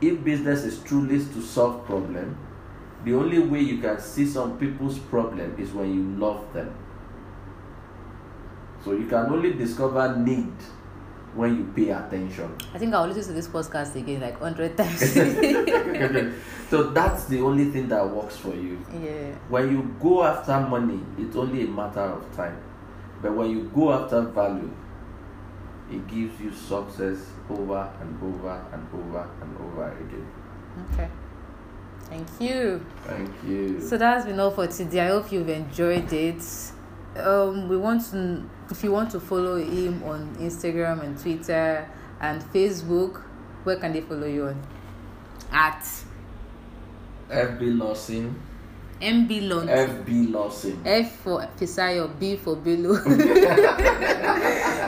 if 0.00 0.24
business 0.24 0.64
is 0.64 0.82
truly 0.82 1.18
to 1.18 1.42
solve 1.42 1.84
problem, 1.84 2.36
the 3.04 3.14
only 3.14 3.38
way 3.38 3.60
you 3.60 3.78
can 3.78 3.98
see 4.00 4.26
some 4.26 4.58
people's 4.58 4.98
problem 4.98 5.54
is 5.58 5.72
when 5.72 5.92
you 5.94 6.02
love 6.18 6.52
them. 6.52 6.74
So 8.84 8.92
you 8.92 9.06
can 9.06 9.26
only 9.26 9.52
discover 9.54 10.16
need 10.16 10.52
when 11.34 11.56
you 11.56 11.64
pay 11.76 11.90
attention. 11.90 12.54
I 12.74 12.78
think 12.78 12.92
I'll 12.94 13.06
listen 13.06 13.24
to 13.24 13.32
this 13.32 13.46
podcast 13.48 13.94
again 13.94 14.20
like 14.20 14.40
100 14.40 14.76
times. 14.76 15.00
so 16.70 16.90
that's 16.90 17.26
the 17.26 17.40
only 17.40 17.66
thing 17.66 17.88
that 17.88 18.08
works 18.08 18.36
for 18.36 18.54
you. 18.54 18.78
yeah. 19.00 19.32
When 19.48 19.70
you 19.70 19.94
go 20.00 20.24
after 20.24 20.58
money, 20.60 21.00
it's 21.18 21.36
only 21.36 21.62
a 21.64 21.68
matter 21.68 22.00
of 22.00 22.34
time. 22.36 22.56
But 23.22 23.34
when 23.34 23.50
you 23.50 23.70
go 23.74 23.92
after 23.92 24.22
value, 24.22 24.70
it 25.90 26.06
gives 26.08 26.40
you 26.40 26.52
success 26.52 27.18
over 27.50 27.90
and 28.00 28.22
over 28.22 28.64
and 28.72 28.86
over 28.94 29.28
and 29.42 29.56
over 29.58 29.92
again. 29.92 30.26
Okay. 30.92 31.08
Thank 32.10 32.28
you. 32.40 32.84
Thank 33.04 33.30
you. 33.46 33.80
So 33.80 33.96
that's 33.96 34.26
been 34.26 34.40
all 34.40 34.50
for 34.50 34.66
today. 34.66 35.00
I 35.00 35.08
hope 35.08 35.30
you've 35.30 35.48
enjoyed 35.48 36.12
it. 36.12 36.42
Um, 37.16 37.68
we 37.68 37.76
want 37.76 38.04
to, 38.10 38.42
if 38.68 38.82
you 38.82 38.90
want 38.90 39.12
to 39.12 39.20
follow 39.20 39.56
him 39.56 40.02
on 40.02 40.34
Instagram 40.36 41.04
and 41.04 41.16
Twitter 41.18 41.88
and 42.20 42.42
Facebook, 42.52 43.22
where 43.62 43.76
can 43.76 43.92
they 43.92 44.00
follow 44.00 44.26
you 44.26 44.46
on? 44.48 44.60
At 45.52 45.84
FB 47.30 47.78
Lawson. 47.78 48.40
MB 49.00 49.48
Lund. 49.48 49.68
FB 49.70 50.32
Lawson. 50.32 50.82
F 50.84 51.12
for 51.16 51.48
Fisayo, 51.58 52.10
B 52.18 52.36
for 52.36 52.56
Bello. 52.56 52.92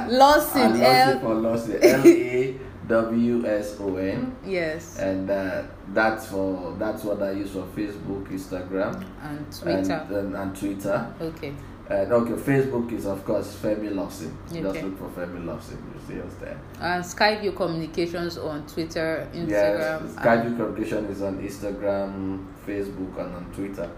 Lawson, 0.08 0.18
Lawson 0.18 0.80
L. 0.82 1.20
for 1.20 1.34
Lawson. 1.34 1.78
L 1.82 2.06
A 2.06 2.58
W 2.92 3.46
S 3.46 3.76
O 3.80 3.96
N. 3.96 4.36
Yes. 4.44 4.98
And 4.98 5.30
uh, 5.30 5.62
that's 5.94 6.26
for 6.26 6.76
that's 6.78 7.02
what 7.04 7.22
I 7.22 7.30
use 7.32 7.50
for 7.52 7.64
Facebook, 7.76 8.28
Instagram, 8.28 8.94
And 9.22 9.40
Twitter. 9.50 10.06
and, 10.08 10.16
and, 10.16 10.36
and 10.36 10.56
Twitter. 10.56 11.14
okay. 11.20 11.52
And 11.88 12.12
okay, 12.12 12.32
Facebook 12.50 12.92
is 12.92 13.06
of 13.06 13.24
course 13.24 13.56
Femi 13.62 13.94
Lawson. 13.94 14.36
Just 14.52 14.82
look 14.82 14.98
for 14.98 15.08
Femi 15.16 15.44
Lawson. 15.44 15.78
You 15.94 16.00
see 16.06 16.20
us 16.22 16.34
there. 16.40 16.58
And 16.80 17.02
Skyview 17.04 17.56
Communications 17.56 18.38
on 18.38 18.66
Twitter, 18.66 19.28
Yes, 19.34 19.50
Instagram. 19.50 20.00
and- 20.00 20.16
Skyview 20.18 20.56
Communication 20.58 21.04
is 21.06 21.22
on 21.22 21.34
Instagram, 21.42 22.46
Facebook, 22.66 23.18
and 23.22 23.34
on 23.34 23.44
Twitter. 23.54 23.90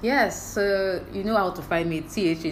Yes, 0.00 0.54
so 0.54 1.04
you 1.12 1.22
know 1.24 1.36
how 1.36 1.50
to 1.50 1.60
find 1.62 1.90
me. 1.90 2.00
T 2.02 2.28
H 2.28 2.44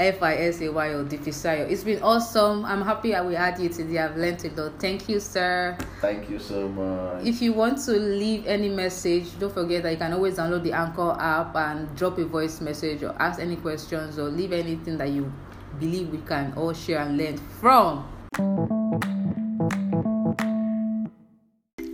F 0.00 0.22
I 0.22 0.34
S 0.36 0.62
A 0.62 0.72
Y 0.72 0.94
O 0.94 1.04
Difisayo. 1.04 1.68
It's 1.70 1.84
been 1.84 2.02
awesome. 2.02 2.64
I'm 2.64 2.80
happy 2.80 3.14
I 3.14 3.20
will 3.20 3.36
add 3.36 3.60
you 3.60 3.68
today. 3.68 3.98
I've 3.98 4.16
learned 4.16 4.42
a 4.44 4.48
lot. 4.60 4.80
Thank 4.80 5.10
you, 5.10 5.20
sir. 5.20 5.76
Thank 6.00 6.30
you 6.30 6.38
so 6.38 6.68
much. 6.68 7.26
If 7.26 7.42
you 7.42 7.52
want 7.52 7.84
to 7.84 7.92
leave 7.92 8.46
any 8.46 8.70
message, 8.70 9.38
don't 9.38 9.52
forget 9.52 9.82
that 9.82 9.92
you 9.92 9.98
can 9.98 10.14
always 10.14 10.38
download 10.38 10.62
the 10.62 10.72
Anchor 10.72 11.14
app 11.20 11.54
and 11.54 11.94
drop 11.96 12.16
a 12.16 12.24
voice 12.24 12.62
message 12.62 13.02
or 13.02 13.14
ask 13.20 13.38
any 13.40 13.56
questions 13.56 14.18
or 14.18 14.30
leave 14.30 14.52
anything 14.52 14.96
that 14.96 15.10
you 15.10 15.30
believe 15.78 16.08
we 16.08 16.18
can 16.18 16.54
all 16.56 16.72
share 16.72 17.00
and 17.00 17.18
learn 17.18 17.36
from. 17.60 18.08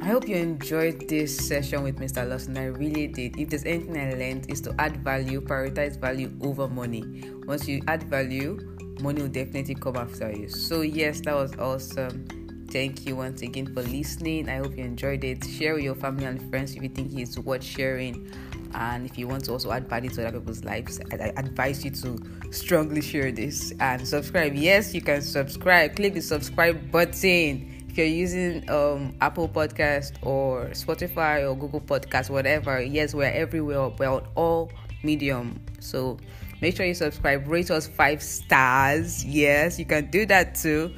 I 0.06 0.10
hope 0.10 0.28
you 0.28 0.36
enjoyed 0.36 1.08
this 1.08 1.36
session 1.36 1.82
with 1.82 1.96
Mr. 1.96 2.30
Lawson. 2.30 2.56
I 2.56 2.66
really 2.66 3.08
did. 3.08 3.40
If 3.40 3.48
there's 3.48 3.64
anything 3.64 3.98
I 3.98 4.14
learned, 4.14 4.48
is 4.48 4.60
to 4.60 4.74
add 4.78 4.98
value, 4.98 5.40
prioritize 5.40 5.98
value 5.98 6.30
over 6.42 6.68
money. 6.68 7.24
Once 7.44 7.66
you 7.66 7.82
add 7.88 8.04
value, 8.04 8.56
money 9.00 9.22
will 9.22 9.28
definitely 9.28 9.74
come 9.74 9.96
after 9.96 10.30
you. 10.30 10.48
So, 10.48 10.82
yes, 10.82 11.22
that 11.22 11.34
was 11.34 11.56
awesome. 11.56 12.24
Thank 12.70 13.04
you 13.04 13.16
once 13.16 13.42
again 13.42 13.74
for 13.74 13.82
listening. 13.82 14.48
I 14.48 14.58
hope 14.58 14.78
you 14.78 14.84
enjoyed 14.84 15.24
it. 15.24 15.44
Share 15.44 15.74
with 15.74 15.82
your 15.82 15.96
family 15.96 16.26
and 16.26 16.50
friends 16.50 16.76
if 16.76 16.84
you 16.84 16.88
think 16.88 17.12
it's 17.18 17.36
worth 17.36 17.64
sharing. 17.64 18.30
And 18.74 19.06
if 19.06 19.18
you 19.18 19.26
want 19.26 19.46
to 19.46 19.52
also 19.52 19.72
add 19.72 19.88
value 19.88 20.10
to 20.10 20.28
other 20.28 20.38
people's 20.38 20.62
lives, 20.62 21.00
I, 21.10 21.16
I 21.16 21.26
advise 21.36 21.84
you 21.84 21.90
to 21.90 22.22
strongly 22.52 23.02
share 23.02 23.32
this 23.32 23.72
and 23.80 24.06
subscribe. 24.06 24.54
Yes, 24.54 24.94
you 24.94 25.00
can 25.00 25.20
subscribe. 25.20 25.96
Click 25.96 26.14
the 26.14 26.22
subscribe 26.22 26.92
button 26.92 27.75
if 27.96 27.98
you're 27.98 28.06
using 28.06 28.68
um 28.68 29.16
apple 29.22 29.48
podcast 29.48 30.12
or 30.20 30.66
spotify 30.72 31.48
or 31.48 31.56
google 31.56 31.80
podcast 31.80 32.28
whatever 32.28 32.82
yes 32.82 33.14
we're 33.14 33.24
everywhere. 33.24 33.88
We're 33.88 34.10
on 34.10 34.26
all 34.34 34.70
medium. 35.02 35.58
So 35.80 36.18
make 36.60 36.76
sure 36.76 36.84
you 36.84 36.92
subscribe. 36.92 37.48
Rate 37.48 37.70
us 37.70 37.86
five 37.86 38.22
stars. 38.22 39.24
Yes 39.24 39.78
you 39.78 39.86
can 39.86 40.10
do 40.10 40.26
that 40.26 40.56
too. 40.56 40.94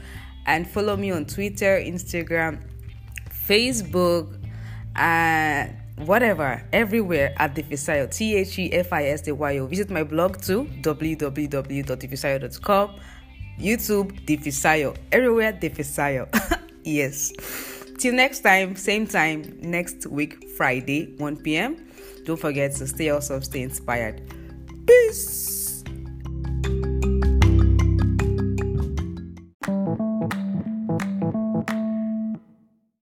And 0.47 0.69
follow 0.69 0.97
me 0.97 1.13
on 1.13 1.25
twitter 1.27 1.79
instagram 1.79 2.65
facebook 3.31 4.37
and 4.97 5.77
whatever. 5.99 6.65
Everywhere 6.73 7.33
at 7.37 7.55
Defisayo 7.55 8.11
T 8.11 8.35
H 8.35 8.59
E 8.59 8.73
F 8.73 8.93
I 8.93 9.05
S 9.05 9.21
D 9.21 9.31
Y 9.31 9.59
O. 9.59 9.67
Visit 9.67 9.89
my 9.91 10.03
blog 10.03 10.41
too 10.41 10.65
www.defisayo.com 10.81 12.97
YouTube 13.61 14.25
Defisayo 14.25 14.97
everywhere 15.13 15.53
Defisayo 15.53 16.27
yes. 16.89 17.33
Till 17.99 18.15
next 18.15 18.41
time 18.41 18.77
same 18.77 19.07
time 19.07 19.59
next 19.61 20.07
week 20.07 20.49
Friday 20.57 21.15
1 21.19 21.37
p.m. 21.39 21.77
don't 22.25 22.39
forget 22.39 22.75
to 22.77 22.87
stay 22.87 23.11
awesome 23.11 23.43
stay 23.43 23.63
inspired. 23.63 24.23
Peace 24.87 25.58